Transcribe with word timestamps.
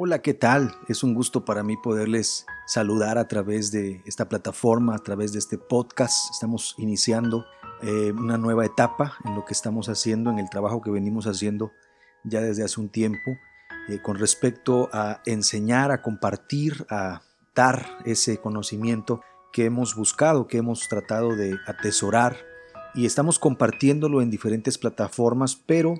Hola, 0.00 0.22
¿qué 0.22 0.32
tal? 0.32 0.76
Es 0.86 1.02
un 1.02 1.12
gusto 1.12 1.44
para 1.44 1.64
mí 1.64 1.76
poderles 1.76 2.46
saludar 2.68 3.18
a 3.18 3.26
través 3.26 3.72
de 3.72 4.00
esta 4.06 4.28
plataforma, 4.28 4.94
a 4.94 5.00
través 5.00 5.32
de 5.32 5.40
este 5.40 5.58
podcast. 5.58 6.30
Estamos 6.30 6.76
iniciando 6.78 7.46
eh, 7.82 8.12
una 8.12 8.38
nueva 8.38 8.64
etapa 8.64 9.14
en 9.24 9.34
lo 9.34 9.44
que 9.44 9.54
estamos 9.54 9.88
haciendo, 9.88 10.30
en 10.30 10.38
el 10.38 10.48
trabajo 10.50 10.82
que 10.82 10.92
venimos 10.92 11.26
haciendo 11.26 11.72
ya 12.22 12.40
desde 12.40 12.62
hace 12.62 12.80
un 12.80 12.90
tiempo, 12.90 13.38
eh, 13.88 14.00
con 14.00 14.16
respecto 14.20 14.88
a 14.92 15.20
enseñar, 15.26 15.90
a 15.90 16.00
compartir, 16.00 16.86
a 16.90 17.22
dar 17.56 17.84
ese 18.04 18.38
conocimiento 18.38 19.20
que 19.52 19.64
hemos 19.64 19.96
buscado, 19.96 20.46
que 20.46 20.58
hemos 20.58 20.88
tratado 20.88 21.34
de 21.34 21.58
atesorar 21.66 22.36
y 22.94 23.04
estamos 23.04 23.40
compartiéndolo 23.40 24.22
en 24.22 24.30
diferentes 24.30 24.78
plataformas, 24.78 25.56
pero 25.56 25.94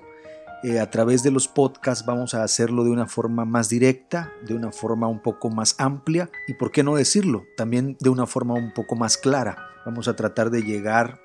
eh, 0.63 0.79
a 0.79 0.89
través 0.89 1.23
de 1.23 1.31
los 1.31 1.47
podcasts 1.47 2.05
vamos 2.05 2.33
a 2.33 2.43
hacerlo 2.43 2.83
de 2.83 2.91
una 2.91 3.07
forma 3.07 3.45
más 3.45 3.69
directa, 3.69 4.33
de 4.45 4.53
una 4.53 4.71
forma 4.71 5.07
un 5.07 5.21
poco 5.21 5.49
más 5.49 5.75
amplia 5.77 6.29
y, 6.47 6.55
por 6.55 6.71
qué 6.71 6.83
no 6.83 6.95
decirlo, 6.95 7.45
también 7.55 7.95
de 7.99 8.09
una 8.09 8.25
forma 8.25 8.55
un 8.55 8.73
poco 8.73 8.95
más 8.95 9.17
clara. 9.17 9.57
Vamos 9.85 10.07
a 10.07 10.15
tratar 10.15 10.49
de 10.49 10.63
llegar 10.63 11.21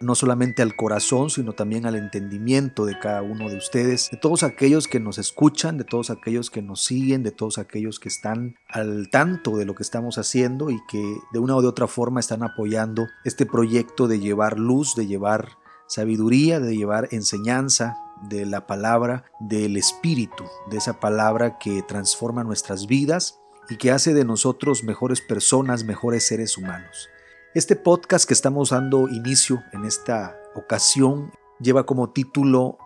no 0.00 0.14
solamente 0.14 0.60
al 0.60 0.76
corazón, 0.76 1.30
sino 1.30 1.54
también 1.54 1.86
al 1.86 1.96
entendimiento 1.96 2.84
de 2.84 2.98
cada 2.98 3.22
uno 3.22 3.48
de 3.48 3.56
ustedes, 3.56 4.10
de 4.10 4.18
todos 4.18 4.42
aquellos 4.42 4.86
que 4.86 5.00
nos 5.00 5.18
escuchan, 5.18 5.78
de 5.78 5.84
todos 5.84 6.10
aquellos 6.10 6.50
que 6.50 6.62
nos 6.62 6.84
siguen, 6.84 7.22
de 7.22 7.30
todos 7.30 7.58
aquellos 7.58 7.98
que 7.98 8.08
están 8.08 8.56
al 8.68 9.08
tanto 9.10 9.56
de 9.56 9.64
lo 9.64 9.74
que 9.74 9.82
estamos 9.82 10.18
haciendo 10.18 10.70
y 10.70 10.78
que 10.88 11.02
de 11.32 11.38
una 11.38 11.56
o 11.56 11.62
de 11.62 11.68
otra 11.68 11.86
forma 11.86 12.20
están 12.20 12.42
apoyando 12.42 13.06
este 13.24 13.46
proyecto 13.46 14.08
de 14.08 14.20
llevar 14.20 14.58
luz, 14.58 14.94
de 14.94 15.06
llevar 15.06 15.56
sabiduría, 15.86 16.60
de 16.60 16.76
llevar 16.76 17.08
enseñanza, 17.10 17.96
de 18.28 18.46
la 18.46 18.66
palabra 18.66 19.24
del 19.40 19.76
Espíritu, 19.76 20.44
de 20.70 20.78
esa 20.78 21.00
palabra 21.00 21.58
que 21.58 21.82
transforma 21.82 22.44
nuestras 22.44 22.86
vidas 22.86 23.40
y 23.68 23.76
que 23.76 23.90
hace 23.90 24.14
de 24.14 24.24
nosotros 24.24 24.84
mejores 24.84 25.20
personas, 25.20 25.84
mejores 25.84 26.26
seres 26.26 26.58
humanos. 26.58 27.08
Este 27.54 27.76
podcast 27.76 28.26
que 28.26 28.34
estamos 28.34 28.70
dando 28.70 29.08
inicio 29.08 29.62
en 29.72 29.84
esta 29.84 30.36
ocasión 30.54 31.32
lleva 31.60 31.86
como 31.86 32.10
título 32.10 32.78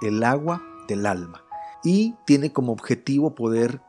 El 0.00 0.22
agua 0.22 0.62
del 0.88 1.06
alma 1.06 1.44
y 1.84 2.14
tiene 2.24 2.52
como 2.52 2.72
objetivo 2.72 3.34
poder 3.34 3.80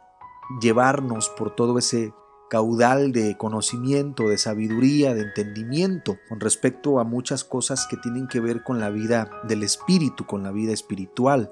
llevarnos 0.61 1.29
por 1.29 1.55
todo 1.55 1.77
ese 1.77 2.13
caudal 2.53 3.11
de 3.11 3.35
conocimiento, 3.35 4.29
de 4.29 4.37
sabiduría, 4.37 5.15
de 5.15 5.21
entendimiento 5.21 6.19
con 6.29 6.39
respecto 6.39 6.99
a 6.99 7.03
muchas 7.03 7.43
cosas 7.43 7.87
que 7.89 7.97
tienen 7.97 8.27
que 8.27 8.39
ver 8.39 8.61
con 8.61 8.79
la 8.79 8.91
vida 8.91 9.41
del 9.45 9.63
espíritu, 9.63 10.27
con 10.27 10.43
la 10.43 10.51
vida 10.51 10.71
espiritual. 10.71 11.51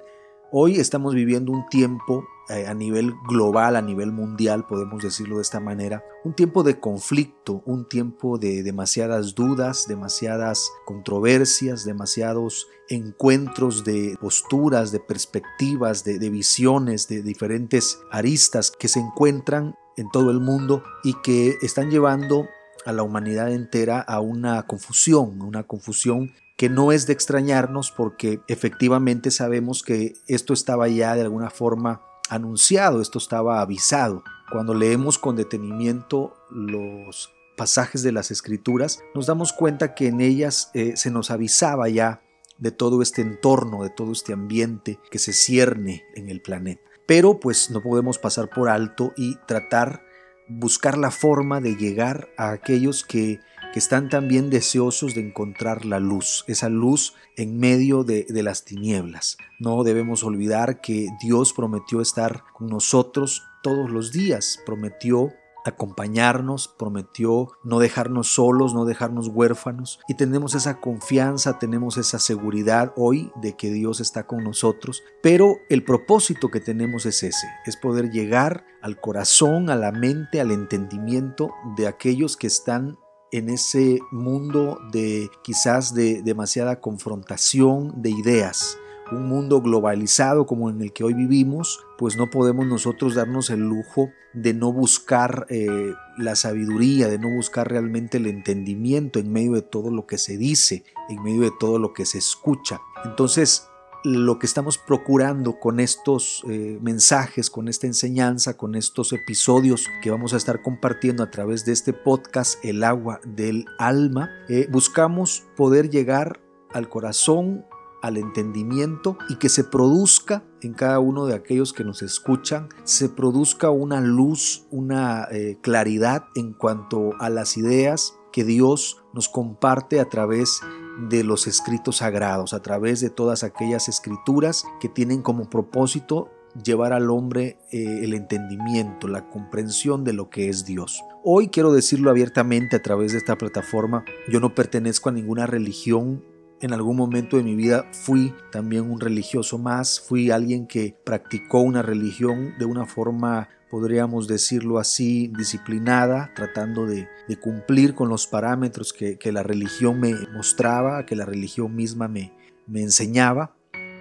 Hoy 0.52 0.76
estamos 0.76 1.16
viviendo 1.16 1.52
un 1.52 1.68
tiempo 1.70 2.24
eh, 2.50 2.68
a 2.68 2.76
nivel 2.76 3.16
global, 3.28 3.78
a 3.78 3.82
nivel 3.82 4.12
mundial, 4.12 4.68
podemos 4.68 5.02
decirlo 5.02 5.38
de 5.38 5.42
esta 5.42 5.60
manera, 5.60 6.04
un 6.24 6.36
tiempo 6.36 6.62
de 6.62 6.80
conflicto, 6.80 7.64
un 7.66 7.90
tiempo 7.90 8.38
de 8.38 8.62
demasiadas 8.62 9.34
dudas, 9.34 9.88
demasiadas 9.88 10.70
controversias, 10.86 11.84
demasiados 11.84 12.68
encuentros 12.90 13.84
de 13.84 14.16
posturas, 14.22 14.92
de 14.92 15.00
perspectivas, 15.00 16.04
de, 16.04 16.20
de 16.20 16.30
visiones, 16.30 17.08
de 17.08 17.24
diferentes 17.24 17.98
aristas 18.12 18.70
que 18.70 18.88
se 18.88 19.00
encuentran 19.00 19.74
en 19.98 20.10
todo 20.10 20.32
el 20.32 20.40
mundo 20.40 20.84
y 21.04 21.14
que 21.22 21.58
están 21.62 21.92
llevando 21.92 22.48
a 22.86 22.92
la 22.92 23.04
humanidad 23.04 23.52
entera 23.52 24.00
a 24.00 24.20
una 24.20 24.64
confusión, 24.64 25.42
una 25.42 25.64
confusión 25.64 26.34
que 26.58 26.70
no 26.70 26.92
es 26.92 27.08
de 27.08 27.14
extrañarnos 27.14 27.92
porque 27.92 28.42
efectivamente 28.48 29.32
sabemos 29.32 29.84
que 29.84 30.14
esto 30.28 30.54
estaba 30.54 30.88
ya 30.88 31.16
de 31.16 31.22
alguna 31.22 31.50
forma 31.50 32.02
anunciado, 32.30 33.02
esto 33.02 33.18
estaba 33.18 33.62
avisado. 33.62 34.24
Cuando 34.52 34.74
leemos 34.74 35.18
con 35.18 35.36
detenimiento 35.36 36.36
los 36.50 37.32
pasajes 37.58 38.04
de 38.04 38.12
las 38.12 38.32
escrituras, 38.32 39.00
nos 39.16 39.26
damos 39.26 39.54
cuenta 39.54 39.96
que 39.96 40.08
en 40.08 40.22
ellas 40.22 40.72
eh, 40.74 40.94
se 40.98 41.12
nos 41.12 41.32
avisaba 41.32 41.90
ya 41.90 42.22
de 42.58 42.72
todo 42.72 43.02
este 43.02 43.22
entorno, 43.22 43.84
de 43.84 43.90
todo 43.90 44.12
este 44.12 44.34
ambiente 44.34 45.00
que 45.10 45.20
se 45.20 45.34
cierne 45.34 46.04
en 46.16 46.30
el 46.30 46.42
planeta 46.42 46.91
pero 47.12 47.42
pues 47.42 47.70
no 47.72 47.82
podemos 47.84 48.20
pasar 48.20 48.50
por 48.50 48.70
alto 48.70 49.12
y 49.18 49.36
tratar, 49.46 50.02
buscar 50.48 50.98
la 50.98 51.12
forma 51.12 51.60
de 51.60 51.76
llegar 51.76 52.30
a 52.38 52.52
aquellos 52.52 53.04
que, 53.04 53.42
están 53.76 54.08
también 54.08 54.50
deseosos 54.50 55.14
de 55.16 55.20
encontrar 55.20 55.86
la 55.86 56.00
luz, 56.00 56.46
esa 56.48 56.70
luz 56.70 57.14
en 57.36 57.58
medio 57.58 58.06
de, 58.06 58.26
de 58.30 58.44
las 58.44 58.64
tinieblas. 58.64 59.38
No 59.60 59.84
debemos 59.84 60.24
olvidar 60.24 60.80
que 60.80 61.08
Dios 61.22 61.52
prometió 61.52 62.00
estar 62.00 62.46
con 62.54 62.68
nosotros 62.68 63.44
todos 63.62 63.90
los 63.92 64.14
días, 64.14 64.60
prometió 64.66 65.34
acompañarnos, 65.66 66.68
prometió 66.68 67.50
no 67.64 67.80
dejarnos 67.80 68.34
solos, 68.34 68.74
no 68.74 68.86
dejarnos 68.86 69.28
huérfanos. 69.28 70.00
Y 70.08 70.16
tenemos 70.16 70.56
esa 70.56 70.80
confianza, 70.80 71.60
tenemos 71.60 71.98
esa 71.98 72.20
seguridad 72.20 72.94
hoy 72.96 73.32
de 73.42 73.56
que 73.56 73.72
Dios 73.72 74.00
está 74.00 74.28
con 74.28 74.44
nosotros, 74.44 75.04
pero 75.22 75.58
el 75.70 75.84
propósito 75.84 76.50
que 76.50 76.60
tenemos 76.60 77.06
es 77.06 77.24
ese, 77.24 77.48
es 77.66 77.78
poder 77.78 78.12
llegar 78.12 78.66
al 78.82 79.00
corazón, 79.00 79.70
a 79.70 79.76
la 79.76 79.92
mente, 79.92 80.42
al 80.42 80.52
entendimiento 80.52 81.52
de 81.78 81.88
aquellos 81.88 82.38
que 82.38 82.48
están 82.48 82.98
en 83.32 83.50
ese 83.50 84.00
mundo 84.12 84.80
de 84.92 85.30
quizás 85.44 85.94
de 85.94 86.22
demasiada 86.22 86.82
confrontación 86.82 88.02
de 88.02 88.10
ideas, 88.10 88.78
un 89.12 89.28
mundo 89.28 89.62
globalizado 89.62 90.46
como 90.46 90.70
en 90.70 90.82
el 90.82 90.94
que 90.94 91.04
hoy 91.04 91.14
vivimos, 91.14 91.80
pues 91.98 92.18
no 92.18 92.30
podemos 92.30 92.66
nosotros 92.66 93.16
darnos 93.16 93.50
el 93.50 93.60
lujo 93.60 94.10
de 94.34 94.54
no 94.54 94.72
buscar 94.72 95.46
eh, 95.50 95.94
la 96.18 96.36
sabiduría, 96.36 97.08
de 97.08 97.20
no 97.20 97.30
buscar 97.30 97.70
realmente 97.70 98.18
el 98.18 98.28
entendimiento 98.28 99.20
en 99.20 99.32
medio 99.32 99.54
de 99.54 99.62
todo 99.62 99.92
lo 99.92 100.08
que 100.08 100.18
se 100.18 100.38
dice, 100.38 100.84
en 101.10 101.22
medio 101.24 101.42
de 101.42 101.52
todo 101.60 101.80
lo 101.80 101.94
que 101.94 102.06
se 102.06 102.18
escucha. 102.18 102.82
Entonces, 103.04 103.68
lo 104.04 104.40
que 104.40 104.48
estamos 104.48 104.78
procurando 104.78 105.60
con 105.60 105.80
estos 105.80 106.44
eh, 106.50 106.80
mensajes, 106.82 107.50
con 107.50 107.68
esta 107.68 107.88
enseñanza, 107.88 108.58
con 108.58 108.76
estos 108.76 109.14
episodios 109.14 109.88
que 110.02 110.10
vamos 110.10 110.34
a 110.34 110.38
estar 110.38 110.62
compartiendo 110.62 111.24
a 111.24 111.30
través 111.30 111.66
de 111.66 111.74
este 111.74 111.94
podcast, 111.94 112.64
El 112.64 112.84
agua 112.84 113.20
del 113.26 113.66
alma, 113.78 114.30
eh, 114.50 114.68
buscamos 114.72 115.44
poder 115.56 115.90
llegar 115.90 116.40
al 116.74 116.90
corazón 116.90 117.66
al 118.02 118.18
entendimiento 118.18 119.18
y 119.30 119.36
que 119.36 119.50
se 119.50 119.64
produzca 119.64 120.44
en 120.62 120.74
cada 120.74 121.00
uno 121.00 121.26
de 121.26 121.36
aquellos 121.36 121.74
que 121.74 121.84
nos 121.84 122.02
escuchan, 122.02 122.70
se 122.84 123.10
produzca 123.10 123.70
una 123.70 124.02
luz, 124.02 124.66
una 124.72 125.28
eh, 125.32 125.58
claridad 125.62 126.26
en 126.36 126.54
cuanto 126.54 127.12
a 127.20 127.30
las 127.30 127.58
ideas 127.58 128.16
que 128.32 128.44
Dios 128.44 129.04
nos 129.14 129.30
comparte 129.30 130.00
a 130.00 130.10
través 130.10 130.62
de 131.10 131.24
los 131.24 131.48
escritos 131.48 131.98
sagrados, 131.98 132.54
a 132.54 132.62
través 132.62 133.02
de 133.02 133.10
todas 133.10 133.44
aquellas 133.44 133.90
escrituras 133.90 134.66
que 134.80 134.90
tienen 134.90 135.22
como 135.22 135.50
propósito 135.50 136.30
llevar 136.64 136.94
al 136.94 137.10
hombre 137.10 137.58
eh, 137.72 138.02
el 138.04 138.14
entendimiento, 138.14 139.08
la 139.08 139.30
comprensión 139.30 140.04
de 140.04 140.14
lo 140.14 140.30
que 140.30 140.50
es 140.50 140.66
Dios. 140.66 141.02
Hoy 141.24 141.48
quiero 141.48 141.72
decirlo 141.72 142.10
abiertamente 142.10 142.76
a 142.76 142.82
través 142.82 143.14
de 143.14 143.20
esta 143.20 143.38
plataforma, 143.38 144.04
yo 144.30 144.40
no 144.40 144.54
pertenezco 144.54 145.10
a 145.10 145.14
ninguna 145.14 145.46
religión 145.48 146.24
en 146.62 146.74
algún 146.74 146.96
momento 146.96 147.38
de 147.38 147.44
mi 147.44 147.56
vida 147.56 147.86
fui 147.92 148.34
también 148.52 148.90
un 148.90 149.00
religioso 149.00 149.58
más, 149.58 150.00
fui 150.00 150.32
alguien 150.32 150.68
que 150.68 150.96
practicó 151.04 151.62
una 151.62 151.82
religión 151.82 152.54
de 152.58 152.66
una 152.66 152.86
forma 152.86 153.50
podríamos 153.72 154.28
decirlo 154.28 154.80
así, 154.80 155.30
disciplinada, 155.30 156.30
tratando 156.36 156.86
de, 156.86 157.08
cumplir 157.40 157.96
con 157.96 158.10
los 158.10 158.28
parámetros 158.28 158.92
que, 158.92 159.18
la 159.32 159.44
religión 159.44 159.98
me 159.98 160.14
mostraba, 160.34 161.06
que 161.06 161.16
la 161.16 161.26
religión 161.26 161.74
misma 161.74 162.10
me 162.10 162.32
enseñaba. 162.68 163.56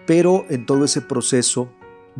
Pero 0.09 0.44
en 0.50 0.66
todo 0.66 0.84
ese 0.84 1.00
proceso 1.00 1.71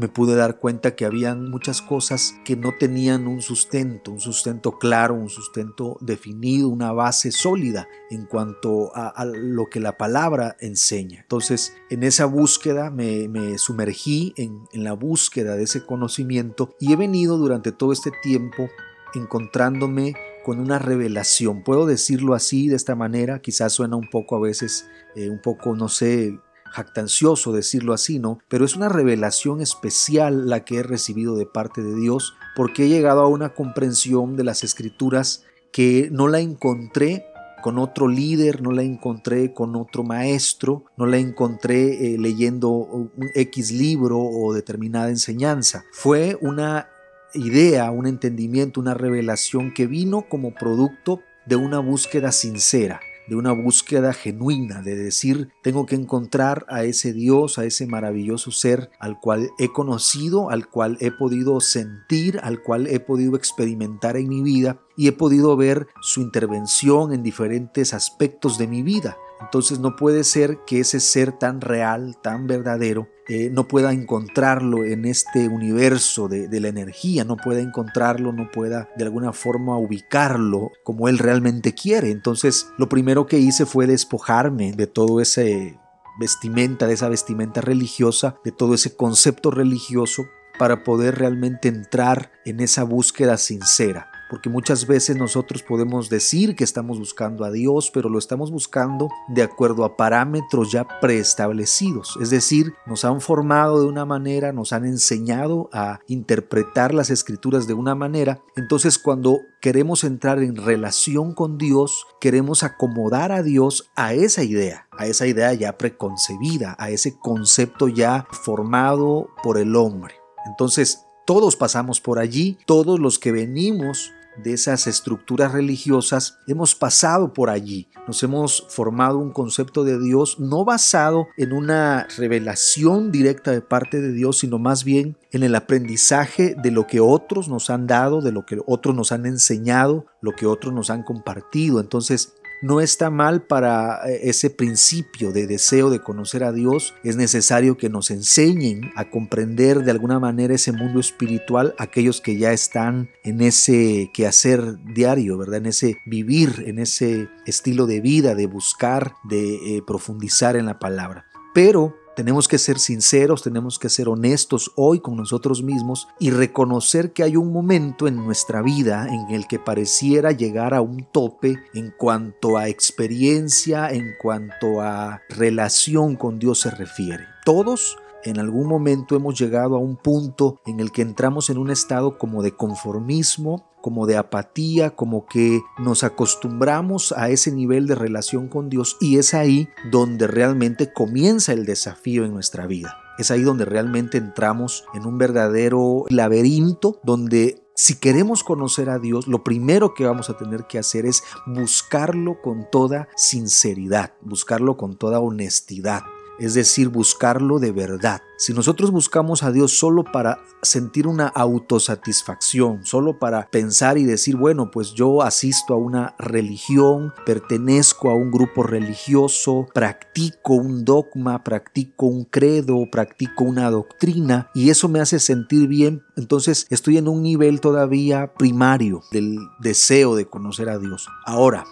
me 0.01 0.09
pude 0.09 0.35
dar 0.35 0.59
cuenta 0.59 0.97
que 0.97 1.05
habían 1.05 1.51
muchas 1.51 1.83
cosas 1.83 2.35
que 2.43 2.57
no 2.57 2.73
tenían 2.79 3.27
un 3.27 3.43
sustento, 3.43 4.13
un 4.13 4.21
sustento 4.21 4.79
claro, 4.79 5.15
un 5.15 5.29
sustento 5.29 5.99
definido, 6.01 6.71
una 6.71 6.91
base 6.93 7.31
sólida 7.31 7.87
en 8.11 8.25
cuanto 8.25 8.93
a, 8.95 9.27
lo 9.27 9.67
que 9.67 9.79
la 9.79 9.99
palabra 9.99 10.57
enseña. 10.59 11.21
Entonces, 11.21 11.75
en 11.91 12.03
esa 12.03 12.25
búsqueda 12.25 12.91
me, 12.91 13.59
sumergí 13.59 14.33
en, 14.39 14.63
en 14.73 14.85
la 14.85 14.95
búsqueda 14.95 15.55
de 15.55 15.65
ese 15.65 15.85
conocimiento 15.85 16.75
y 16.81 16.95
he 16.95 16.97
venido 16.97 17.37
durante 17.37 17.71
todo 17.71 17.93
este 17.93 18.11
tiempo 18.23 18.71
encontrándome 19.13 20.15
con 20.47 20.61
una 20.61 20.79
revelación. 20.79 21.63
Puedo 21.63 21.85
decirlo 21.85 22.33
así, 22.33 22.69
de 22.69 22.77
esta 22.77 22.95
manera, 22.95 23.43
quizás 23.43 23.75
suena 23.75 23.97
un 23.97 24.09
poco 24.09 24.37
a 24.37 24.41
veces, 24.41 24.87
eh, 25.15 25.29
un 25.29 25.43
poco, 25.43 25.77
no 25.77 25.91
sé, 25.91 26.39
jactancioso 26.71 27.53
decirlo 27.53 27.93
así, 27.93 28.19
¿no? 28.19 28.39
Pero 28.49 28.65
es 28.65 28.77
una 28.77 28.89
revelación 28.89 29.61
especial 29.61 30.49
la 30.49 30.65
que 30.65 30.79
he 30.79 30.83
recibido 30.83 31.37
de 31.37 31.47
parte 31.47 31.83
de 31.83 31.95
Dios 31.95 32.35
porque 32.57 32.85
he 32.85 32.89
llegado 32.89 33.21
a 33.21 33.29
una 33.29 33.51
comprensión 33.55 34.37
de 34.37 34.45
las 34.45 34.65
escrituras 34.65 35.45
que 35.73 36.09
no 36.11 36.29
la 36.29 36.41
encontré 36.41 37.27
con 37.63 37.79
otro 37.79 38.09
líder, 38.09 38.63
no 38.63 38.73
la 38.73 38.83
encontré 38.83 39.53
con 39.53 39.77
otro 39.77 40.03
maestro, 40.03 40.85
no 40.97 41.07
la 41.07 41.19
encontré 41.19 42.15
eh, 42.15 42.19
leyendo 42.19 42.71
un 42.71 43.11
X 43.35 43.71
libro 43.73 44.19
o 44.19 44.55
determinada 44.55 45.11
enseñanza. 45.11 45.85
Fue 45.93 46.39
una 46.41 46.89
idea, 47.35 47.91
un 47.91 48.07
entendimiento, 48.07 48.81
una 48.81 48.95
revelación 48.95 49.73
que 49.73 49.87
vino 49.87 50.27
como 50.29 50.55
producto 50.55 51.21
de 51.47 51.57
una 51.57 51.79
búsqueda 51.79 52.33
sincera, 52.33 53.01
de 53.31 53.37
una 53.37 53.53
búsqueda 53.53 54.13
genuina, 54.13 54.83
de 54.83 54.97
decir, 54.97 55.53
tengo 55.63 55.87
que 55.87 55.95
encontrar 55.95 56.67
a 56.69 56.83
ese 56.83 57.13
Dios, 57.13 57.59
a 57.59 57.65
ese 57.65 57.87
maravilloso 57.87 58.51
ser 58.51 58.91
al 58.99 59.21
cual 59.21 59.51
he 59.61 59.69
conocido, 59.69 60.51
al 60.51 60.69
cual 60.69 60.99
he 61.01 61.13
podido 61.13 61.61
sentir, 61.61 62.41
al 62.43 62.61
cual 62.61 62.89
he 62.89 62.99
podido 62.99 63.37
experimentar 63.37 64.17
en 64.17 64.29
mi 64.29 64.43
vida 64.43 64.81
y 64.97 65.07
he 65.07 65.13
podido 65.13 65.57
ver 65.57 65.87
su 66.03 66.21
intervención 66.21 67.13
en 67.13 67.23
diferentes 67.23 67.95
aspectos 67.95 68.59
de 68.59 68.67
mi 68.67 68.83
vida. 68.83 69.17
Entonces 69.41 69.79
no 69.79 69.95
puede 69.95 70.25
ser 70.25 70.59
que 70.67 70.81
ese 70.81 70.99
ser 70.99 71.31
tan 71.31 71.61
real, 71.61 72.17
tan 72.21 72.49
verdadero, 72.49 73.09
eh, 73.33 73.49
no 73.49 73.69
pueda 73.69 73.93
encontrarlo 73.93 74.85
en 74.85 75.05
este 75.05 75.47
universo 75.47 76.27
de, 76.27 76.49
de, 76.49 76.59
la 76.59 76.67
energía, 76.67 77.23
no 77.23 77.37
pueda 77.37 77.61
encontrarlo, 77.61 78.33
no 78.33 78.51
pueda 78.51 78.89
de 78.97 79.05
alguna 79.05 79.33
forma 79.33 79.79
ubicarlo 79.79 80.73
como 80.83 81.09
él 81.09 81.17
realmente 81.17 81.73
quiere. 81.73 82.11
Entonces 82.11 82.67
lo 82.77 82.89
primero 82.89 83.29
que 83.29 83.39
hice 83.39 83.67
fue 83.67 83.87
despojarme 83.87 84.73
de 84.73 84.89
todo 84.89 85.21
ese 85.21 85.79
vestimenta, 86.19 86.89
de 86.89 86.95
esa 86.95 87.09
vestimenta 87.09 87.61
religiosa, 87.61 88.35
de 88.45 88.51
todo 88.51 88.75
ese 88.75 88.97
concepto 88.97 89.53
religioso 89.53 90.27
para 90.59 90.83
poder 90.83 91.17
realmente 91.17 91.69
entrar 91.69 92.33
en 92.45 92.59
esa 92.59 92.83
búsqueda 92.83 93.37
sincera 93.37 94.10
porque 94.31 94.49
muchas 94.49 94.87
veces 94.87 95.17
nosotros 95.17 95.65
podemos 95.65 96.09
decir 96.09 96.55
que 96.55 96.63
estamos 96.63 97.01
buscando 97.01 97.45
a 97.45 97.51
Dios, 97.51 97.91
pero 97.93 98.09
lo 98.09 98.19
estamos 98.19 98.53
buscando 98.53 99.09
de 99.29 99.43
acuerdo 99.43 99.85
a 99.85 99.97
parámetros 99.97 100.71
ya 100.71 100.87
preestablecidos, 101.01 102.17
es 102.21 102.31
decir, 102.31 102.73
nos 102.87 103.05
han 103.05 103.21
formado 103.21 103.81
de 103.81 103.87
una 103.87 104.07
manera, 104.07 104.53
nos 104.53 104.73
han 104.73 104.87
enseñado 104.87 105.69
a 105.73 105.99
interpretar 106.07 106.95
las 106.95 107.11
escrituras 107.11 107.67
de 107.67 107.75
una 107.75 107.97
manera, 107.97 108.41
entonces 108.57 108.99
cuando 108.99 109.41
queremos 109.61 110.05
entrar 110.05 110.39
en 110.39 110.55
relación 110.55 111.35
con 111.35 111.59
Dios, 111.59 112.07
queremos 112.21 112.63
acomodar 112.63 113.33
a 113.33 113.43
Dios 113.43 113.91
a 113.97 114.15
esa 114.15 114.45
idea, 114.45 114.87
a 114.93 115.07
esa 115.07 115.27
idea 115.27 115.53
ya 115.55 115.77
preconcebida, 115.77 116.77
a 116.79 116.91
ese 116.91 117.19
concepto 117.19 117.89
ya 117.89 118.27
formado 118.31 119.31
por 119.43 119.59
el 119.59 119.75
hombre. 119.75 120.15
Entonces, 120.47 121.05
todos 121.27 121.57
pasamos 121.57 122.01
por 122.01 122.19
allí, 122.19 122.59
todos 122.67 122.99
los 122.99 123.19
que 123.19 123.33
venimos 123.33 124.13
de 124.37 124.53
esas 124.53 124.87
estructuras 124.87 125.53
religiosas, 125.53 126.39
hemos 126.47 126.75
pasado 126.75 127.33
por 127.33 127.51
allí, 127.51 127.89
nos 128.07 128.23
hemos 128.23 128.67
formado 128.69 129.19
un 129.19 129.33
concepto 129.33 129.85
de 129.85 129.99
Dios 129.99 130.41
no 130.41 130.65
basado 130.65 131.29
en 131.37 131.53
una 131.53 132.07
revelación 132.17 133.13
directa 133.13 133.51
de 133.53 133.61
parte 133.61 134.01
de 134.01 134.13
Dios, 134.13 134.39
sino 134.39 134.59
más 134.59 134.85
bien 134.85 135.17
en 135.33 135.43
el 135.43 135.55
aprendizaje 135.55 136.55
de 136.61 136.71
lo 136.71 136.87
que 136.87 137.01
otros 137.01 137.49
nos 137.49 137.71
han 137.71 137.87
dado, 137.87 138.21
de 138.21 138.33
lo 138.33 138.47
que 138.47 138.59
otros 138.67 138.95
nos 138.95 139.13
han 139.13 139.27
enseñado, 139.27 140.07
lo 140.21 140.33
que 140.33 140.47
otros 140.47 140.73
nos 140.73 140.91
han 140.91 141.03
compartido. 141.03 141.81
Entonces, 141.81 142.35
no 142.63 142.81
está 142.81 143.11
mal 143.11 143.43
para 143.43 144.09
eh, 144.09 144.21
ese 144.25 144.51
principio 144.51 145.33
de 145.33 145.47
deseo 145.47 145.91
de 145.91 146.01
conocer 146.01 146.45
a 146.45 146.53
Dios. 146.53 146.95
Es 147.03 147.17
necesario 147.17 147.77
que 147.77 147.89
nos 147.89 148.11
enseñen 148.11 148.93
a 148.97 149.11
comprender 149.11 149.85
de 149.85 149.91
alguna 149.91 150.19
manera 150.19 150.55
ese 150.55 150.73
mundo 150.73 151.01
espiritual 151.01 151.75
aquellos 151.79 152.21
que 152.21 152.37
ya 152.37 152.53
están 152.53 153.11
en 153.25 153.41
ese 153.41 154.11
quehacer 154.13 154.77
diario, 154.85 155.39
¿verdad? 155.39 155.59
En 155.59 155.67
ese 155.67 155.97
vivir, 156.07 156.65
en 156.67 156.79
ese 156.79 157.29
estilo 157.47 157.87
de 157.87 158.01
vida, 158.01 158.35
de 158.35 158.47
buscar, 158.47 159.15
de 159.25 159.77
eh, 159.77 159.83
profundizar 159.87 160.57
en 160.57 160.67
la 160.67 160.79
palabra. 160.79 161.27
Pero 161.55 161.97
tenemos 162.21 162.49
que 162.49 162.59
ser 162.59 162.79
sinceros, 162.79 163.43
tenemos 163.43 163.79
que 163.79 163.89
ser 163.89 164.07
honestos 164.07 164.73
hoy 164.77 165.01
con 165.01 165.17
nosotros 165.17 165.63
mismos 165.63 166.07
y 166.19 166.31
reconocer 166.31 167.15
que 167.15 167.23
hay 167.23 167.35
un 167.35 167.51
momento 167.51 168.07
en 168.07 168.17
nuestra 168.17 168.61
vida 168.61 169.09
en 169.09 169.35
el 169.35 169.47
que 169.47 169.59
pareciera 169.59 170.31
llegar 170.31 170.75
a 170.75 170.83
un 170.83 171.07
tope 171.11 171.59
en 171.73 171.95
cuanto 171.97 172.59
a 172.59 172.69
experiencia, 172.69 173.89
en 173.89 174.17
cuanto 174.21 174.83
a 174.83 175.23
relación 175.31 176.15
con 176.17 176.39
Dios 176.39 176.61
se 176.61 176.71
refiere. 176.71 177.25
Todos 177.47 177.97
en 178.23 178.39
algún 178.39 178.69
momento 178.69 179.17
hemos 179.17 179.39
llegado 179.41 179.77
a 179.77 179.79
un 179.79 179.97
punto 179.97 180.61
en 180.67 180.79
el 180.79 180.93
que 180.93 181.01
entramos 181.01 181.49
en 181.49 181.57
un 181.57 181.71
estado 181.71 182.19
como 182.19 182.43
de 182.43 182.55
conformismo, 182.55 183.70
como 183.81 184.07
de 184.07 184.17
apatía, 184.17 184.91
como 184.91 185.27
que 185.27 185.61
nos 185.79 186.05
acostumbramos 186.05 187.13
a 187.13 187.31
ese 187.31 187.53
nivel 187.53 187.87
de 187.87 187.95
relación 187.95 188.49
con 188.49 188.69
Dios 188.69 188.97
y 189.01 189.19
es 189.19 189.35
ahí 189.35 189.69
donde 189.91 190.27
realmente 190.27 190.93
comienza 190.93 191.53
el 191.53 191.67
desafío 191.67 192.25
en 192.25 192.33
nuestra 192.33 192.67
vida. 192.67 192.97
Es 193.19 193.31
ahí 193.31 193.43
donde 193.43 193.65
realmente 193.65 194.19
entramos 194.19 194.85
en 194.95 195.07
un 195.07 195.19
verdadero 195.19 196.05
laberinto 196.09 197.01
donde 197.03 197.63
si 197.75 197.95
queremos 197.95 198.45
conocer 198.45 198.91
a 198.91 198.99
Dios, 198.99 199.27
lo 199.27 199.43
primero 199.43 199.95
que 199.95 200.05
vamos 200.05 200.29
a 200.29 200.37
tener 200.37 200.65
que 200.65 200.79
hacer 200.79 201.07
es 201.07 201.23
buscarlo 201.47 202.43
con 202.43 202.67
toda 202.71 203.09
sinceridad, 203.17 204.13
buscarlo 204.21 204.77
con 204.77 204.97
toda 204.97 205.21
honestidad 205.21 206.03
es 206.41 206.55
decir, 206.55 206.89
buscarlo 206.89 207.59
de 207.59 207.71
verdad. 207.73 208.23
Si 208.39 208.55
nosotros 208.55 208.91
buscamos 208.91 209.43
a 209.43 209.53
Dios 209.53 209.79
solo 209.79 210.03
para 210.03 210.39
sentir 210.63 211.07
una 211.07 211.29
autosatisfacción, 211.29 212.87
solo 212.87 213.19
para 213.19 213.51
pensar 213.51 213.99
y 213.99 214.05
decir, 214.05 214.37
bueno, 214.37 214.71
pues 214.71 214.95
yo 214.95 215.23
asisto 215.23 215.75
a 215.75 215.77
una 215.77 216.15
religión, 216.19 217.13
pertenezco 217.27 218.09
a 218.09 218.15
un 218.15 218.31
grupo 218.31 218.63
religioso, 218.63 219.67
practico 219.75 220.55
un 220.55 220.87
dogma, 220.87 221.45
practico 221.45 222.07
un 222.07 222.25
credo, 222.25 222.87
practico 222.91 223.45
una 223.45 223.71
doctrina 223.71 224.51
y 224.55 224.71
eso 224.71 224.89
me 224.89 225.01
hace 225.01 225.19
sentir 225.19 225.69
bien, 225.69 226.03
entonces 226.17 226.67
estoy 226.71 226.97
en 226.97 227.09
un 227.09 227.23
nivel 227.23 227.61
todavía 227.61 228.33
primario 228.33 229.03
del 229.13 229.39
deseo 229.59 230.17
de 230.17 230.27
conocer 230.27 230.71
a 230.71 230.79
Dios. 230.79 231.09
Ahora, 231.27 231.65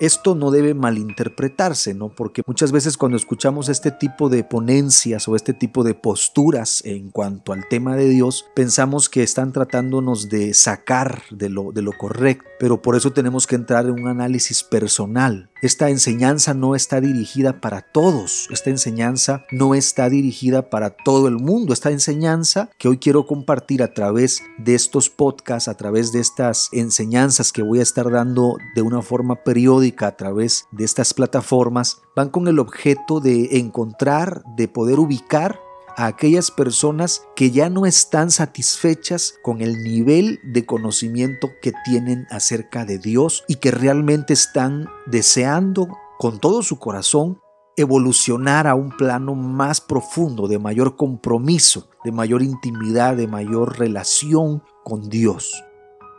esto 0.00 0.34
no 0.34 0.50
debe 0.50 0.74
malinterpretarse, 0.74 1.94
¿no? 1.94 2.08
Porque 2.08 2.42
muchas 2.46 2.72
veces 2.72 2.96
cuando 2.96 3.16
escuchamos 3.16 3.68
este 3.68 3.90
tipo 3.90 4.28
de 4.28 4.44
ponencias 4.44 5.28
o 5.28 5.36
este 5.36 5.52
tipo 5.52 5.84
de 5.84 5.94
posturas 5.94 6.82
en 6.84 7.10
cuanto 7.10 7.52
al 7.52 7.68
tema 7.68 7.96
de 7.96 8.08
Dios, 8.08 8.46
pensamos 8.54 9.08
que 9.08 9.22
están 9.22 9.52
tratándonos 9.52 10.28
de 10.28 10.54
sacar 10.54 11.22
de 11.30 11.48
lo, 11.48 11.72
de 11.72 11.82
lo 11.82 11.92
correcto, 11.92 12.48
pero 12.58 12.82
por 12.82 12.96
eso 12.96 13.12
tenemos 13.12 13.46
que 13.46 13.54
entrar 13.54 13.86
en 13.86 13.92
un 13.92 14.08
análisis 14.08 14.62
personal. 14.62 15.50
Esta 15.62 15.90
enseñanza 15.90 16.54
no 16.54 16.74
está 16.74 17.00
dirigida 17.00 17.60
para 17.60 17.82
todos, 17.82 18.48
esta 18.50 18.70
enseñanza 18.70 19.44
no 19.52 19.76
está 19.76 20.08
dirigida 20.10 20.70
para 20.70 20.90
todo 20.90 21.28
el 21.28 21.36
mundo, 21.36 21.72
esta 21.72 21.92
enseñanza 21.92 22.68
que 22.78 22.88
hoy 22.88 22.98
quiero 22.98 23.26
compartir 23.26 23.82
a 23.84 23.94
través 23.94 24.42
de 24.58 24.74
estos 24.74 25.08
podcasts, 25.08 25.68
a 25.68 25.76
través 25.76 26.10
de 26.10 26.18
estas 26.18 26.68
enseñanzas 26.72 27.52
que 27.52 27.62
voy 27.62 27.78
a 27.78 27.82
estar 27.82 28.10
dando 28.10 28.56
de 28.74 28.82
una 28.82 29.02
forma 29.02 29.44
periódica, 29.44 29.91
a 30.00 30.16
través 30.16 30.66
de 30.70 30.84
estas 30.84 31.14
plataformas 31.14 32.02
van 32.16 32.30
con 32.30 32.48
el 32.48 32.58
objeto 32.58 33.20
de 33.20 33.58
encontrar, 33.58 34.42
de 34.56 34.68
poder 34.68 34.98
ubicar 34.98 35.60
a 35.96 36.06
aquellas 36.06 36.50
personas 36.50 37.26
que 37.36 37.50
ya 37.50 37.68
no 37.68 37.86
están 37.86 38.30
satisfechas 38.30 39.34
con 39.42 39.60
el 39.60 39.82
nivel 39.82 40.40
de 40.42 40.64
conocimiento 40.64 41.50
que 41.60 41.72
tienen 41.84 42.26
acerca 42.30 42.84
de 42.84 42.98
Dios 42.98 43.44
y 43.48 43.56
que 43.56 43.70
realmente 43.70 44.32
están 44.32 44.88
deseando 45.06 45.88
con 46.18 46.38
todo 46.38 46.62
su 46.62 46.78
corazón 46.78 47.40
evolucionar 47.76 48.66
a 48.66 48.74
un 48.74 48.90
plano 48.96 49.34
más 49.34 49.80
profundo, 49.80 50.46
de 50.46 50.58
mayor 50.58 50.96
compromiso, 50.96 51.88
de 52.04 52.12
mayor 52.12 52.42
intimidad, 52.42 53.16
de 53.16 53.26
mayor 53.26 53.78
relación 53.78 54.62
con 54.84 55.08
Dios. 55.08 55.64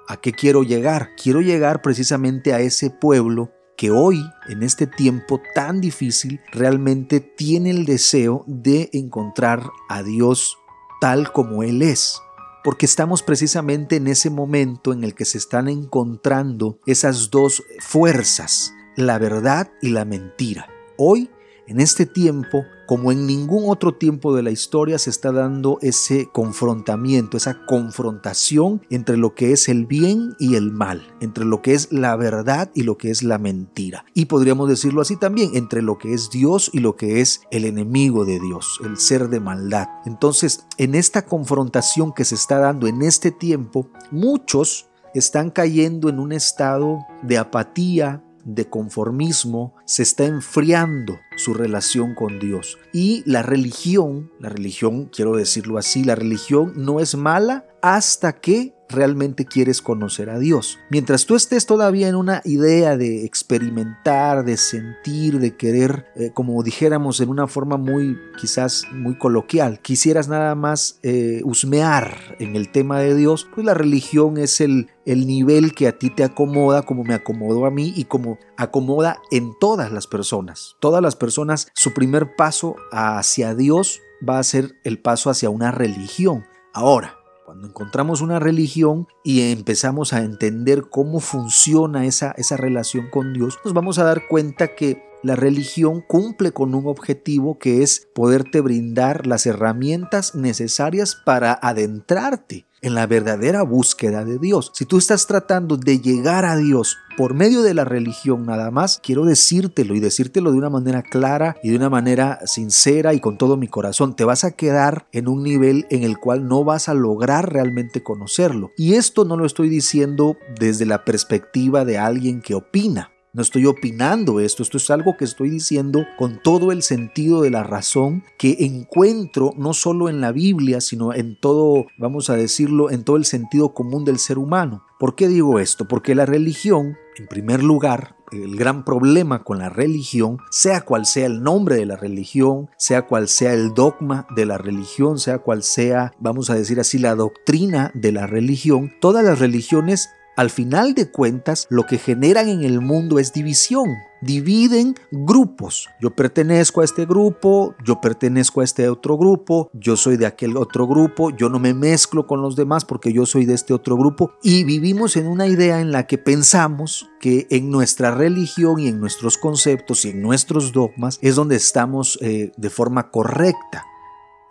¿A 0.08 0.18
qué 0.18 0.34
quiero 0.34 0.64
llegar? 0.64 1.12
Quiero 1.22 1.42
llegar 1.42 1.82
precisamente 1.82 2.54
a 2.54 2.60
ese 2.60 2.90
pueblo 2.90 3.52
que 3.84 3.92
hoy, 3.92 4.32
en 4.48 4.64
este 4.64 4.88
tiempo 4.88 5.42
tan 5.54 5.82
difícil, 5.82 6.40
realmente 6.54 7.20
tiene 7.20 7.70
el 7.70 7.84
deseo 7.84 8.46
de 8.48 8.90
encontrar 8.94 9.72
a 9.90 10.04
Dios 10.04 10.58
tal 11.02 11.34
como 11.34 11.64
Él 11.64 11.82
es. 11.82 12.22
Porque 12.64 12.86
estamos 12.86 13.24
precisamente 13.24 13.98
en 13.98 14.08
ese 14.08 14.30
momento 14.30 14.94
en 14.94 15.04
el 15.04 15.14
que 15.14 15.26
se 15.26 15.38
están 15.38 15.68
encontrando 15.68 16.80
esas 16.86 17.30
dos 17.30 17.62
fuerzas, 17.82 18.74
la 18.96 19.18
verdad 19.18 19.70
y 19.82 19.90
la 19.90 20.06
mentira. 20.06 20.70
Hoy 20.96 21.30
en 21.68 21.80
este 21.80 22.06
tiempo, 22.06 22.66
como 22.86 23.12
en 23.12 23.26
ningún 23.26 23.70
otro 23.70 23.94
tiempo 23.94 24.36
de 24.36 24.44
la 24.44 24.52
historia, 24.52 25.00
se 25.00 25.10
está 25.10 25.32
dando 25.32 25.80
ese 25.82 26.28
confrontamiento, 26.32 27.38
esa 27.38 27.66
confrontación 27.66 28.82
entre 28.90 29.18
lo 29.18 29.34
que 29.34 29.52
es 29.54 29.70
el 29.70 29.86
bien 29.86 30.36
y 30.40 30.56
el 30.56 30.72
mal, 30.72 31.16
entre 31.22 31.46
lo 31.46 31.62
que 31.62 31.74
es 31.74 31.92
la 31.92 32.16
verdad 32.16 32.70
y 32.74 32.84
lo 32.84 32.98
que 32.98 33.10
es 33.10 33.24
la 33.24 33.38
mentira. 33.38 34.06
Y 34.14 34.26
podríamos 34.26 34.68
decirlo 34.68 35.02
así 35.02 35.16
también, 35.16 35.52
entre 35.56 35.82
lo 35.82 35.98
que 35.98 36.14
es 36.14 36.30
Dios 36.30 36.70
y 36.74 36.80
lo 36.80 36.96
que 36.96 37.22
es 37.22 37.42
el 37.52 37.66
enemigo 37.66 38.26
de 38.26 38.40
Dios, 38.40 38.80
el 38.84 38.98
ser 38.98 39.30
de 39.30 39.40
maldad. 39.40 39.88
Entonces, 40.06 40.66
en 40.78 40.96
esta 40.96 41.26
confrontación 41.26 42.14
que 42.14 42.26
se 42.26 42.36
está 42.36 42.60
dando 42.60 42.88
en 42.88 43.02
este 43.02 43.32
tiempo, 43.32 43.88
muchos 44.12 44.90
están 45.14 45.52
cayendo 45.52 46.10
en 46.10 46.20
un 46.20 46.32
estado 46.32 47.06
de 47.22 47.38
apatía, 47.38 48.24
de 48.44 48.70
conformismo, 48.70 49.76
se 49.86 50.04
está 50.04 50.26
enfriando 50.26 51.20
su 51.36 51.54
relación 51.54 52.16
con 52.16 52.40
Dios. 52.40 52.78
Y 52.92 53.24
la 53.26 53.44
religión, 53.44 54.32
la 54.40 54.50
religión, 54.50 55.10
quiero 55.14 55.36
decirlo 55.36 55.78
así, 55.78 56.04
la 56.04 56.16
religión 56.16 56.74
no 56.76 57.00
es 57.00 57.16
mala 57.16 57.66
hasta 57.82 58.40
que 58.40 58.74
realmente 58.94 59.46
quieres 59.46 59.82
conocer 59.82 60.30
a 60.30 60.40
Dios. 60.40 60.80
Mientras 60.90 61.26
tú 61.26 61.36
estés 61.36 61.66
todavía 61.66 62.08
en 62.08 62.16
una 62.16 62.42
idea 62.46 62.98
de 62.98 63.26
experimentar, 63.26 64.46
de 64.46 64.58
sentir, 64.58 65.40
de 65.40 65.56
querer, 65.56 66.08
eh, 66.16 66.32
como 66.34 66.62
dijéramos 66.64 67.20
en 67.20 67.30
una 67.30 67.48
forma 67.48 67.78
muy 67.78 68.18
quizás 68.40 68.86
muy 68.92 69.18
coloquial, 69.18 69.80
quisieras 69.82 70.28
nada 70.28 70.56
más 70.56 71.00
eh, 71.04 71.42
husmear 71.44 72.36
en 72.40 72.56
el 72.56 72.72
tema 72.72 73.00
de 73.00 73.16
Dios, 73.16 73.48
pues 73.54 73.66
la 73.66 73.74
religión 73.74 74.38
es 74.38 74.62
el, 74.62 74.90
el 75.06 75.28
nivel 75.28 75.74
que 75.74 75.88
a 75.88 75.98
ti 75.98 76.10
te 76.10 76.24
acomoda 76.24 76.84
como 76.84 77.04
me 77.04 77.14
acomodó 77.14 77.66
a 77.66 77.72
mí 77.72 77.94
y 77.96 78.06
como 78.06 78.38
acomoda 78.58 79.20
en 79.32 79.54
todas 79.60 79.92
las 79.92 80.08
personas. 80.08 80.76
Todas 80.80 81.02
las 81.02 81.16
personas, 81.16 81.68
su 81.74 81.94
primer 81.94 82.36
paso 82.36 82.76
hacia 82.92 83.56
Dios 83.56 84.02
va 84.28 84.40
a 84.40 84.44
ser 84.44 84.76
el 84.84 85.00
paso 85.00 85.30
hacia 85.30 85.50
una 85.50 85.72
religión. 85.72 86.46
Ahora, 86.74 87.18
cuando 87.46 87.68
encontramos 87.68 88.22
una 88.22 88.40
religión 88.40 89.08
y 89.24 89.52
empezamos 89.52 90.14
a 90.14 90.24
entender 90.24 90.90
cómo 90.90 91.20
funciona 91.20 92.06
esa, 92.06 92.32
esa 92.38 92.58
relación 92.58 93.10
con 93.10 93.34
Dios, 93.34 93.60
nos 93.64 93.74
vamos 93.74 94.00
a 94.00 94.04
dar 94.04 94.28
cuenta 94.28 94.76
que 94.76 95.13
la 95.24 95.36
religión 95.36 96.02
cumple 96.02 96.52
con 96.52 96.76
un 96.76 96.86
objetivo 96.88 97.58
que 97.58 97.82
es 97.82 98.08
poderte 98.14 98.62
brindar 98.62 99.26
las 99.26 99.46
herramientas 99.46 100.36
necesarias 100.36 101.16
para 101.26 101.54
adentrarte 101.54 102.66
en 102.82 102.94
la 102.94 103.08
verdadera 103.08 103.64
búsqueda 103.64 104.26
de 104.26 104.38
Dios. 104.38 104.72
Si 104.76 104.86
tú 104.86 104.98
estás 104.98 105.26
tratando 105.26 105.78
de 105.78 106.00
llegar 106.00 106.44
a 106.44 106.58
Dios 106.58 106.98
por 107.16 107.34
medio 107.34 107.62
de 107.62 107.74
la 107.74 107.86
religión 107.86 108.46
nada 108.46 108.72
más, 108.72 109.00
quiero 109.02 109.24
decírtelo 109.24 109.96
y 109.96 110.02
decírtelo 110.02 110.52
de 110.52 110.58
una 110.58 110.70
manera 110.70 111.02
clara 111.02 111.56
y 111.64 111.70
de 111.70 111.78
una 111.78 111.90
manera 111.90 112.40
sincera 112.46 113.14
y 113.14 113.22
con 113.22 113.38
todo 113.38 113.56
mi 113.56 113.70
corazón. 113.70 114.18
Te 114.18 114.26
vas 114.26 114.44
a 114.44 114.52
quedar 114.52 115.08
en 115.14 115.30
un 115.30 115.44
nivel 115.44 115.88
en 115.90 116.04
el 116.04 116.20
cual 116.20 116.50
no 116.50 116.66
vas 116.66 116.90
a 116.90 116.94
lograr 116.94 117.54
realmente 117.54 118.04
conocerlo. 118.04 118.72
Y 118.76 118.96
esto 118.96 119.24
no 119.24 119.38
lo 119.38 119.46
estoy 119.46 119.70
diciendo 119.70 120.36
desde 120.60 120.86
la 120.86 121.06
perspectiva 121.06 121.86
de 121.86 121.98
alguien 121.98 122.42
que 122.42 122.56
opina. 122.56 123.13
No 123.36 123.42
estoy 123.42 123.66
opinando 123.66 124.40
esto, 124.40 124.62
esto 124.62 124.78
es 124.78 124.92
algo 124.92 125.18
que 125.18 125.26
estoy 125.26 125.50
diciendo 125.50 126.06
con 126.20 126.40
todo 126.44 126.72
el 126.72 126.84
sentido 126.84 127.42
de 127.42 127.50
la 127.50 127.64
razón 127.64 128.24
que 128.38 128.58
encuentro 128.60 129.56
no 129.58 129.74
solo 129.74 130.08
en 130.08 130.22
la 130.22 130.32
Biblia, 130.32 130.82
sino 130.82 131.16
en 131.16 131.36
todo, 131.40 131.88
vamos 131.98 132.30
a 132.30 132.36
decirlo, 132.36 132.92
en 132.92 133.04
todo 133.04 133.18
el 133.18 133.26
sentido 133.26 133.74
común 133.74 134.06
del 134.06 134.20
ser 134.20 134.38
humano. 134.38 134.84
¿Por 135.00 135.16
qué 135.16 135.28
digo 135.28 135.58
esto? 135.58 135.88
Porque 135.88 136.14
la 136.14 136.28
religión, 136.28 136.96
en 137.18 137.26
primer 137.26 137.64
lugar, 137.64 138.16
el 138.32 138.56
gran 138.56 138.86
problema 138.86 139.44
con 139.44 139.58
la 139.58 139.70
religión, 139.70 140.38
sea 140.52 140.82
cual 140.82 141.08
sea 141.08 141.26
el 141.26 141.42
nombre 141.42 141.76
de 141.76 141.88
la 141.88 141.96
religión, 141.96 142.70
sea 142.78 143.08
cual 143.08 143.28
sea 143.28 143.54
el 143.54 143.74
dogma 143.74 144.28
de 144.36 144.46
la 144.46 144.60
religión, 144.60 145.18
sea 145.18 145.40
cual 145.40 145.64
sea, 145.64 146.14
vamos 146.20 146.52
a 146.52 146.56
decir 146.56 146.80
así, 146.80 147.00
la 147.00 147.16
doctrina 147.16 147.90
de 147.96 148.12
la 148.12 148.28
religión, 148.28 148.94
todas 149.02 149.26
las 149.26 149.40
religiones 149.40 150.12
al 150.36 150.50
final 150.50 150.96
de 150.96 151.12
cuentas, 151.12 151.68
lo 151.70 151.86
que 151.86 151.98
generan 151.98 152.50
en 152.50 152.64
el 152.64 152.82
mundo 152.82 153.20
es 153.20 153.34
división. 153.34 153.90
Dividen 154.22 154.96
grupos. 155.12 155.90
Yo 156.02 156.12
pertenezco 156.12 156.82
a 156.82 156.86
este 156.86 157.06
grupo, 157.06 157.76
yo 157.84 158.00
pertenezco 158.02 158.62
a 158.62 158.64
este 158.64 158.90
otro 158.90 159.18
grupo, 159.18 159.70
yo 159.74 159.98
soy 159.98 160.18
de 160.18 160.26
aquel 160.26 160.58
otro 160.58 160.88
grupo, 160.88 161.30
yo 161.30 161.50
no 161.50 161.60
me 161.60 161.74
mezclo 161.74 162.26
con 162.26 162.42
los 162.42 162.56
demás 162.56 162.86
porque 162.86 163.14
yo 163.14 163.26
soy 163.26 163.46
de 163.46 163.54
este 163.54 163.74
otro 163.74 163.96
grupo. 163.96 164.32
Y 164.42 164.64
vivimos 164.64 165.18
en 165.18 165.28
una 165.28 165.48
idea 165.48 165.82
en 165.82 165.92
la 165.92 166.08
que 166.08 166.18
pensamos 166.18 167.10
que 167.20 167.48
en 167.50 167.70
nuestra 167.70 168.12
religión 168.12 168.80
y 168.80 168.88
en 168.88 169.00
nuestros 169.00 169.38
conceptos 169.38 170.06
y 170.06 170.10
en 170.10 170.22
nuestros 170.22 170.72
dogmas 170.72 171.20
es 171.22 171.36
donde 171.36 171.58
estamos 171.58 172.18
eh, 172.22 172.52
de 172.56 172.70
forma 172.70 173.12
correcta. 173.12 173.86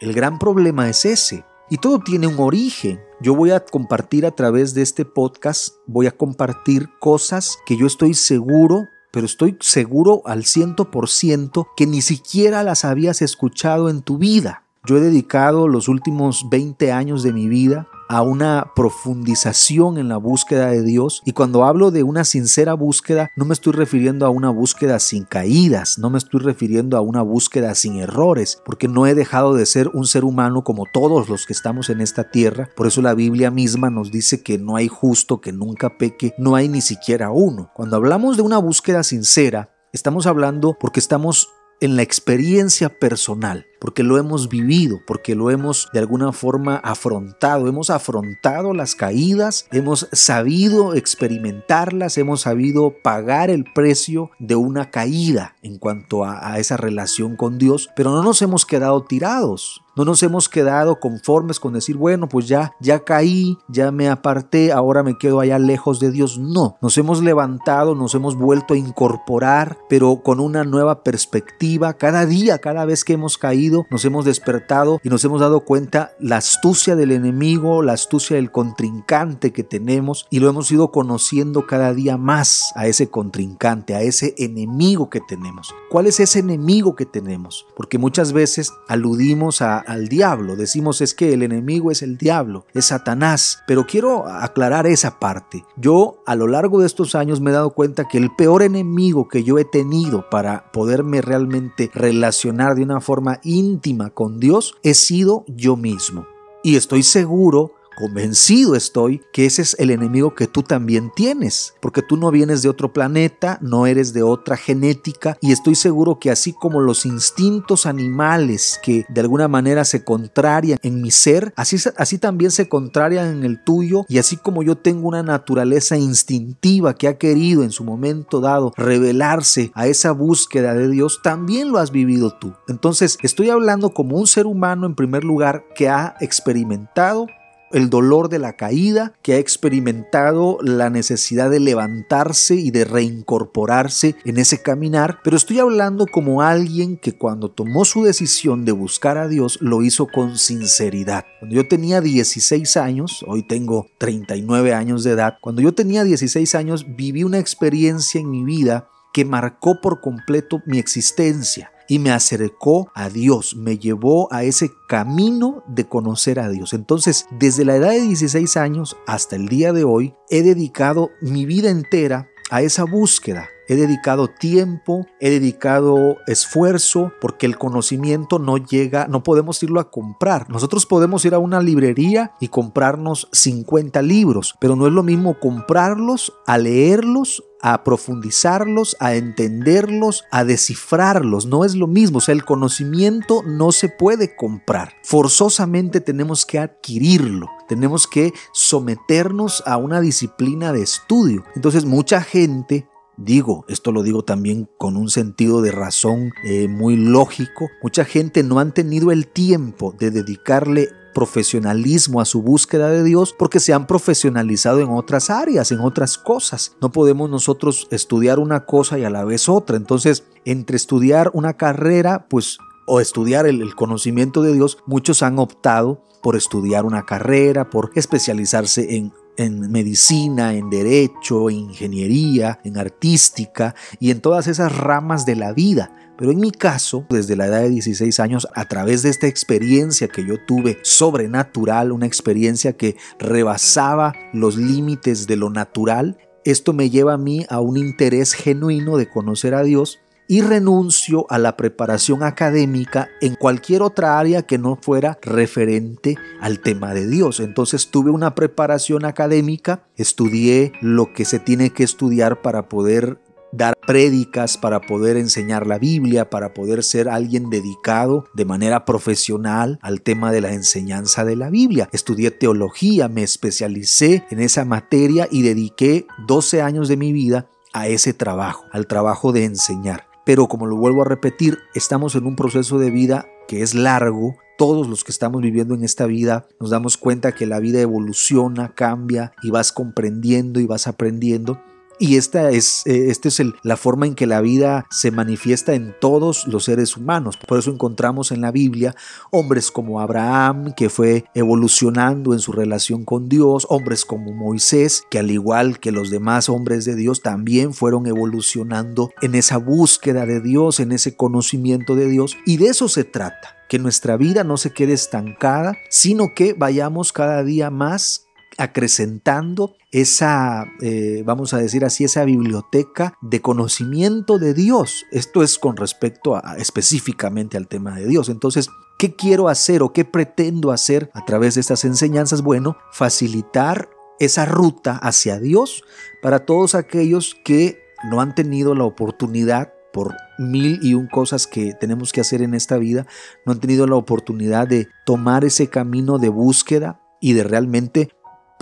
El 0.00 0.12
gran 0.12 0.38
problema 0.38 0.88
es 0.88 1.04
ese. 1.04 1.44
Y 1.72 1.78
todo 1.78 2.00
tiene 2.00 2.26
un 2.26 2.38
origen. 2.38 3.00
Yo 3.22 3.34
voy 3.34 3.50
a 3.50 3.64
compartir 3.64 4.26
a 4.26 4.32
través 4.32 4.74
de 4.74 4.82
este 4.82 5.06
podcast, 5.06 5.76
voy 5.86 6.06
a 6.06 6.10
compartir 6.10 6.90
cosas 7.00 7.56
que 7.64 7.78
yo 7.78 7.86
estoy 7.86 8.12
seguro, 8.12 8.88
pero 9.10 9.24
estoy 9.24 9.56
seguro 9.58 10.20
al 10.26 10.44
ciento 10.44 10.90
por 10.90 11.08
ciento 11.08 11.68
que 11.74 11.86
ni 11.86 12.02
siquiera 12.02 12.62
las 12.62 12.84
habías 12.84 13.22
escuchado 13.22 13.88
en 13.88 14.02
tu 14.02 14.18
vida. 14.18 14.64
Yo 14.84 14.98
he 14.98 15.00
dedicado 15.00 15.66
los 15.66 15.88
últimos 15.88 16.44
20 16.50 16.92
años 16.92 17.22
de 17.22 17.32
mi 17.32 17.48
vida 17.48 17.88
a 18.08 18.22
una 18.22 18.72
profundización 18.74 19.98
en 19.98 20.08
la 20.08 20.16
búsqueda 20.16 20.68
de 20.68 20.82
Dios. 20.82 21.22
Y 21.24 21.32
cuando 21.32 21.64
hablo 21.64 21.90
de 21.90 22.02
una 22.02 22.24
sincera 22.24 22.74
búsqueda, 22.74 23.30
no 23.36 23.44
me 23.44 23.54
estoy 23.54 23.72
refiriendo 23.72 24.26
a 24.26 24.30
una 24.30 24.50
búsqueda 24.50 24.98
sin 24.98 25.24
caídas, 25.24 25.98
no 25.98 26.10
me 26.10 26.18
estoy 26.18 26.40
refiriendo 26.40 26.96
a 26.96 27.00
una 27.00 27.22
búsqueda 27.22 27.74
sin 27.74 27.96
errores, 27.96 28.60
porque 28.64 28.88
no 28.88 29.06
he 29.06 29.14
dejado 29.14 29.54
de 29.54 29.66
ser 29.66 29.88
un 29.88 30.06
ser 30.06 30.24
humano 30.24 30.64
como 30.64 30.84
todos 30.92 31.28
los 31.28 31.46
que 31.46 31.52
estamos 31.52 31.90
en 31.90 32.00
esta 32.00 32.30
tierra. 32.30 32.68
Por 32.76 32.86
eso 32.86 33.02
la 33.02 33.14
Biblia 33.14 33.50
misma 33.50 33.90
nos 33.90 34.10
dice 34.10 34.42
que 34.42 34.58
no 34.58 34.76
hay 34.76 34.88
justo 34.88 35.40
que 35.40 35.52
nunca 35.52 35.96
peque, 35.98 36.34
no 36.38 36.54
hay 36.54 36.68
ni 36.68 36.80
siquiera 36.80 37.30
uno. 37.30 37.70
Cuando 37.74 37.96
hablamos 37.96 38.36
de 38.36 38.42
una 38.42 38.58
búsqueda 38.58 39.02
sincera, 39.02 39.74
estamos 39.92 40.26
hablando 40.26 40.76
porque 40.78 41.00
estamos 41.00 41.48
en 41.80 41.96
la 41.96 42.02
experiencia 42.02 42.88
personal 42.88 43.66
porque 43.82 44.04
lo 44.04 44.16
hemos 44.16 44.48
vivido, 44.48 45.00
porque 45.04 45.34
lo 45.34 45.50
hemos 45.50 45.88
de 45.92 45.98
alguna 45.98 46.30
forma 46.30 46.76
afrontado, 46.76 47.66
hemos 47.66 47.90
afrontado 47.90 48.74
las 48.74 48.94
caídas, 48.94 49.66
hemos 49.72 50.08
sabido 50.12 50.94
experimentarlas, 50.94 52.16
hemos 52.16 52.42
sabido 52.42 52.94
pagar 53.02 53.50
el 53.50 53.64
precio 53.64 54.30
de 54.38 54.54
una 54.54 54.92
caída 54.92 55.56
en 55.62 55.78
cuanto 55.78 56.24
a, 56.24 56.52
a 56.52 56.60
esa 56.60 56.76
relación 56.76 57.34
con 57.34 57.58
Dios, 57.58 57.90
pero 57.96 58.12
no 58.12 58.22
nos 58.22 58.40
hemos 58.40 58.64
quedado 58.64 59.02
tirados. 59.02 59.82
No 59.94 60.06
nos 60.06 60.22
hemos 60.22 60.48
quedado 60.48 60.98
conformes 61.00 61.60
con 61.60 61.74
decir, 61.74 61.98
bueno, 61.98 62.26
pues 62.26 62.48
ya, 62.48 62.72
ya 62.80 63.04
caí, 63.04 63.58
ya 63.68 63.92
me 63.92 64.08
aparté, 64.08 64.72
ahora 64.72 65.02
me 65.02 65.18
quedo 65.18 65.38
allá 65.38 65.58
lejos 65.58 66.00
de 66.00 66.10
Dios. 66.10 66.38
No, 66.38 66.78
nos 66.80 66.96
hemos 66.96 67.22
levantado, 67.22 67.94
nos 67.94 68.14
hemos 68.14 68.34
vuelto 68.34 68.72
a 68.72 68.78
incorporar, 68.78 69.76
pero 69.90 70.22
con 70.22 70.40
una 70.40 70.64
nueva 70.64 71.02
perspectiva. 71.02 71.92
Cada 71.92 72.24
día, 72.24 72.58
cada 72.58 72.86
vez 72.86 73.04
que 73.04 73.12
hemos 73.12 73.36
caído, 73.36 73.71
nos 73.90 74.04
hemos 74.04 74.24
despertado 74.24 75.00
y 75.02 75.08
nos 75.08 75.24
hemos 75.24 75.40
dado 75.40 75.60
cuenta 75.60 76.12
la 76.18 76.36
astucia 76.36 76.96
del 76.96 77.12
enemigo, 77.12 77.82
la 77.82 77.92
astucia 77.92 78.36
del 78.36 78.50
contrincante 78.50 79.52
que 79.52 79.64
tenemos 79.64 80.26
y 80.30 80.40
lo 80.40 80.48
hemos 80.48 80.70
ido 80.70 80.90
conociendo 80.90 81.66
cada 81.66 81.92
día 81.94 82.16
más 82.16 82.72
a 82.76 82.86
ese 82.86 83.08
contrincante, 83.08 83.94
a 83.94 84.02
ese 84.02 84.34
enemigo 84.38 85.10
que 85.10 85.20
tenemos. 85.20 85.74
¿Cuál 85.90 86.06
es 86.06 86.20
ese 86.20 86.40
enemigo 86.40 86.96
que 86.96 87.06
tenemos? 87.06 87.66
Porque 87.76 87.98
muchas 87.98 88.32
veces 88.32 88.72
aludimos 88.88 89.62
al 89.62 90.08
diablo, 90.08 90.56
decimos 90.56 91.00
es 91.00 91.14
que 91.14 91.32
el 91.32 91.42
enemigo 91.42 91.90
es 91.90 92.02
el 92.02 92.16
diablo, 92.16 92.66
es 92.74 92.86
Satanás, 92.86 93.62
pero 93.66 93.86
quiero 93.86 94.26
aclarar 94.26 94.86
esa 94.86 95.18
parte. 95.18 95.64
Yo 95.76 96.22
a 96.26 96.34
lo 96.34 96.46
largo 96.46 96.80
de 96.80 96.86
estos 96.86 97.14
años 97.14 97.40
me 97.40 97.50
he 97.50 97.54
dado 97.54 97.70
cuenta 97.70 98.08
que 98.08 98.18
el 98.18 98.30
peor 98.34 98.62
enemigo 98.62 99.28
que 99.28 99.44
yo 99.44 99.58
he 99.58 99.64
tenido 99.64 100.28
para 100.30 100.70
poderme 100.72 101.20
realmente 101.20 101.90
relacionar 101.94 102.74
de 102.74 102.82
una 102.82 103.00
forma 103.00 103.40
íntima 103.42 103.61
con 104.10 104.40
Dios 104.40 104.74
he 104.82 104.94
sido 104.94 105.44
yo 105.48 105.76
mismo. 105.76 106.26
Y 106.62 106.76
estoy 106.76 107.02
seguro 107.02 107.72
Convencido 107.96 108.74
estoy 108.74 109.22
que 109.32 109.46
ese 109.46 109.62
es 109.62 109.76
el 109.78 109.90
enemigo 109.90 110.34
que 110.34 110.46
tú 110.46 110.62
también 110.62 111.10
tienes, 111.14 111.74
porque 111.80 112.02
tú 112.02 112.16
no 112.16 112.30
vienes 112.30 112.62
de 112.62 112.68
otro 112.68 112.92
planeta, 112.92 113.58
no 113.60 113.86
eres 113.86 114.12
de 114.12 114.22
otra 114.22 114.56
genética 114.56 115.36
y 115.40 115.52
estoy 115.52 115.74
seguro 115.74 116.18
que 116.18 116.30
así 116.30 116.52
como 116.52 116.80
los 116.80 117.04
instintos 117.04 117.86
animales 117.86 118.80
que 118.82 119.04
de 119.08 119.20
alguna 119.20 119.48
manera 119.48 119.84
se 119.84 120.04
contrarian 120.04 120.78
en 120.82 121.02
mi 121.02 121.10
ser, 121.10 121.52
así, 121.56 121.76
así 121.96 122.18
también 122.18 122.50
se 122.50 122.68
contrarian 122.68 123.28
en 123.28 123.44
el 123.44 123.62
tuyo 123.62 124.04
y 124.08 124.18
así 124.18 124.36
como 124.36 124.62
yo 124.62 124.76
tengo 124.76 125.08
una 125.08 125.22
naturaleza 125.22 125.96
instintiva 125.96 126.94
que 126.94 127.08
ha 127.08 127.18
querido 127.18 127.62
en 127.62 127.70
su 127.70 127.84
momento 127.84 128.40
dado 128.40 128.72
revelarse 128.76 129.70
a 129.74 129.86
esa 129.86 130.12
búsqueda 130.12 130.74
de 130.74 130.88
Dios, 130.88 131.20
también 131.22 131.70
lo 131.70 131.78
has 131.78 131.90
vivido 131.90 132.30
tú. 132.38 132.54
Entonces 132.68 133.18
estoy 133.22 133.50
hablando 133.50 133.90
como 133.90 134.16
un 134.16 134.26
ser 134.26 134.46
humano 134.46 134.86
en 134.86 134.94
primer 134.94 135.24
lugar 135.24 135.64
que 135.74 135.88
ha 135.88 136.16
experimentado 136.20 137.26
el 137.72 137.90
dolor 137.90 138.28
de 138.28 138.38
la 138.38 138.56
caída, 138.56 139.14
que 139.22 139.34
ha 139.34 139.38
experimentado 139.38 140.58
la 140.62 140.90
necesidad 140.90 141.50
de 141.50 141.60
levantarse 141.60 142.54
y 142.54 142.70
de 142.70 142.84
reincorporarse 142.84 144.16
en 144.24 144.38
ese 144.38 144.62
caminar, 144.62 145.18
pero 145.24 145.36
estoy 145.36 145.58
hablando 145.58 146.06
como 146.06 146.42
alguien 146.42 146.96
que 146.96 147.16
cuando 147.16 147.50
tomó 147.50 147.84
su 147.84 148.04
decisión 148.04 148.64
de 148.64 148.72
buscar 148.72 149.18
a 149.18 149.28
Dios 149.28 149.58
lo 149.60 149.82
hizo 149.82 150.06
con 150.06 150.38
sinceridad. 150.38 151.24
Cuando 151.38 151.56
yo 151.56 151.68
tenía 151.68 152.00
16 152.00 152.76
años, 152.76 153.24
hoy 153.26 153.42
tengo 153.42 153.86
39 153.98 154.74
años 154.74 155.04
de 155.04 155.12
edad, 155.12 155.38
cuando 155.40 155.62
yo 155.62 155.72
tenía 155.72 156.04
16 156.04 156.54
años 156.54 156.86
viví 156.96 157.24
una 157.24 157.38
experiencia 157.38 158.20
en 158.20 158.30
mi 158.30 158.44
vida 158.44 158.88
que 159.12 159.24
marcó 159.24 159.80
por 159.80 160.00
completo 160.00 160.62
mi 160.66 160.78
existencia 160.78 161.70
y 161.92 161.98
me 161.98 162.10
acercó 162.10 162.90
a 162.94 163.10
Dios, 163.10 163.54
me 163.54 163.76
llevó 163.76 164.32
a 164.32 164.44
ese 164.44 164.70
camino 164.88 165.62
de 165.68 165.86
conocer 165.86 166.40
a 166.40 166.48
Dios. 166.48 166.72
Entonces, 166.72 167.26
desde 167.38 167.66
la 167.66 167.76
edad 167.76 167.90
de 167.90 168.00
16 168.00 168.56
años 168.56 168.96
hasta 169.06 169.36
el 169.36 169.46
día 169.46 169.74
de 169.74 169.84
hoy, 169.84 170.14
he 170.30 170.40
dedicado 170.40 171.10
mi 171.20 171.44
vida 171.44 171.68
entera 171.68 172.30
a 172.50 172.62
esa 172.62 172.84
búsqueda. 172.84 173.50
He 173.68 173.76
dedicado 173.76 174.28
tiempo, 174.28 175.06
he 175.20 175.28
dedicado 175.28 176.16
esfuerzo, 176.26 177.12
porque 177.20 177.44
el 177.44 177.58
conocimiento 177.58 178.38
no 178.38 178.56
llega, 178.56 179.06
no 179.06 179.22
podemos 179.22 179.62
irlo 179.62 179.78
a 179.78 179.90
comprar. 179.90 180.48
Nosotros 180.48 180.86
podemos 180.86 181.24
ir 181.26 181.34
a 181.34 181.38
una 181.38 181.60
librería 181.60 182.32
y 182.40 182.48
comprarnos 182.48 183.28
50 183.32 184.00
libros, 184.00 184.54
pero 184.60 184.76
no 184.76 184.86
es 184.86 184.92
lo 184.94 185.02
mismo 185.02 185.38
comprarlos, 185.38 186.32
a 186.46 186.56
leerlos, 186.56 187.44
a 187.62 187.84
profundizarlos, 187.84 188.96
a 189.00 189.14
entenderlos, 189.14 190.24
a 190.30 190.44
descifrarlos. 190.44 191.46
No 191.46 191.64
es 191.64 191.74
lo 191.74 191.86
mismo, 191.86 192.18
o 192.18 192.20
sea, 192.20 192.34
el 192.34 192.44
conocimiento 192.44 193.42
no 193.46 193.72
se 193.72 193.88
puede 193.88 194.34
comprar. 194.34 194.94
Forzosamente 195.04 196.00
tenemos 196.00 196.44
que 196.44 196.58
adquirirlo, 196.58 197.48
tenemos 197.68 198.06
que 198.06 198.32
someternos 198.52 199.62
a 199.64 199.76
una 199.76 200.00
disciplina 200.00 200.72
de 200.72 200.82
estudio. 200.82 201.44
Entonces 201.54 201.84
mucha 201.84 202.20
gente 202.20 202.88
Digo, 203.18 203.66
esto 203.68 203.92
lo 203.92 204.02
digo 204.02 204.24
también 204.24 204.68
con 204.78 204.96
un 204.96 205.10
sentido 205.10 205.60
de 205.60 205.70
razón 205.70 206.32
eh, 206.44 206.66
muy 206.66 206.96
lógico. 206.96 207.68
Mucha 207.82 208.06
gente 208.06 208.42
no 208.42 208.58
han 208.58 208.72
tenido 208.72 209.12
el 209.12 209.28
tiempo 209.28 209.94
de 209.98 210.10
dedicarle 210.10 210.88
profesionalismo 211.14 212.20
a 212.20 212.24
su 212.24 212.42
búsqueda 212.42 212.88
de 212.90 213.04
Dios 213.04 213.34
porque 213.38 213.60
se 213.60 213.72
han 213.72 213.86
profesionalizado 213.86 214.80
en 214.80 214.90
otras 214.90 215.30
áreas, 215.30 215.72
en 215.72 215.80
otras 215.80 216.18
cosas. 216.18 216.76
No 216.80 216.92
podemos 216.92 217.30
nosotros 217.30 217.88
estudiar 217.90 218.38
una 218.38 218.64
cosa 218.64 218.98
y 218.98 219.04
a 219.04 219.10
la 219.10 219.24
vez 219.24 219.48
otra. 219.48 219.76
Entonces, 219.76 220.24
entre 220.44 220.76
estudiar 220.76 221.30
una 221.34 221.54
carrera, 221.54 222.26
pues, 222.28 222.58
o 222.86 223.00
estudiar 223.00 223.46
el 223.46 223.74
conocimiento 223.74 224.42
de 224.42 224.52
Dios, 224.52 224.78
muchos 224.86 225.22
han 225.22 225.38
optado 225.38 226.02
por 226.22 226.36
estudiar 226.36 226.84
una 226.84 227.04
carrera, 227.04 227.70
por 227.70 227.90
especializarse 227.94 228.96
en 228.96 229.12
en 229.36 229.70
medicina, 229.70 230.54
en 230.54 230.70
derecho, 230.70 231.48
en 231.48 231.56
ingeniería, 231.56 232.60
en 232.64 232.78
artística 232.78 233.74
y 233.98 234.10
en 234.10 234.20
todas 234.20 234.46
esas 234.46 234.76
ramas 234.76 235.24
de 235.26 235.36
la 235.36 235.52
vida. 235.52 236.01
Pero 236.22 236.30
en 236.30 236.38
mi 236.38 236.52
caso, 236.52 237.04
desde 237.10 237.34
la 237.34 237.48
edad 237.48 237.62
de 237.62 237.70
16 237.70 238.20
años, 238.20 238.46
a 238.54 238.66
través 238.66 239.02
de 239.02 239.10
esta 239.10 239.26
experiencia 239.26 240.06
que 240.06 240.24
yo 240.24 240.36
tuve 240.46 240.78
sobrenatural, 240.82 241.90
una 241.90 242.06
experiencia 242.06 242.74
que 242.74 242.94
rebasaba 243.18 244.14
los 244.32 244.56
límites 244.56 245.26
de 245.26 245.34
lo 245.34 245.50
natural, 245.50 246.18
esto 246.44 246.74
me 246.74 246.90
lleva 246.90 247.14
a 247.14 247.18
mí 247.18 247.44
a 247.48 247.58
un 247.58 247.76
interés 247.76 248.34
genuino 248.34 248.98
de 248.98 249.08
conocer 249.08 249.52
a 249.52 249.64
Dios 249.64 249.98
y 250.28 250.42
renuncio 250.42 251.26
a 251.28 251.38
la 251.38 251.56
preparación 251.56 252.22
académica 252.22 253.08
en 253.20 253.34
cualquier 253.34 253.82
otra 253.82 254.20
área 254.20 254.42
que 254.42 254.58
no 254.58 254.78
fuera 254.80 255.18
referente 255.22 256.16
al 256.40 256.60
tema 256.60 256.94
de 256.94 257.08
Dios. 257.08 257.40
Entonces 257.40 257.90
tuve 257.90 258.12
una 258.12 258.36
preparación 258.36 259.04
académica, 259.04 259.82
estudié 259.96 260.70
lo 260.80 261.12
que 261.14 261.24
se 261.24 261.40
tiene 261.40 261.70
que 261.70 261.82
estudiar 261.82 262.42
para 262.42 262.68
poder 262.68 263.18
dar 263.52 263.74
prédicas, 263.86 264.56
para 264.56 264.80
poder 264.80 265.16
enseñar 265.16 265.66
la 265.66 265.78
Biblia, 265.78 266.30
para 266.30 266.54
poder 266.54 266.82
ser 266.82 267.08
alguien 267.08 267.50
dedicado 267.50 268.24
de 268.34 268.44
manera 268.44 268.84
profesional 268.84 269.78
al 269.82 270.00
tema 270.02 270.32
de 270.32 270.40
la 270.40 270.52
enseñanza 270.52 271.24
de 271.24 271.36
la 271.36 271.50
Biblia. 271.50 271.88
Estudié 271.92 272.30
teología, 272.30 273.08
me 273.08 273.22
especialicé 273.22 274.24
en 274.30 274.40
esa 274.40 274.64
materia 274.64 275.28
y 275.30 275.42
dediqué 275.42 276.06
12 276.26 276.62
años 276.62 276.88
de 276.88 276.96
mi 276.96 277.12
vida 277.12 277.48
a 277.72 277.88
ese 277.88 278.12
trabajo, 278.14 278.64
al 278.72 278.86
trabajo 278.86 279.32
de 279.32 279.44
enseñar. 279.44 280.06
Pero 280.24 280.48
como 280.48 280.66
lo 280.66 280.76
vuelvo 280.76 281.02
a 281.02 281.06
repetir, 281.06 281.58
estamos 281.74 282.14
en 282.14 282.26
un 282.26 282.36
proceso 282.36 282.78
de 282.78 282.90
vida 282.90 283.26
que 283.48 283.62
es 283.62 283.74
largo. 283.74 284.36
Todos 284.56 284.86
los 284.86 285.02
que 285.02 285.10
estamos 285.10 285.42
viviendo 285.42 285.74
en 285.74 285.82
esta 285.82 286.06
vida 286.06 286.46
nos 286.60 286.70
damos 286.70 286.96
cuenta 286.96 287.32
que 287.32 287.46
la 287.46 287.58
vida 287.58 287.80
evoluciona, 287.80 288.74
cambia 288.74 289.32
y 289.42 289.50
vas 289.50 289.72
comprendiendo 289.72 290.60
y 290.60 290.66
vas 290.66 290.86
aprendiendo. 290.86 291.60
Y 291.98 292.16
esta 292.16 292.50
es, 292.50 292.82
eh, 292.86 293.10
esta 293.10 293.28
es 293.28 293.42
la 293.62 293.76
forma 293.76 294.06
en 294.06 294.14
que 294.14 294.26
la 294.26 294.40
vida 294.40 294.86
se 294.90 295.10
manifiesta 295.10 295.74
en 295.74 295.94
todos 296.00 296.46
los 296.46 296.64
seres 296.64 296.96
humanos. 296.96 297.36
Por 297.36 297.58
eso 297.58 297.70
encontramos 297.70 298.32
en 298.32 298.40
la 298.40 298.50
Biblia 298.50 298.94
hombres 299.30 299.70
como 299.70 300.00
Abraham, 300.00 300.74
que 300.76 300.88
fue 300.88 301.24
evolucionando 301.34 302.32
en 302.32 302.40
su 302.40 302.52
relación 302.52 303.04
con 303.04 303.28
Dios, 303.28 303.66
hombres 303.70 304.04
como 304.04 304.32
Moisés, 304.32 305.04
que 305.10 305.18
al 305.18 305.30
igual 305.30 305.78
que 305.78 305.92
los 305.92 306.10
demás 306.10 306.48
hombres 306.48 306.84
de 306.84 306.96
Dios, 306.96 307.22
también 307.22 307.72
fueron 307.72 308.06
evolucionando 308.06 309.10
en 309.20 309.34
esa 309.34 309.58
búsqueda 309.58 310.26
de 310.26 310.40
Dios, 310.40 310.80
en 310.80 310.92
ese 310.92 311.16
conocimiento 311.16 311.94
de 311.94 312.08
Dios. 312.08 312.36
Y 312.46 312.56
de 312.56 312.66
eso 312.66 312.88
se 312.88 313.04
trata 313.04 313.56
que 313.68 313.78
nuestra 313.78 314.16
vida 314.16 314.44
no 314.44 314.58
se 314.58 314.70
quede 314.70 314.92
estancada, 314.92 315.78
sino 315.88 316.34
que 316.34 316.52
vayamos 316.52 317.12
cada 317.12 317.42
día 317.42 317.70
más 317.70 318.26
acrecentando 318.62 319.74
esa, 319.90 320.66
eh, 320.80 321.24
vamos 321.26 321.52
a 321.52 321.58
decir 321.58 321.84
así, 321.84 322.04
esa 322.04 322.24
biblioteca 322.24 323.14
de 323.20 323.40
conocimiento 323.40 324.38
de 324.38 324.54
Dios. 324.54 325.04
Esto 325.10 325.42
es 325.42 325.58
con 325.58 325.76
respecto 325.76 326.36
a, 326.36 326.56
específicamente 326.58 327.56
al 327.56 327.66
tema 327.66 327.96
de 327.96 328.06
Dios. 328.06 328.28
Entonces, 328.28 328.68
¿qué 328.98 329.16
quiero 329.16 329.48
hacer 329.48 329.82
o 329.82 329.92
qué 329.92 330.04
pretendo 330.04 330.70
hacer 330.70 331.10
a 331.12 331.24
través 331.24 331.56
de 331.56 331.60
estas 331.60 331.84
enseñanzas? 331.84 332.42
Bueno, 332.42 332.76
facilitar 332.92 333.90
esa 334.20 334.46
ruta 334.46 334.96
hacia 334.96 335.40
Dios 335.40 335.82
para 336.22 336.46
todos 336.46 336.76
aquellos 336.76 337.34
que 337.44 337.82
no 338.08 338.20
han 338.20 338.36
tenido 338.36 338.76
la 338.76 338.84
oportunidad 338.84 339.72
por 339.92 340.14
mil 340.38 340.78
y 340.82 340.94
un 340.94 341.08
cosas 341.08 341.48
que 341.48 341.74
tenemos 341.74 342.12
que 342.12 342.20
hacer 342.20 342.42
en 342.42 342.54
esta 342.54 342.78
vida, 342.78 343.06
no 343.44 343.52
han 343.52 343.60
tenido 343.60 343.88
la 343.88 343.96
oportunidad 343.96 344.68
de 344.68 344.86
tomar 345.04 345.44
ese 345.44 345.66
camino 345.66 346.18
de 346.18 346.28
búsqueda 346.28 347.00
y 347.20 347.32
de 347.32 347.44
realmente 347.44 348.10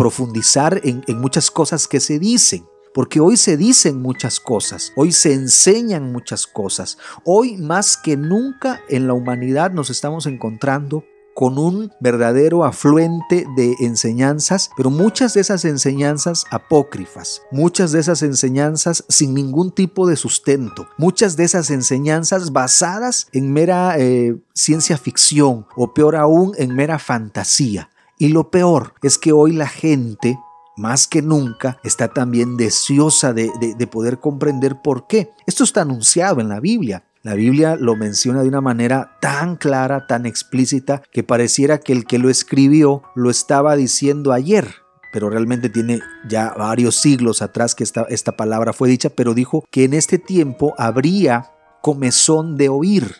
profundizar 0.00 0.80
en, 0.82 1.04
muchas 1.20 1.50
cosas 1.50 1.86
que 1.86 2.00
se 2.00 2.18
dicen. 2.18 2.66
Porque 2.94 3.20
hoy 3.20 3.36
se 3.36 3.58
dicen 3.58 4.00
muchas 4.00 4.40
cosas, 4.40 4.92
hoy 4.96 5.12
se 5.12 5.34
enseñan 5.34 6.10
muchas 6.10 6.46
cosas. 6.46 6.96
Hoy 7.24 7.58
más 7.58 7.98
que 7.98 8.16
nunca 8.16 8.80
en 8.88 9.06
la 9.06 9.12
humanidad 9.12 9.72
nos 9.72 9.90
estamos 9.90 10.24
encontrando 10.24 11.04
con 11.34 11.58
un 11.58 11.92
verdadero 12.00 12.64
afluente 12.64 13.46
de 13.56 13.76
enseñanzas, 13.80 14.70
pero 14.74 14.90
muchas 14.90 15.34
de 15.34 15.42
esas 15.42 15.64
enseñanzas 15.66 16.46
apócrifas, 16.50 17.42
muchas 17.52 17.92
de 17.92 18.00
esas 18.00 18.22
enseñanzas 18.22 19.04
sin 19.08 19.34
ningún 19.34 19.70
tipo 19.70 20.08
de 20.08 20.16
sustento, 20.16 20.88
muchas 20.96 21.36
de 21.36 21.44
esas 21.44 21.70
enseñanzas 21.70 22.52
basadas 22.52 23.28
en 23.32 23.52
mera 23.52 23.96
eh, 23.98 24.36
ciencia 24.54 24.96
ficción 24.96 25.66
o 25.76 25.92
peor 25.92 26.16
aún 26.16 26.52
en 26.56 26.74
mera 26.74 26.98
fantasía. 26.98 27.90
Y 28.20 28.28
lo 28.28 28.50
peor 28.50 28.92
es 29.02 29.16
que 29.16 29.33
hoy 29.33 29.52
la 29.52 29.66
gente, 29.66 30.38
más 30.76 31.09
que 31.09 31.22
nunca, 31.22 31.78
está 31.83 32.09
también 32.09 32.59
deseosa 32.59 33.33
de, 33.33 33.50
poder 33.90 34.20
comprender 34.20 34.83
por 34.83 35.06
qué. 35.06 35.30
Esto 35.46 35.64
está 35.64 35.80
anunciado 35.80 36.42
en 36.42 36.50
la 36.50 36.61
Biblia. 36.61 37.02
La 37.22 37.33
Biblia 37.33 37.76
lo 37.76 37.96
menciona 37.96 38.42
de 38.42 38.48
una 38.48 38.61
manera 38.61 39.16
tan 39.22 39.56
clara, 39.56 40.06
tan 40.06 40.26
explícita, 40.26 41.02
que 41.11 41.22
pareciera 41.22 41.78
que 41.78 41.94
el 41.94 42.04
que 42.04 42.18
lo 42.18 42.28
escribió 42.28 43.02
lo 43.14 43.30
estaba 43.30 43.74
diciendo 43.74 44.35
ayer, 44.35 44.68
pero 45.14 45.30
realmente 45.30 45.70
tiene 45.70 46.00
ya 46.28 46.52
varios 46.52 46.96
siglos 46.96 47.40
atrás 47.40 47.74
que 47.74 47.85
esta, 47.85 48.02
esta 48.11 48.37
palabra 48.37 48.74
fue 48.74 48.90
dicha, 48.90 49.09
pero 49.09 49.33
dijo 49.33 49.64
que 49.70 49.85
en 49.85 49.94
este 49.94 50.18
tiempo 50.18 50.74
habría 50.76 51.52
comezón 51.80 52.59
de 52.59 52.68
oír, 52.68 53.16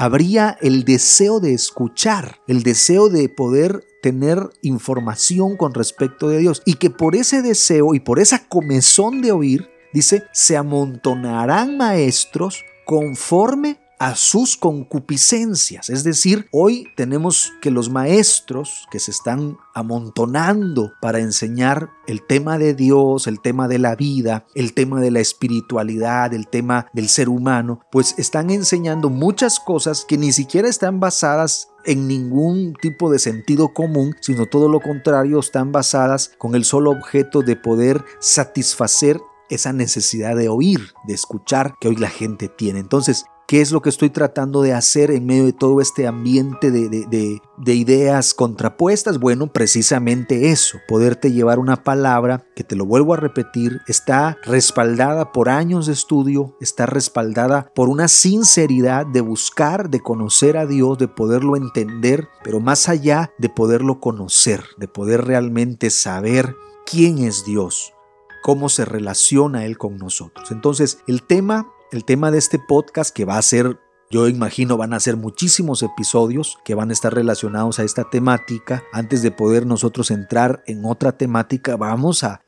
habría 0.00 0.56
el 0.62 0.84
deseo 0.84 1.40
de 1.40 1.52
escuchar, 1.52 2.40
el 2.46 2.62
deseo 2.62 3.10
de 3.10 3.28
poder 3.28 3.84
tener 4.00 4.48
información 4.62 5.58
con 5.58 5.74
respecto 5.74 6.30
de 6.30 6.38
Dios. 6.38 6.62
Y 6.64 6.76
que 6.76 6.88
por 6.88 7.14
ese 7.14 7.42
deseo 7.42 7.94
y 7.94 8.00
por 8.00 8.18
esa 8.18 8.48
comezón 8.48 9.20
de 9.20 9.30
oír, 9.30 9.68
dice, 9.92 10.22
se 10.32 10.56
amontonarán 10.56 11.76
maestros 11.76 12.64
conforme 12.86 13.78
a 14.00 14.16
sus 14.16 14.56
concupiscencias. 14.56 15.90
Es 15.90 16.04
decir, 16.04 16.48
hoy 16.52 16.88
tenemos 16.96 17.52
que 17.60 17.70
los 17.70 17.90
maestros 17.90 18.86
que 18.90 18.98
se 18.98 19.10
están 19.10 19.58
amontonando 19.74 20.92
para 21.02 21.18
enseñar 21.18 21.90
el 22.06 22.26
tema 22.26 22.56
de 22.56 22.74
Dios, 22.74 23.26
el 23.26 23.40
tema 23.40 23.68
de 23.68 23.78
la 23.78 23.96
vida, 23.96 24.46
el 24.54 24.72
tema 24.72 25.02
de 25.02 25.10
la 25.10 25.20
espiritualidad, 25.20 26.32
el 26.32 26.48
tema 26.48 26.86
del 26.94 27.10
ser 27.10 27.28
humano, 27.28 27.80
pues 27.92 28.14
están 28.16 28.48
enseñando 28.48 29.10
muchas 29.10 29.60
cosas 29.60 30.06
que 30.08 30.16
ni 30.16 30.32
siquiera 30.32 30.68
están 30.68 30.98
basadas 30.98 31.68
en 31.84 32.08
ningún 32.08 32.72
tipo 32.80 33.12
de 33.12 33.18
sentido 33.18 33.74
común, 33.74 34.16
sino 34.22 34.46
todo 34.46 34.70
lo 34.70 34.80
contrario, 34.80 35.40
están 35.40 35.72
basadas 35.72 36.32
con 36.38 36.54
el 36.54 36.64
solo 36.64 36.90
objeto 36.90 37.42
de 37.42 37.56
poder 37.56 38.02
satisfacer 38.18 39.20
esa 39.50 39.74
necesidad 39.74 40.36
de 40.36 40.48
oír, 40.48 40.94
de 41.06 41.12
escuchar 41.12 41.74
que 41.80 41.88
hoy 41.88 41.96
la 41.96 42.08
gente 42.08 42.48
tiene. 42.48 42.78
Entonces, 42.78 43.24
¿Qué 43.50 43.60
es 43.60 43.72
lo 43.72 43.82
que 43.82 43.88
estoy 43.88 44.10
tratando 44.10 44.62
de 44.62 44.74
hacer 44.74 45.10
en 45.10 45.26
medio 45.26 45.44
de 45.44 45.52
todo 45.52 45.80
este 45.80 46.06
ambiente 46.06 46.70
de, 46.70 47.40
ideas 47.66 48.32
contrapuestas? 48.32 49.18
Bueno, 49.18 49.52
precisamente 49.52 50.52
eso, 50.52 50.78
poderte 50.86 51.32
llevar 51.32 51.58
una 51.58 51.82
palabra 51.82 52.46
que 52.54 52.62
te 52.62 52.76
lo 52.76 52.86
vuelvo 52.86 53.12
a 53.12 53.16
repetir, 53.16 53.80
está 53.88 54.38
respaldada 54.44 55.32
por 55.32 55.48
años 55.48 55.86
de 55.86 55.94
estudio, 55.94 56.56
está 56.60 56.86
respaldada 56.86 57.72
por 57.74 57.88
una 57.88 58.06
sinceridad 58.06 59.04
de 59.04 59.20
buscar, 59.20 59.90
de 59.90 59.98
conocer 59.98 60.56
a 60.56 60.64
Dios, 60.64 60.96
de 60.98 61.08
poderlo 61.08 61.56
entender, 61.56 62.28
pero 62.44 62.60
más 62.60 62.88
allá 62.88 63.32
de 63.38 63.48
poderlo 63.48 63.98
conocer, 63.98 64.62
de 64.76 64.86
poder 64.86 65.24
realmente 65.24 65.90
saber 65.90 66.54
quién 66.86 67.18
es 67.18 67.44
Dios 67.44 67.94
cómo 68.42 68.70
se 68.70 68.86
relaciona 68.86 69.66
Él 69.66 69.76
con 69.76 69.98
nosotros. 69.98 70.50
Entonces, 70.50 71.00
el 71.06 71.22
tema, 71.22 71.70
el 71.92 72.04
tema 72.04 72.30
de 72.30 72.38
este 72.38 72.58
podcast 72.58 73.14
que 73.14 73.24
va 73.24 73.38
a 73.38 73.42
ser 73.42 73.78
yo 74.12 74.26
imagino 74.26 74.76
van 74.76 74.92
a 74.92 74.98
ser 74.98 75.16
muchísimos 75.16 75.84
episodios 75.84 76.58
que 76.64 76.74
van 76.74 76.90
a 76.90 76.92
estar 76.92 77.14
relacionados 77.14 77.78
a 77.78 77.84
esta 77.84 78.10
temática. 78.10 78.82
Antes 78.92 79.22
de 79.22 79.30
poder 79.30 79.66
nosotros 79.66 80.10
entrar 80.10 80.64
en 80.66 80.84
otra 80.84 81.16
temática, 81.16 81.76
vamos 81.76 82.24
a, 82.24 82.42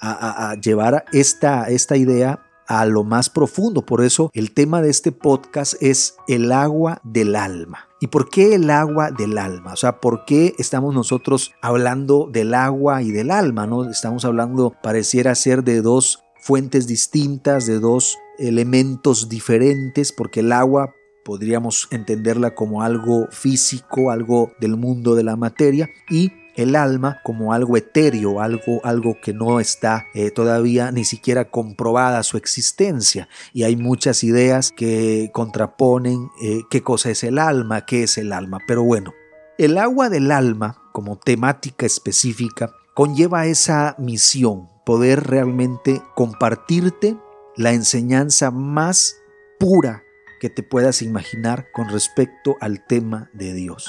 llevar 0.61 1.05
esta, 1.13 1.71
idea 1.97 2.41
a 2.67 2.85
lo 2.85 3.05
más 3.05 3.31
profundo. 3.31 3.87
Por 3.87 4.03
eso 4.03 4.29
el 4.35 4.53
tema 4.53 4.83
de 4.83 4.91
este 4.91 5.13
podcast 5.13 5.75
es 5.81 6.17
el 6.27 6.51
agua 6.51 7.01
del 7.05 7.37
alma. 7.37 7.87
¿Y 8.01 8.09
por 8.09 8.29
qué 8.29 8.57
el 8.57 8.69
agua 8.69 9.13
del 9.13 9.39
alma? 9.39 9.75
O 9.75 9.77
sea, 9.77 10.01
¿por 10.01 10.25
qué 10.25 10.57
estamos 10.59 10.93
nosotros 10.97 11.53
hablando 11.63 12.29
del 12.29 12.55
agua 12.55 13.03
y 13.03 13.13
del 13.13 13.31
alma? 13.31 13.69
¿no? 13.69 13.89
Estamos 13.89 14.25
hablando, 14.25 14.75
pareciera 14.83 15.37
ser, 15.37 15.63
de 15.63 15.81
dos 15.81 16.22
fuentes 16.43 16.87
distintas, 16.87 17.67
de 17.67 17.79
dos 17.79 18.19
elementos 18.39 19.29
diferentes, 19.29 20.13
porque 20.13 20.41
el 20.41 20.53
agua 20.53 20.95
podríamos 21.25 21.89
entenderla 21.93 22.55
como 22.55 22.83
algo 22.83 23.29
físico, 23.31 24.11
algo 24.11 24.53
del 24.61 24.77
mundo 24.77 25.15
de 25.15 25.23
la 25.23 25.37
materia, 25.37 25.89
y 26.11 26.33
el 26.57 26.77
alma 26.77 27.21
como 27.25 27.53
algo 27.53 27.77
etéreo, 27.77 28.41
algo, 28.41 28.81
algo 28.85 29.17
que 29.23 29.33
no 29.33 29.61
está 29.61 30.05
eh, 30.15 30.31
todavía 30.31 30.91
ni 30.93 31.05
siquiera 31.05 31.51
comprobada 31.51 32.23
su 32.25 32.37
existencia. 32.37 33.29
Y 33.53 33.63
hay 33.63 33.77
muchas 33.77 34.23
ideas 34.25 34.71
que 34.71 35.31
contraponen 35.33 36.29
eh, 36.43 36.63
qué 36.71 36.83
cosa 36.83 37.11
es 37.11 37.25
el 37.25 37.39
alma, 37.39 37.87
qué 37.87 38.03
es 38.03 38.19
el 38.19 38.33
alma. 38.33 38.59
Pero 38.67 38.83
bueno, 38.83 39.15
el 39.59 39.79
agua 39.79 40.11
del 40.11 40.31
alma 40.31 40.83
como 40.93 41.17
temática 41.17 41.87
específica 41.87 42.75
conlleva 42.95 43.47
esa 43.47 43.95
misión, 43.99 44.69
poder 44.85 45.25
realmente 45.25 46.03
compartirte 46.15 47.17
la 47.57 47.73
enseñanza 47.73 48.51
más 48.51 49.17
pura 49.59 50.03
que 50.41 50.51
te 50.51 50.63
puedas 50.63 51.03
imaginar 51.03 51.67
con 51.73 51.89
respecto 51.89 52.57
al 52.61 52.85
tema 52.87 53.31
de 53.33 53.53
Dios. 53.53 53.89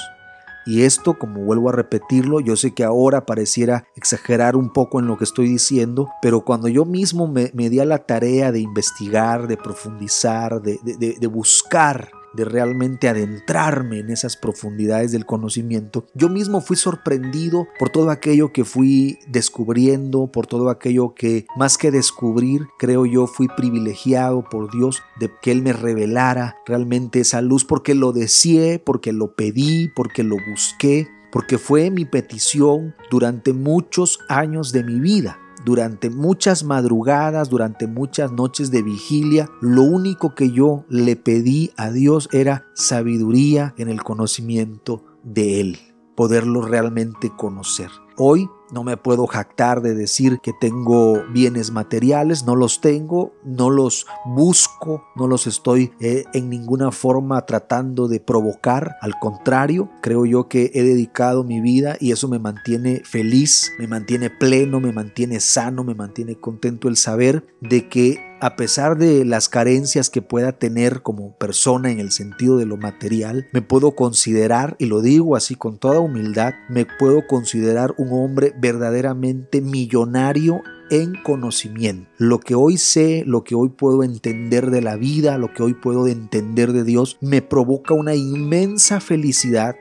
Y 0.66 0.82
esto, 0.82 1.18
como 1.18 1.44
vuelvo 1.44 1.68
a 1.68 1.72
repetirlo, 1.72 2.40
yo 2.40 2.56
sé 2.56 2.72
que 2.72 2.84
ahora 2.84 3.26
pareciera 3.26 3.86
exagerar 3.96 4.56
un 4.56 4.72
poco 4.72 4.98
en 4.98 5.06
lo 5.06 5.18
que 5.18 5.24
estoy 5.24 5.46
diciendo, 5.46 6.10
pero 6.22 6.44
cuando 6.44 6.68
yo 6.68 6.86
mismo 6.86 7.26
me, 7.26 7.50
di 7.52 7.80
a 7.80 7.84
la 7.84 8.06
tarea 8.06 8.50
de 8.50 8.60
investigar, 8.60 9.46
de 9.46 9.58
profundizar, 9.58 10.62
de 10.62 11.26
buscar 11.26 12.10
de 12.34 12.44
realmente 12.44 13.08
adentrarme 13.08 14.00
en 14.00 14.10
esas 14.10 14.36
profundidades 14.36 15.12
del 15.12 15.26
conocimiento, 15.26 16.06
yo 16.14 16.28
mismo 16.28 16.60
fui 16.60 16.76
sorprendido 16.76 17.66
por 17.78 17.90
todo 17.90 18.10
aquello 18.10 18.52
que 18.52 18.64
fui 18.64 19.18
descubriendo, 19.26 20.26
por 20.26 20.46
todo 20.46 20.70
aquello 20.70 21.14
que 21.14 21.46
más 21.56 21.78
que 21.78 21.90
descubrir, 21.90 22.66
creo 22.78 23.06
yo 23.06 23.26
fui 23.26 23.48
privilegiado 23.48 24.44
por 24.48 24.70
Dios 24.70 25.02
de 25.18 25.30
que 25.42 25.52
Él 25.52 25.62
me 25.62 25.72
revelara 25.72 26.56
realmente 26.66 27.20
esa 27.20 27.40
luz 27.40 27.64
porque 27.64 27.94
lo 27.94 28.12
deseé, 28.12 28.78
porque 28.78 29.12
lo 29.12 29.34
pedí, 29.34 29.88
porque 29.94 30.22
lo 30.22 30.36
busqué, 30.50 31.08
porque 31.30 31.58
fue 31.58 31.90
mi 31.90 32.04
petición 32.04 32.94
durante 33.10 33.52
muchos 33.52 34.20
años 34.28 34.72
de 34.72 34.84
mi 34.84 35.00
vida 35.00 35.38
durante 35.64 36.10
muchas 36.10 36.64
madrugadas, 36.64 37.48
durante 37.48 37.86
muchas 37.86 38.32
noches 38.32 38.70
de 38.70 38.82
vigilia, 38.82 39.48
lo 39.60 39.82
único 39.82 40.34
que 40.34 40.50
yo 40.50 40.84
le 40.88 41.16
pedí 41.16 41.72
a 41.76 41.90
Dios 41.90 42.28
era 42.32 42.66
sabiduría 42.74 43.74
en 43.78 43.88
el 43.88 44.02
conocimiento 44.02 45.04
de 45.22 45.60
Él, 45.60 45.78
poderlo 46.14 46.62
realmente 46.62 47.30
conocer. 47.36 47.88
Hoy 48.16 48.48
no 48.74 48.82
me 48.82 48.96
puedo 48.96 49.26
jactar 49.28 49.80
de 49.82 49.94
decir 49.94 50.40
que 50.42 50.52
tengo 50.52 51.24
bienes 51.32 51.70
materiales, 51.70 52.44
no 52.44 52.56
los 52.56 52.80
tengo, 52.80 53.32
no 53.44 53.70
los 53.70 54.06
busco, 54.26 55.04
no 55.14 55.28
los 55.28 55.46
estoy 55.46 55.92
eh, 56.00 56.24
en 56.34 56.50
ninguna 56.50 56.90
forma 56.90 57.46
tratando 57.46 58.08
de 58.08 58.18
provocar. 58.18 58.96
Al 59.00 59.14
contrario, 59.20 59.88
creo 60.02 60.26
yo 60.26 60.48
que 60.48 60.72
he 60.74 60.82
dedicado 60.82 61.44
mi 61.44 61.60
vida 61.60 61.96
y 62.00 62.10
eso 62.10 62.28
me 62.28 62.40
mantiene 62.40 63.02
feliz, 63.04 63.70
me 63.78 63.86
mantiene 63.86 64.28
pleno, 64.28 64.80
me 64.80 64.92
mantiene 64.92 65.38
sano, 65.38 65.84
me 65.84 65.94
mantiene 65.94 66.34
contento 66.34 66.88
el 66.88 66.96
saber 66.96 67.46
de 67.60 67.88
que 67.88 68.33
a 68.44 68.56
pesar 68.56 68.98
de 68.98 69.24
las 69.24 69.48
carencias 69.48 70.10
que 70.10 70.20
pueda 70.20 70.52
tener 70.52 71.00
como 71.00 71.34
persona 71.38 71.90
en 71.90 71.98
el 71.98 72.10
sentido 72.10 72.58
de 72.58 72.66
lo 72.66 72.76
material, 72.76 73.46
me 73.54 73.62
puedo 73.62 73.92
considerar, 73.92 74.76
y 74.78 74.84
lo 74.84 75.00
digo 75.00 75.34
así 75.34 75.54
con 75.54 75.78
toda 75.78 75.98
humildad, 75.98 76.52
me 76.68 76.84
puedo 76.84 77.26
considerar 77.26 77.94
un 77.96 78.10
hombre 78.12 78.52
verdaderamente 78.60 79.62
millonario 79.62 80.60
en 80.90 81.14
conocimiento. 81.22 82.06
Lo 82.18 82.38
que 82.38 82.54
hoy 82.54 82.76
sé, 82.76 83.22
lo 83.26 83.44
que 83.44 83.54
hoy 83.54 83.70
puedo 83.70 84.02
entender 84.02 84.70
de 84.70 84.82
la 84.82 84.96
vida, 84.96 85.38
lo 85.38 85.54
que 85.54 85.62
hoy 85.62 85.72
puedo 85.72 86.06
entender 86.06 86.74
de 86.74 86.84
Dios, 86.84 87.16
me 87.22 87.40
provoca 87.40 87.94
una 87.94 88.14
inmensa 88.14 89.00
felicidad 89.00 89.74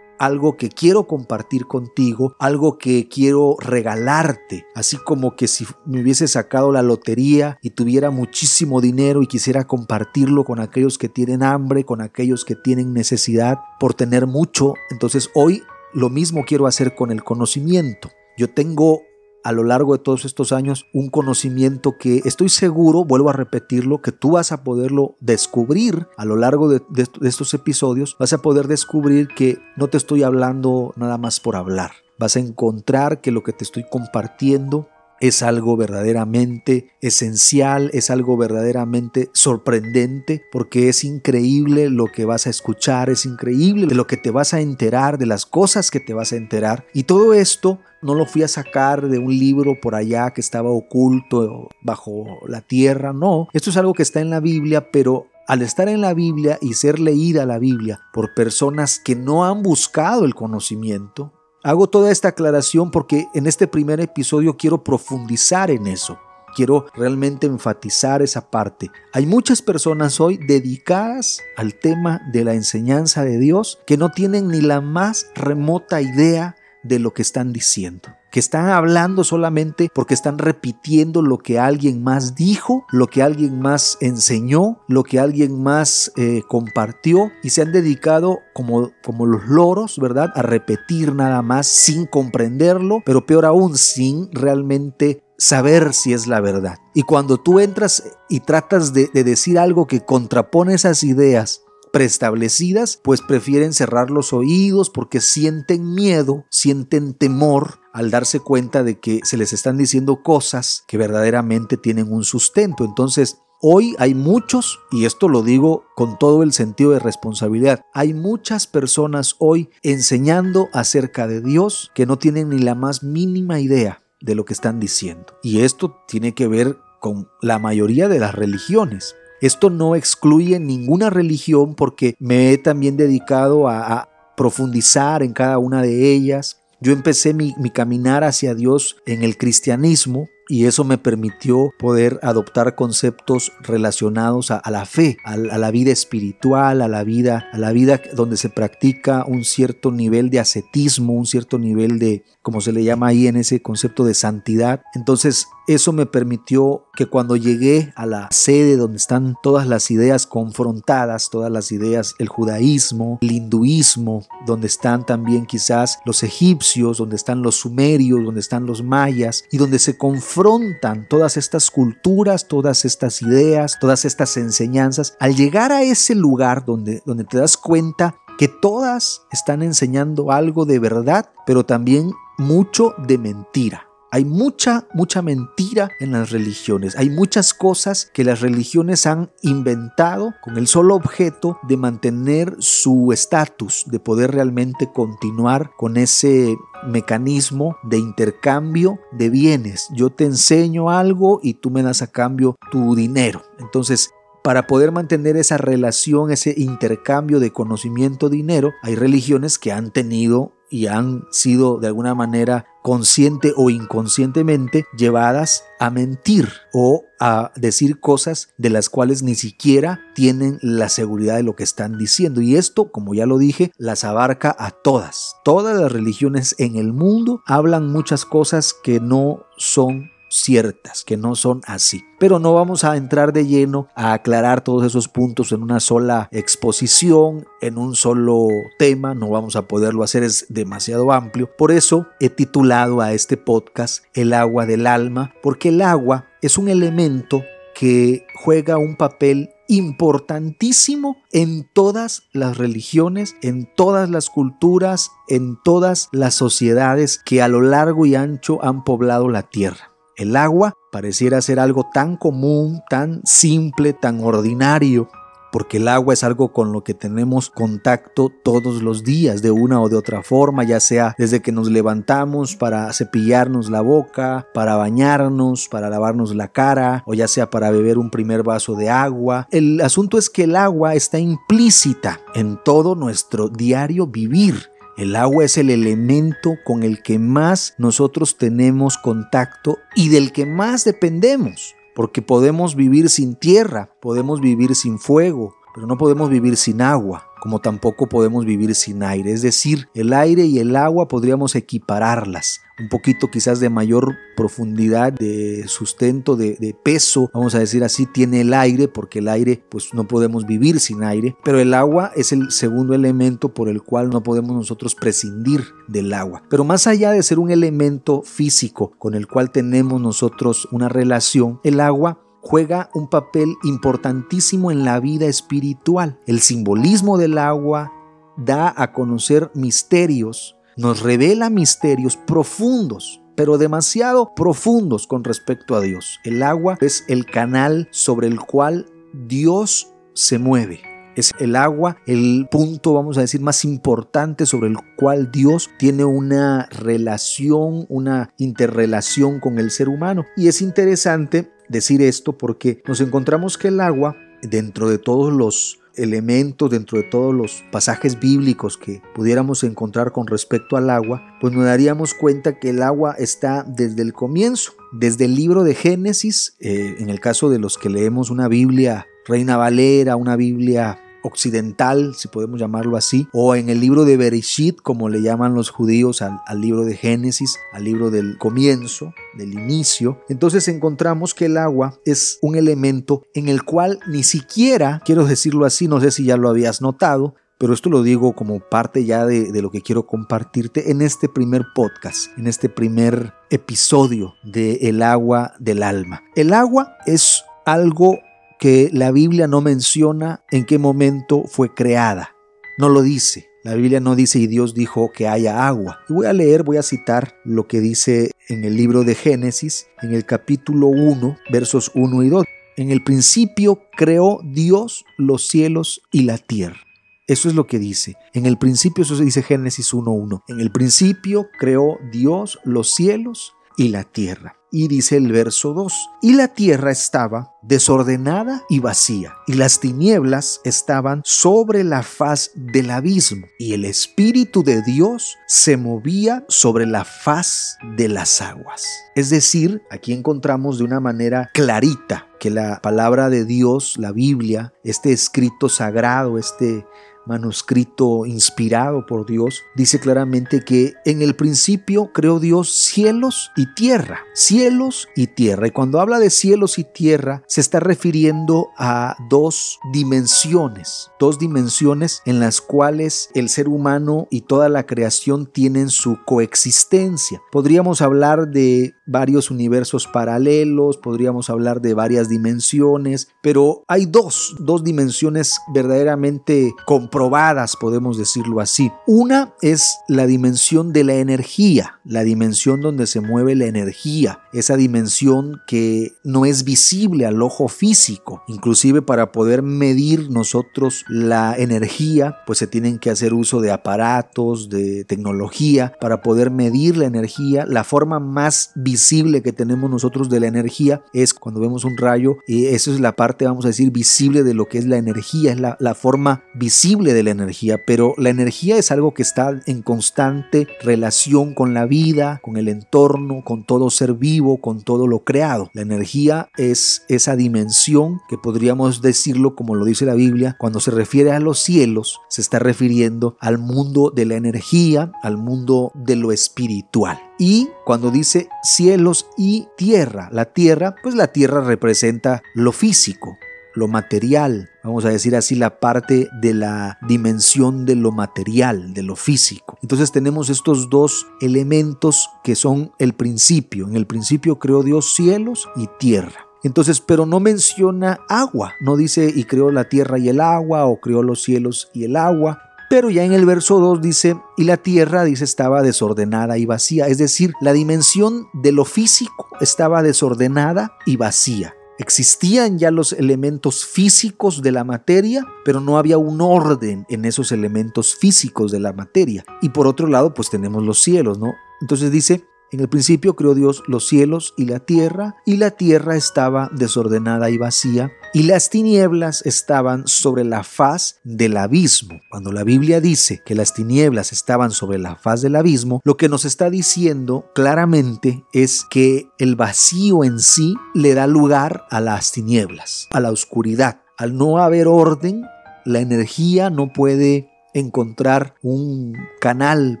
algo 0.22 0.56
que 0.56 0.68
quiero 0.68 1.08
compartir 1.08 1.66
contigo, 1.66 2.36
algo 2.38 2.78
que 2.78 3.08
quiero 3.08 3.56
regalarte, 3.58 4.66
así 4.72 4.96
como 4.96 5.34
que 5.34 5.48
si 5.48 5.66
me 5.84 6.00
hubiese 6.00 6.28
sacado 6.28 6.70
la 6.70 6.80
lotería 6.80 7.58
y 7.60 7.70
tuviera 7.70 8.10
muchísimo 8.10 8.80
dinero 8.80 9.22
y 9.22 9.26
quisiera 9.26 9.64
compartirlo 9.64 10.44
con 10.44 10.60
aquellos 10.60 10.96
que 10.96 11.08
tienen 11.08 11.42
hambre, 11.42 11.82
con 11.84 12.00
aquellos 12.00 12.44
que 12.44 12.54
tienen 12.54 12.92
necesidad 12.92 13.58
por 13.80 13.94
tener 13.94 14.28
mucho, 14.28 14.74
entonces 14.92 15.28
hoy 15.34 15.64
lo 15.92 16.08
mismo 16.08 16.44
quiero 16.46 16.68
hacer 16.68 16.94
con 16.94 17.10
el 17.10 17.24
conocimiento. 17.24 18.12
Yo 18.38 18.48
tengo 18.48 19.02
a 19.44 19.52
lo 19.52 19.64
largo 19.64 19.96
de 19.96 20.02
todos 20.02 20.24
estos 20.24 20.52
años 20.52 20.86
un 20.92 21.08
conocimiento 21.08 21.96
que 21.98 22.22
estoy 22.24 22.48
seguro, 22.48 23.04
vuelvo 23.04 23.30
a 23.30 23.34
repetirlo, 23.34 24.02
que 24.02 24.12
tú 24.12 24.32
vas 24.32 24.52
a 24.52 24.64
poderlo 24.64 25.16
descubrir 25.20 26.06
a 26.16 26.24
lo 26.24 26.36
largo 26.36 26.68
de, 26.68 26.82
estos 27.22 27.54
episodios, 27.54 28.16
vas 28.18 28.32
a 28.32 28.42
poder 28.42 28.68
descubrir 28.68 29.28
que 29.28 29.58
no 29.76 29.88
te 29.88 29.96
estoy 29.96 30.22
hablando 30.22 30.92
nada 30.96 31.18
más 31.18 31.40
por 31.40 31.56
hablar. 31.56 31.92
Vas 32.18 32.36
a 32.36 32.40
encontrar 32.40 33.20
que 33.20 33.32
lo 33.32 33.42
que 33.42 33.52
te 33.52 33.64
estoy 33.64 33.84
compartiendo 33.90 34.88
es 35.22 35.44
algo 35.44 35.76
verdaderamente 35.76 36.88
esencial, 37.00 37.90
es 37.92 38.10
algo 38.10 38.36
verdaderamente 38.36 39.30
sorprendente, 39.32 40.42
porque 40.50 40.88
es 40.88 41.04
increíble 41.04 41.90
lo 41.90 42.06
que 42.06 42.24
vas 42.24 42.48
a 42.48 42.50
escuchar, 42.50 43.08
es 43.08 43.24
increíble 43.24 43.86
de 43.86 43.94
lo 43.94 44.08
que 44.08 44.16
te 44.16 44.32
vas 44.32 44.52
a 44.52 44.60
enterar, 44.60 45.18
de 45.18 45.26
las 45.26 45.46
cosas 45.46 45.92
que 45.92 46.00
te 46.00 46.12
vas 46.12 46.32
a 46.32 46.36
enterar. 46.36 46.86
Y 46.92 47.04
todo 47.04 47.34
esto 47.34 47.78
no 48.02 48.16
lo 48.16 48.26
fui 48.26 48.42
a 48.42 48.48
sacar 48.48 49.08
de 49.08 49.20
un 49.20 49.30
libro 49.30 49.80
por 49.80 49.94
allá 49.94 50.32
que 50.32 50.40
estaba 50.40 50.70
oculto 50.70 51.68
bajo 51.82 52.40
la 52.48 52.60
tierra, 52.60 53.12
no. 53.12 53.46
Esto 53.52 53.70
es 53.70 53.76
algo 53.76 53.94
que 53.94 54.02
está 54.02 54.20
en 54.20 54.30
la 54.30 54.40
Biblia, 54.40 54.90
pero 54.90 55.28
al 55.46 55.62
estar 55.62 55.88
en 55.88 56.00
la 56.00 56.14
Biblia 56.14 56.58
y 56.60 56.74
ser 56.74 56.98
leída 56.98 57.46
la 57.46 57.60
Biblia 57.60 58.00
por 58.12 58.34
personas 58.34 58.98
que 58.98 59.14
no 59.14 59.44
han 59.44 59.62
buscado 59.62 60.24
el 60.24 60.34
conocimiento, 60.34 61.32
hago 61.62 61.88
toda 61.88 62.10
esta 62.10 62.28
aclaración 62.28 62.90
porque 62.90 63.28
en 63.34 63.46
este 63.46 63.66
primer 63.66 64.00
episodio 64.00 64.56
quiero 64.56 64.82
profundizar 64.82 65.70
en 65.70 65.86
eso. 65.86 66.18
Quiero 66.54 66.86
realmente 66.94 67.46
enfatizar 67.46 68.20
esa 68.20 68.50
parte. 68.50 68.90
Hay 69.14 69.24
muchas 69.24 69.62
personas 69.62 70.20
hoy 70.20 70.36
dedicadas 70.36 71.40
al 71.56 71.74
tema 71.74 72.20
de 72.30 72.44
la 72.44 72.52
enseñanza 72.52 73.24
de 73.24 73.38
Dios 73.38 73.78
que 73.86 73.96
no 73.96 74.10
tienen 74.10 74.48
ni 74.48 74.60
la 74.60 74.82
más 74.82 75.30
remota 75.34 76.02
idea 76.02 76.56
de 76.82 76.98
lo 76.98 77.14
que 77.14 77.22
están 77.22 77.54
diciendo, 77.54 78.10
que 78.32 78.40
están 78.40 78.70
hablando 78.70 79.22
solamente 79.24 79.90
porque 79.94 80.14
están 80.14 80.38
repitiendo 80.38 81.20
lo 81.20 81.38
que 81.38 81.60
alguien 81.60 82.02
más 82.02 82.34
dijo, 82.34 82.86
lo 82.90 83.06
que 83.06 83.22
alguien 83.22 83.60
más 83.60 83.98
enseñó, 84.00 84.80
lo 84.88 85.04
que 85.04 85.20
alguien 85.20 85.62
más 85.62 86.10
eh, 86.16 86.42
compartió 86.48 87.30
y 87.42 87.50
se 87.50 87.60
han 87.60 87.72
dedicado 87.72 88.38
como, 88.54 88.90
como 89.04 89.26
los 89.26 89.46
loros, 89.46 89.98
¿verdad? 89.98 90.32
A 90.34 90.40
repetir 90.42 91.14
nada 91.14 91.42
más 91.42 91.66
sin 91.66 92.06
comprenderlo, 92.06 93.02
pero 93.04 93.26
peor 93.26 93.44
aún, 93.44 93.76
sin 93.76 94.30
realmente 94.32 95.22
saber 95.36 95.92
si 95.92 96.14
es 96.14 96.26
la 96.26 96.40
verdad. 96.40 96.78
Y 96.94 97.02
cuando 97.02 97.36
tú 97.36 97.60
entras 97.60 98.02
y 98.30 98.40
tratas 98.40 98.94
de, 98.94 99.10
de 99.12 99.24
decir 99.24 99.58
algo 99.58 99.86
que 99.86 100.00
contrapone 100.00 100.72
esas 100.72 101.04
ideas, 101.04 101.62
preestablecidas, 101.92 102.98
pues 103.02 103.20
prefieren 103.20 103.72
cerrar 103.72 104.10
los 104.10 104.32
oídos 104.32 104.90
porque 104.90 105.20
sienten 105.20 105.94
miedo, 105.94 106.44
sienten 106.50 107.14
temor 107.14 107.80
al 107.92 108.10
darse 108.10 108.40
cuenta 108.40 108.82
de 108.82 108.98
que 108.98 109.20
se 109.24 109.36
les 109.36 109.52
están 109.52 109.76
diciendo 109.76 110.22
cosas 110.22 110.84
que 110.88 110.98
verdaderamente 110.98 111.76
tienen 111.76 112.12
un 112.12 112.24
sustento. 112.24 112.84
Entonces, 112.84 113.38
Hoy 113.64 113.94
hay 114.00 114.12
muchos, 114.12 114.80
y 114.90 115.04
esto 115.04 115.28
lo 115.28 115.44
digo 115.44 115.84
con 115.94 116.18
todo 116.18 116.42
el 116.42 116.52
sentido 116.52 116.90
de 116.90 116.98
responsabilidad, 116.98 117.84
hay 117.94 118.12
muchas 118.12 118.66
personas 118.66 119.36
hoy 119.38 119.70
enseñando 119.84 120.68
acerca 120.72 121.28
de 121.28 121.40
Dios 121.40 121.92
que 121.94 122.04
no 122.04 122.18
tienen 122.18 122.48
ni 122.48 122.58
la 122.58 122.74
más 122.74 123.04
mínima 123.04 123.60
idea 123.60 124.02
de 124.20 124.34
lo 124.34 124.44
que 124.44 124.52
están 124.52 124.80
diciendo. 124.80 125.26
Y 125.44 125.60
esto 125.60 125.96
tiene 126.08 126.34
que 126.34 126.48
ver 126.48 126.76
con 127.00 127.28
la 127.40 127.60
mayoría 127.60 128.08
de 128.08 128.18
las 128.18 128.34
religiones. 128.34 129.14
Esto 129.42 129.70
no 129.70 129.96
excluye 129.96 130.60
ninguna 130.60 131.10
religión 131.10 131.74
porque 131.74 132.14
me 132.20 132.52
he 132.52 132.58
también 132.58 132.96
dedicado 132.96 133.68
a, 133.68 134.08
profundizar 134.34 135.22
en 135.22 135.34
cada 135.34 135.58
una 135.58 135.82
de 135.82 136.10
ellas. 136.10 136.58
Yo 136.80 136.92
empecé 136.92 137.34
mi, 137.34 137.54
mi, 137.58 137.68
caminar 137.70 138.24
hacia 138.24 138.54
Dios 138.54 138.96
en 139.04 139.22
el 139.22 139.36
cristianismo 139.36 140.26
y 140.52 140.66
eso 140.66 140.84
me 140.84 140.98
permitió 140.98 141.70
poder 141.78 142.18
adoptar 142.22 142.74
conceptos 142.74 143.52
relacionados 143.60 144.50
a, 144.50 144.60
la 144.70 144.84
fe, 144.84 145.16
a, 145.24 145.36
la 145.36 145.70
vida 145.70 145.92
espiritual, 145.92 146.82
a 146.82 146.88
la 146.88 147.04
vida, 147.04 147.48
a 147.52 147.58
la 147.58 147.72
vida 147.72 148.02
donde 148.14 148.36
se 148.36 148.50
practica 148.50 149.24
un 149.26 149.44
cierto 149.44 149.90
nivel 149.90 150.28
de 150.28 150.40
ascetismo, 150.40 151.14
un 151.14 151.24
cierto 151.24 151.58
nivel 151.58 151.98
de, 151.98 152.24
como 152.42 152.60
se 152.60 152.72
le 152.72 152.84
llama 152.84 153.08
ahí 153.08 153.28
en 153.28 153.36
ese 153.36 153.62
concepto 153.62 154.04
de 154.04 154.12
santidad. 154.12 154.82
Entonces 154.94 155.46
eso 155.66 155.92
me 155.92 156.06
permitió 156.06 156.84
que 156.94 157.06
cuando 157.06 157.36
llegué 157.36 157.92
a 157.96 158.06
la 158.06 158.28
sede 158.30 158.76
donde 158.76 158.96
están 158.96 159.36
todas 159.42 159.66
las 159.66 159.90
ideas 159.90 160.26
confrontadas, 160.26 161.30
todas 161.30 161.50
las 161.50 161.72
ideas, 161.72 162.14
el 162.18 162.28
judaísmo, 162.28 163.18
el 163.22 163.32
hinduismo, 163.32 164.26
donde 164.46 164.66
están 164.66 165.06
también 165.06 165.46
quizás 165.46 165.98
los 166.04 166.22
egipcios, 166.22 166.98
donde 166.98 167.16
están 167.16 167.42
los 167.42 167.56
sumerios, 167.56 168.24
donde 168.24 168.40
están 168.40 168.66
los 168.66 168.82
mayas, 168.82 169.44
y 169.50 169.56
donde 169.56 169.78
se 169.78 169.96
confrontan 169.96 171.06
todas 171.08 171.36
estas 171.36 171.70
culturas, 171.70 172.48
todas 172.48 172.84
estas 172.84 173.22
ideas, 173.22 173.78
todas 173.80 174.04
estas 174.04 174.36
enseñanzas, 174.36 175.16
al 175.20 175.34
llegar 175.34 175.72
a 175.72 175.82
ese 175.82 176.14
lugar 176.14 176.64
donde, 176.64 177.02
donde 177.06 177.24
te 177.24 177.38
das 177.38 177.56
cuenta 177.56 178.16
que 178.38 178.48
todas 178.48 179.22
están 179.30 179.62
enseñando 179.62 180.32
algo 180.32 180.64
de 180.64 180.78
verdad, 180.78 181.30
pero 181.46 181.64
también 181.64 182.10
mucho 182.38 182.94
de 183.06 183.18
mentira. 183.18 183.91
Hay 184.14 184.26
mucha, 184.26 184.86
mucha 184.92 185.22
mentira 185.22 185.90
en 185.98 186.12
las 186.12 186.28
religiones. 186.28 186.96
Hay 186.98 187.08
muchas 187.08 187.54
cosas 187.54 188.10
que 188.12 188.24
las 188.24 188.42
religiones 188.42 189.06
han 189.06 189.32
inventado 189.40 190.34
con 190.42 190.58
el 190.58 190.66
solo 190.66 190.96
objeto 190.96 191.58
de 191.66 191.78
mantener 191.78 192.54
su 192.58 193.10
estatus, 193.14 193.84
de 193.86 194.00
poder 194.00 194.32
realmente 194.32 194.90
continuar 194.92 195.70
con 195.78 195.96
ese 195.96 196.54
mecanismo 196.86 197.78
de 197.84 197.96
intercambio 198.00 198.98
de 199.12 199.30
bienes. 199.30 199.88
Yo 199.94 200.10
te 200.10 200.24
enseño 200.24 200.90
algo 200.90 201.40
y 201.42 201.54
tú 201.54 201.70
me 201.70 201.82
das 201.82 202.02
a 202.02 202.12
cambio 202.12 202.56
tu 202.70 202.94
dinero. 202.94 203.40
Entonces, 203.60 204.10
para 204.42 204.66
poder 204.66 204.92
mantener 204.92 205.36
esa 205.36 205.56
relación, 205.56 206.30
ese 206.30 206.54
intercambio 206.56 207.40
de 207.40 207.52
conocimiento-dinero, 207.52 208.72
hay 208.82 208.96
religiones 208.96 209.58
que 209.58 209.72
han 209.72 209.90
tenido 209.90 210.52
y 210.72 210.86
han 210.86 211.26
sido 211.30 211.78
de 211.78 211.88
alguna 211.88 212.14
manera 212.14 212.64
consciente 212.82 213.52
o 213.56 213.68
inconscientemente 213.68 214.86
llevadas 214.96 215.64
a 215.78 215.90
mentir 215.90 216.48
o 216.72 217.04
a 217.20 217.52
decir 217.56 218.00
cosas 218.00 218.48
de 218.56 218.70
las 218.70 218.88
cuales 218.88 219.22
ni 219.22 219.34
siquiera 219.34 220.00
tienen 220.14 220.58
la 220.62 220.88
seguridad 220.88 221.36
de 221.36 221.42
lo 221.42 221.54
que 221.54 221.62
están 221.62 221.98
diciendo. 221.98 222.40
Y 222.40 222.56
esto, 222.56 222.90
como 222.90 223.12
ya 223.12 223.26
lo 223.26 223.36
dije, 223.36 223.70
las 223.76 224.02
abarca 224.02 224.56
a 224.58 224.70
todas. 224.70 225.36
Todas 225.44 225.78
las 225.78 225.92
religiones 225.92 226.56
en 226.58 226.76
el 226.76 226.94
mundo 226.94 227.42
hablan 227.46 227.92
muchas 227.92 228.24
cosas 228.24 228.74
que 228.82 228.98
no 228.98 229.44
son 229.58 230.11
ciertas, 230.32 231.04
que 231.04 231.16
no 231.16 231.36
son 231.36 231.60
así. 231.66 232.04
Pero 232.18 232.38
no 232.38 232.54
vamos 232.54 232.84
a 232.84 232.96
entrar 232.96 233.32
de 233.32 233.46
lleno 233.46 233.88
a 233.94 234.12
aclarar 234.12 234.62
todos 234.62 234.84
esos 234.84 235.08
puntos 235.08 235.52
en 235.52 235.62
una 235.62 235.80
sola 235.80 236.28
exposición, 236.32 237.46
en 237.60 237.78
un 237.78 237.94
solo 237.94 238.48
tema, 238.78 239.14
no 239.14 239.28
vamos 239.28 239.56
a 239.56 239.68
poderlo 239.68 240.02
hacer, 240.02 240.22
es 240.22 240.46
demasiado 240.48 241.12
amplio. 241.12 241.50
Por 241.56 241.70
eso 241.72 242.06
he 242.20 242.30
titulado 242.30 243.00
a 243.00 243.12
este 243.12 243.36
podcast 243.36 244.04
El 244.14 244.32
agua 244.32 244.66
del 244.66 244.86
alma, 244.86 245.34
porque 245.42 245.68
el 245.68 245.82
agua 245.82 246.26
es 246.40 246.58
un 246.58 246.68
elemento 246.68 247.42
que 247.74 248.26
juega 248.34 248.76
un 248.76 248.96
papel 248.96 249.50
importantísimo 249.68 251.16
en 251.30 251.66
todas 251.72 252.24
las 252.32 252.58
religiones, 252.58 253.36
en 253.42 253.66
todas 253.74 254.10
las 254.10 254.28
culturas, 254.28 255.10
en 255.28 255.58
todas 255.62 256.08
las 256.12 256.34
sociedades 256.34 257.18
que 257.24 257.40
a 257.40 257.48
lo 257.48 257.62
largo 257.62 258.04
y 258.04 258.14
ancho 258.14 258.62
han 258.62 258.84
poblado 258.84 259.28
la 259.28 259.42
tierra. 259.44 259.91
El 260.16 260.36
agua 260.36 260.74
pareciera 260.90 261.40
ser 261.40 261.58
algo 261.58 261.88
tan 261.92 262.16
común, 262.16 262.80
tan 262.90 263.22
simple, 263.24 263.92
tan 263.94 264.20
ordinario, 264.22 265.08
porque 265.52 265.76
el 265.76 265.86
agua 265.86 266.14
es 266.14 266.24
algo 266.24 266.52
con 266.52 266.72
lo 266.72 266.82
que 266.82 266.94
tenemos 266.94 267.50
contacto 267.50 268.30
todos 268.42 268.82
los 268.82 269.04
días 269.04 269.42
de 269.42 269.50
una 269.50 269.80
o 269.82 269.88
de 269.90 269.96
otra 269.96 270.22
forma, 270.22 270.64
ya 270.64 270.80
sea 270.80 271.14
desde 271.18 271.40
que 271.40 271.52
nos 271.52 271.70
levantamos 271.70 272.56
para 272.56 272.90
cepillarnos 272.92 273.70
la 273.70 273.82
boca, 273.82 274.48
para 274.54 274.76
bañarnos, 274.76 275.68
para 275.68 275.90
lavarnos 275.90 276.34
la 276.34 276.48
cara, 276.48 277.04
o 277.06 277.12
ya 277.12 277.28
sea 277.28 277.50
para 277.50 277.70
beber 277.70 277.98
un 277.98 278.10
primer 278.10 278.42
vaso 278.42 278.74
de 278.74 278.88
agua. 278.88 279.46
El 279.50 279.80
asunto 279.82 280.16
es 280.16 280.30
que 280.30 280.44
el 280.44 280.56
agua 280.56 280.94
está 280.94 281.18
implícita 281.18 282.20
en 282.34 282.58
todo 282.64 282.94
nuestro 282.94 283.48
diario 283.48 284.06
vivir. 284.06 284.71
El 284.96 285.16
agua 285.16 285.44
es 285.44 285.56
el 285.56 285.70
elemento 285.70 286.56
con 286.64 286.82
el 286.82 287.02
que 287.02 287.18
más 287.18 287.74
nosotros 287.78 288.36
tenemos 288.36 288.98
contacto 288.98 289.78
y 289.94 290.10
del 290.10 290.32
que 290.32 290.44
más 290.44 290.84
dependemos, 290.84 291.74
porque 291.94 292.20
podemos 292.20 292.76
vivir 292.76 293.08
sin 293.08 293.34
tierra, 293.34 293.90
podemos 294.00 294.42
vivir 294.42 294.74
sin 294.74 294.98
fuego, 294.98 295.54
pero 295.74 295.86
no 295.86 295.96
podemos 295.96 296.30
vivir 296.30 296.56
sin 296.56 296.82
agua 296.82 297.32
como 297.42 297.58
tampoco 297.58 298.06
podemos 298.06 298.44
vivir 298.44 298.72
sin 298.76 299.02
aire. 299.02 299.32
Es 299.32 299.42
decir, 299.42 299.88
el 299.94 300.12
aire 300.12 300.44
y 300.44 300.60
el 300.60 300.76
agua 300.76 301.08
podríamos 301.08 301.56
equipararlas. 301.56 302.60
Un 302.78 302.88
poquito 302.88 303.32
quizás 303.32 303.58
de 303.58 303.68
mayor 303.68 304.16
profundidad, 304.36 305.12
de 305.12 305.66
sustento, 305.66 306.36
de, 306.36 306.76
peso, 306.84 307.30
vamos 307.34 307.56
a 307.56 307.58
decir 307.58 307.82
así, 307.82 308.06
tiene 308.06 308.42
el 308.42 308.54
aire, 308.54 308.86
porque 308.86 309.18
el 309.18 309.26
aire 309.26 309.60
pues 309.68 309.92
no 309.92 310.06
podemos 310.06 310.46
vivir 310.46 310.78
sin 310.78 311.02
aire, 311.02 311.34
pero 311.42 311.58
el 311.58 311.74
agua 311.74 312.12
es 312.14 312.30
el 312.30 312.52
segundo 312.52 312.94
elemento 312.94 313.52
por 313.52 313.68
el 313.68 313.82
cual 313.82 314.10
no 314.10 314.22
podemos 314.22 314.54
nosotros 314.54 314.94
prescindir 314.94 315.64
del 315.88 316.14
agua. 316.14 316.44
Pero 316.48 316.62
más 316.62 316.86
allá 316.86 317.10
de 317.10 317.24
ser 317.24 317.40
un 317.40 317.50
elemento 317.50 318.22
físico 318.22 318.92
con 319.00 319.14
el 319.14 319.26
cual 319.26 319.50
tenemos 319.50 320.00
nosotros 320.00 320.68
una 320.70 320.88
relación, 320.88 321.58
el 321.64 321.80
agua 321.80 322.20
juega 322.42 322.90
un 322.92 323.08
papel 323.08 323.54
importantísimo 323.62 324.70
en 324.70 324.84
la 324.84 325.00
vida 325.00 325.26
espiritual. 325.26 326.18
El 326.26 326.40
simbolismo 326.40 327.16
del 327.16 327.38
agua 327.38 327.92
da 328.36 328.74
a 328.76 328.92
conocer 328.92 329.50
misterios, 329.54 330.56
nos 330.76 331.00
revela 331.00 331.48
misterios 331.48 332.16
profundos 332.16 333.22
pero 333.34 333.58
demasiado 333.58 334.34
profundos 334.34 335.06
con 335.06 335.24
respecto 335.24 335.74
a 335.74 335.80
Dios. 335.80 336.20
El 336.24 336.42
agua 336.42 336.76
es 336.80 337.04
el 337.08 337.26
canal 337.26 337.88
sobre 337.90 338.26
el 338.28 338.40
cual 338.40 338.86
Dios 339.12 339.92
se 340.14 340.38
mueve. 340.38 340.80
Es 341.14 341.30
el 341.38 341.56
agua 341.56 341.98
el 342.06 342.48
punto, 342.50 342.94
vamos 342.94 343.18
a 343.18 343.20
decir, 343.20 343.42
más 343.42 343.66
importante 343.66 344.46
sobre 344.46 344.68
el 344.68 344.76
cual 344.96 345.30
Dios 345.30 345.70
tiene 345.78 346.06
una 346.06 346.66
relación, 346.70 347.84
una 347.90 348.32
interrelación 348.38 349.38
con 349.38 349.58
el 349.58 349.70
ser 349.70 349.90
humano. 349.90 350.24
Y 350.36 350.48
es 350.48 350.62
interesante 350.62 351.51
decir 351.68 352.02
esto 352.02 352.36
porque 352.36 352.82
nos 352.86 353.00
encontramos 353.00 353.58
que 353.58 353.68
el 353.68 353.80
agua, 353.80 354.16
dentro 354.42 354.88
de 354.88 354.98
todos 354.98 355.32
los 355.32 355.78
elementos, 355.96 356.70
dentro 356.70 356.98
de 356.98 357.04
todos 357.04 357.34
los 357.34 357.62
pasajes 357.70 358.18
bíblicos 358.18 358.78
que 358.78 359.02
pudiéramos 359.14 359.62
encontrar 359.64 360.12
con 360.12 360.26
respecto 360.26 360.76
al 360.76 360.90
agua, 360.90 361.36
pues 361.40 361.52
nos 361.52 361.64
daríamos 361.64 362.14
cuenta 362.14 362.58
que 362.58 362.70
el 362.70 362.82
agua 362.82 363.14
está 363.18 363.64
desde 363.64 364.02
el 364.02 364.12
comienzo, 364.12 364.72
desde 364.92 365.26
el 365.26 365.34
libro 365.34 365.64
de 365.64 365.74
Génesis, 365.74 366.56
eh, 366.60 366.96
en 366.98 367.10
el 367.10 367.20
caso 367.20 367.50
de 367.50 367.58
los 367.58 367.78
que 367.78 367.90
leemos 367.90 368.30
una 368.30 368.48
Biblia 368.48 369.06
Reina 369.26 369.56
Valera, 369.56 370.16
una 370.16 370.36
Biblia 370.36 370.98
occidental, 371.22 372.14
si 372.16 372.28
podemos 372.28 372.60
llamarlo 372.60 372.96
así, 372.96 373.28
o 373.32 373.54
en 373.54 373.68
el 373.68 373.80
libro 373.80 374.04
de 374.04 374.16
Bereshit, 374.16 374.80
como 374.80 375.08
le 375.08 375.22
llaman 375.22 375.54
los 375.54 375.70
judíos 375.70 376.22
al, 376.22 376.60
libro 376.60 376.84
de 376.84 376.96
Génesis, 376.96 377.58
al 377.72 377.84
libro 377.84 378.10
del 378.10 378.38
comienzo, 378.38 379.14
del 379.36 379.52
inicio, 379.52 380.20
entonces 380.28 380.68
encontramos 380.68 381.34
que 381.34 381.46
el 381.46 381.56
agua 381.56 381.98
es 382.04 382.38
un 382.42 382.56
elemento 382.56 383.22
en 383.34 383.48
el 383.48 383.64
cual 383.64 384.00
ni 384.06 384.22
siquiera, 384.22 385.00
quiero 385.04 385.24
decirlo 385.24 385.64
así, 385.64 385.88
no 385.88 386.00
sé 386.00 386.10
si 386.10 386.24
ya 386.24 386.36
lo 386.36 386.48
habías 386.48 386.80
notado, 386.80 387.34
pero 387.58 387.74
esto 387.74 387.90
lo 387.90 388.02
digo 388.02 388.34
como 388.34 388.58
parte 388.58 389.04
ya 389.04 389.24
de, 389.24 389.52
de, 389.52 389.62
lo 389.62 389.70
que 389.70 389.82
quiero 389.82 390.04
compartirte 390.04 390.90
en 390.90 391.00
este 391.00 391.28
primer 391.28 391.66
podcast, 391.74 392.36
en 392.36 392.48
este 392.48 392.68
primer 392.68 393.34
episodio 393.50 394.34
de 394.42 394.88
El 394.88 395.00
agua 395.00 395.54
del 395.60 395.84
alma. 395.84 396.24
El 396.34 396.54
agua 396.54 396.96
es 397.06 397.44
algo 397.64 398.18
que 398.62 398.90
la 398.92 399.10
Biblia 399.10 399.48
no 399.48 399.60
menciona 399.60 400.44
en 400.52 400.64
qué 400.64 400.78
momento 400.78 401.42
fue 401.48 401.74
creada. 401.74 402.36
No 402.78 402.88
lo 402.88 403.02
dice. 403.02 403.48
La 403.64 403.74
Biblia 403.74 403.98
no 403.98 404.14
dice 404.14 404.38
y 404.38 404.46
Dios 404.46 404.72
dijo 404.72 405.10
que 405.12 405.26
haya 405.26 405.66
agua. 405.66 405.98
Voy 406.08 406.26
a 406.26 406.32
leer, 406.32 406.62
voy 406.62 406.76
a 406.76 406.84
citar 406.84 407.34
lo 407.44 407.66
que 407.66 407.80
dice 407.80 408.30
en 408.48 408.62
el 408.62 408.76
libro 408.76 409.02
de 409.02 409.16
Génesis, 409.16 409.88
en 410.00 410.14
el 410.14 410.24
capítulo 410.26 410.86
1, 410.86 411.38
versos 411.50 411.90
1 411.96 412.22
y 412.22 412.28
2. 412.28 412.44
En 412.76 412.92
el 412.92 413.02
principio 413.02 413.82
creó 413.96 414.38
Dios 414.44 415.04
los 415.18 415.48
cielos 415.48 416.00
y 416.12 416.22
la 416.22 416.38
tierra. 416.38 416.78
Eso 417.26 417.48
es 417.48 417.56
lo 417.56 417.66
que 417.66 417.80
dice. 417.80 418.14
En 418.32 418.46
el 418.46 418.58
principio, 418.58 419.02
eso 419.02 419.16
se 419.16 419.24
dice 419.24 419.42
Génesis 419.42 419.92
1.1. 419.92 420.44
En 420.46 420.60
el 420.60 420.70
principio 420.70 421.48
creó 421.58 421.98
Dios 422.12 422.60
los 422.62 422.94
cielos 422.94 423.54
y 423.76 423.88
la 423.88 424.04
tierra. 424.04 424.56
Y 424.74 424.88
dice 424.88 425.18
el 425.18 425.30
verso 425.30 425.74
2, 425.74 425.92
y 426.22 426.32
la 426.32 426.48
tierra 426.48 426.90
estaba 426.90 427.52
desordenada 427.60 428.62
y 428.70 428.80
vacía, 428.80 429.34
y 429.46 429.52
las 429.52 429.80
tinieblas 429.80 430.62
estaban 430.64 431.20
sobre 431.24 431.84
la 431.84 432.02
faz 432.02 432.52
del 432.54 432.90
abismo, 432.90 433.46
y 433.58 433.74
el 433.74 433.84
Espíritu 433.84 434.64
de 434.64 434.80
Dios 434.80 435.36
se 435.46 435.76
movía 435.76 436.46
sobre 436.48 436.86
la 436.86 437.04
faz 437.04 437.76
de 437.96 438.08
las 438.08 438.40
aguas. 438.40 438.86
Es 439.14 439.28
decir, 439.28 439.82
aquí 439.90 440.14
encontramos 440.14 440.78
de 440.78 440.84
una 440.84 441.00
manera 441.00 441.50
clarita 441.52 442.28
que 442.40 442.48
la 442.50 442.80
palabra 442.80 443.28
de 443.28 443.44
Dios, 443.44 443.96
la 443.98 444.10
Biblia, 444.10 444.72
este 444.84 445.12
escrito 445.12 445.68
sagrado, 445.68 446.38
este 446.38 446.86
manuscrito 447.26 448.26
inspirado 448.26 449.06
por 449.06 449.26
Dios, 449.26 449.62
dice 449.74 450.00
claramente 450.00 450.64
que 450.64 450.94
en 451.04 451.22
el 451.22 451.34
principio 451.34 452.10
creó 452.12 452.40
Dios 452.40 452.70
cielos 452.70 453.50
y 453.56 453.72
tierra, 453.74 454.20
cielos 454.34 455.08
y 455.16 455.28
tierra. 455.28 455.66
Y 455.68 455.70
cuando 455.70 456.00
habla 456.00 456.18
de 456.18 456.30
cielos 456.30 456.78
y 456.78 456.84
tierra, 456.84 457.42
se 457.46 457.60
está 457.60 457.80
refiriendo 457.80 458.68
a 458.78 459.16
dos 459.28 459.78
dimensiones, 459.92 461.10
dos 461.18 461.38
dimensiones 461.38 462.22
en 462.24 462.40
las 462.40 462.60
cuales 462.60 463.30
el 463.34 463.48
ser 463.48 463.68
humano 463.68 464.26
y 464.30 464.42
toda 464.42 464.68
la 464.68 464.84
creación 464.86 465.46
tienen 465.46 465.88
su 465.88 466.18
coexistencia. 466.24 467.40
Podríamos 467.50 468.02
hablar 468.02 468.48
de 468.48 468.94
varios 469.12 469.50
universos 469.50 470.08
paralelos, 470.08 470.96
podríamos 470.96 471.50
hablar 471.50 471.80
de 471.80 471.94
varias 471.94 472.28
dimensiones, 472.28 473.28
pero 473.42 473.84
hay 473.86 474.06
dos, 474.06 474.56
dos 474.58 474.82
dimensiones 474.82 475.60
verdaderamente 475.72 476.72
comprobadas, 476.86 477.76
podemos 477.76 478.18
decirlo 478.18 478.60
así. 478.60 478.90
Una 479.06 479.54
es 479.62 479.98
la 480.08 480.26
dimensión 480.26 480.92
de 480.92 481.04
la 481.04 481.14
energía, 481.14 482.00
la 482.04 482.24
dimensión 482.24 482.80
donde 482.80 483.06
se 483.06 483.20
mueve 483.20 483.54
la 483.54 483.66
energía, 483.66 484.40
esa 484.52 484.76
dimensión 484.76 485.60
que 485.66 486.12
no 486.24 486.44
es 486.44 486.64
visible 486.64 487.26
al 487.26 487.42
ojo 487.42 487.68
físico. 487.68 488.42
Inclusive 488.48 489.02
para 489.02 489.32
poder 489.32 489.62
medir 489.62 490.30
nosotros 490.30 491.04
la 491.08 491.54
energía, 491.56 492.38
pues 492.46 492.58
se 492.58 492.66
tienen 492.66 492.98
que 492.98 493.10
hacer 493.10 493.34
uso 493.34 493.60
de 493.60 493.70
aparatos, 493.70 494.68
de 494.68 495.04
tecnología 495.04 495.92
para 496.00 496.22
poder 496.22 496.50
medir 496.50 496.96
la 496.96 497.06
energía. 497.06 497.66
La 497.66 497.84
forma 497.84 498.18
más 498.18 498.70
visible 498.74 499.01
que 499.42 499.52
tenemos 499.52 499.90
nosotros 499.90 500.30
de 500.30 500.40
la 500.40 500.46
energía 500.46 501.04
es 501.12 501.34
cuando 501.34 501.60
vemos 501.60 501.84
un 501.84 501.96
rayo 501.96 502.38
y 502.46 502.66
eso 502.66 502.92
es 502.92 503.00
la 503.00 503.12
parte, 503.12 503.44
vamos 503.44 503.64
a 503.64 503.68
decir, 503.68 503.90
visible 503.90 504.42
de 504.42 504.54
lo 504.54 504.68
que 504.68 504.78
es 504.78 504.86
la 504.86 504.96
energía, 504.96 505.52
es 505.52 505.60
la, 505.60 505.76
la 505.80 505.94
forma 505.94 506.44
visible 506.54 507.12
de 507.12 507.22
la 507.22 507.30
energía, 507.30 507.80
pero 507.86 508.14
la 508.16 508.30
energía 508.30 508.76
es 508.76 508.90
algo 508.90 509.12
que 509.12 509.22
está 509.22 509.60
en 509.66 509.82
constante 509.82 510.66
relación 510.82 511.54
con 511.54 511.74
la 511.74 511.84
vida, 511.86 512.40
con 512.42 512.56
el 512.56 512.68
entorno, 512.68 513.42
con 513.44 513.64
todo 513.64 513.90
ser 513.90 514.14
vivo, 514.14 514.60
con 514.60 514.82
todo 514.82 515.06
lo 515.06 515.24
creado. 515.24 515.70
La 515.74 515.82
energía 515.82 516.48
es 516.56 517.04
esa 517.08 517.36
dimensión 517.36 518.20
que 518.28 518.38
podríamos 518.38 519.02
decirlo 519.02 519.56
como 519.56 519.74
lo 519.74 519.84
dice 519.84 520.06
la 520.06 520.14
Biblia, 520.14 520.56
cuando 520.58 520.80
se 520.80 520.90
refiere 520.90 521.32
a 521.32 521.40
los 521.40 521.58
cielos, 521.58 522.20
se 522.28 522.40
está 522.40 522.58
refiriendo 522.58 523.36
al 523.40 523.58
mundo 523.58 524.12
de 524.14 524.26
la 524.26 524.36
energía, 524.36 525.12
al 525.22 525.36
mundo 525.36 525.92
de 525.94 526.16
lo 526.16 526.32
espiritual. 526.32 527.18
Y 527.44 527.70
cuando 527.84 528.12
dice 528.12 528.48
cielos 528.62 529.26
y 529.36 529.66
tierra, 529.76 530.28
la 530.30 530.44
tierra, 530.44 530.94
pues 531.02 531.16
la 531.16 531.32
tierra 531.32 531.60
representa 531.60 532.40
lo 532.54 532.70
físico, 532.70 533.36
lo 533.74 533.88
material, 533.88 534.70
vamos 534.84 535.04
a 535.06 535.08
decir 535.08 535.34
así, 535.34 535.56
la 535.56 535.80
parte 535.80 536.28
de 536.40 536.54
la 536.54 536.98
dimensión 537.08 537.84
de 537.84 537.96
lo 537.96 538.12
material, 538.12 538.94
de 538.94 539.02
lo 539.02 539.16
físico. 539.16 539.76
Entonces 539.82 540.12
tenemos 540.12 540.50
estos 540.50 540.88
dos 540.88 541.26
elementos 541.40 542.30
que 542.44 542.54
son 542.54 542.92
el 543.00 543.12
principio. 543.12 543.88
En 543.88 543.96
el 543.96 544.06
principio 544.06 544.60
creó 544.60 544.84
Dios 544.84 545.12
cielos 545.12 545.68
y 545.74 545.88
tierra. 545.98 546.46
Entonces, 546.62 547.00
pero 547.00 547.26
no 547.26 547.40
menciona 547.40 548.20
agua, 548.28 548.74
no 548.80 548.96
dice 548.96 549.32
y 549.34 549.42
creó 549.42 549.72
la 549.72 549.88
tierra 549.88 550.16
y 550.20 550.28
el 550.28 550.40
agua 550.40 550.86
o 550.86 551.00
creó 551.00 551.24
los 551.24 551.42
cielos 551.42 551.90
y 551.92 552.04
el 552.04 552.14
agua, 552.14 552.62
pero 552.92 553.08
ya 553.08 553.24
en 553.24 553.32
el 553.32 553.46
verso 553.46 553.80
2 553.80 554.02
dice, 554.02 554.36
y 554.58 554.64
la 554.64 554.76
tierra, 554.76 555.24
dice, 555.24 555.44
estaba 555.44 555.80
desordenada 555.80 556.58
y 556.58 556.66
vacía. 556.66 557.06
Es 557.06 557.16
decir, 557.16 557.54
la 557.62 557.72
dimensión 557.72 558.48
de 558.52 558.70
lo 558.70 558.84
físico 558.84 559.48
estaba 559.62 560.02
desordenada 560.02 560.98
y 561.06 561.16
vacía. 561.16 561.74
Existían 561.98 562.78
ya 562.78 562.90
los 562.90 563.14
elementos 563.14 563.86
físicos 563.86 564.60
de 564.60 564.72
la 564.72 564.84
materia, 564.84 565.46
pero 565.64 565.80
no 565.80 565.96
había 565.96 566.18
un 566.18 566.42
orden 566.42 567.06
en 567.08 567.24
esos 567.24 567.50
elementos 567.50 568.14
físicos 568.14 568.70
de 568.70 568.80
la 568.80 568.92
materia. 568.92 569.42
Y 569.62 569.70
por 569.70 569.86
otro 569.86 570.06
lado, 570.06 570.34
pues 570.34 570.50
tenemos 570.50 570.82
los 570.82 571.00
cielos, 571.00 571.38
¿no? 571.38 571.54
Entonces 571.80 572.10
dice, 572.10 572.44
en 572.72 572.80
el 572.80 572.90
principio 572.90 573.36
creó 573.36 573.54
Dios 573.54 573.82
los 573.86 574.06
cielos 574.06 574.52
y 574.58 574.66
la 574.66 574.80
tierra, 574.80 575.36
y 575.46 575.56
la 575.56 575.70
tierra 575.70 576.14
estaba 576.14 576.70
desordenada 576.74 577.48
y 577.48 577.56
vacía, 577.56 578.12
y 578.34 578.44
las 578.44 578.70
tinieblas 578.70 579.42
estaban 579.44 580.06
sobre 580.06 580.44
la 580.44 580.64
faz 580.64 581.20
del 581.22 581.56
abismo. 581.56 582.20
Cuando 582.30 582.50
la 582.50 582.64
Biblia 582.64 583.00
dice 583.00 583.42
que 583.44 583.54
las 583.54 583.74
tinieblas 583.74 584.32
estaban 584.32 584.70
sobre 584.70 584.98
la 584.98 585.16
faz 585.16 585.42
del 585.42 585.56
abismo, 585.56 586.00
lo 586.04 586.16
que 586.16 586.28
nos 586.28 586.44
está 586.44 586.70
diciendo 586.70 587.50
claramente 587.54 588.44
es 588.52 588.86
que 588.88 589.28
el 589.38 589.54
vacío 589.54 590.24
en 590.24 590.38
sí 590.38 590.74
le 590.94 591.14
da 591.14 591.26
lugar 591.26 591.84
a 591.90 592.00
las 592.00 592.32
tinieblas, 592.32 593.08
a 593.12 593.20
la 593.20 593.30
oscuridad. 593.30 594.00
Al 594.16 594.36
no 594.36 594.58
haber 594.58 594.88
orden, 594.88 595.44
la 595.84 596.00
energía 596.00 596.70
no 596.70 596.92
puede 596.92 597.50
encontrar 597.74 598.54
un 598.62 599.14
canal 599.40 600.00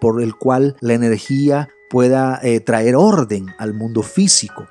por 0.00 0.22
el 0.22 0.34
cual 0.36 0.76
la 0.80 0.94
energía 0.94 1.68
pueda 1.90 2.38
eh, 2.42 2.60
traer 2.60 2.96
orden 2.96 3.46
al 3.58 3.74
mundo 3.74 4.02
físico. 4.02 4.66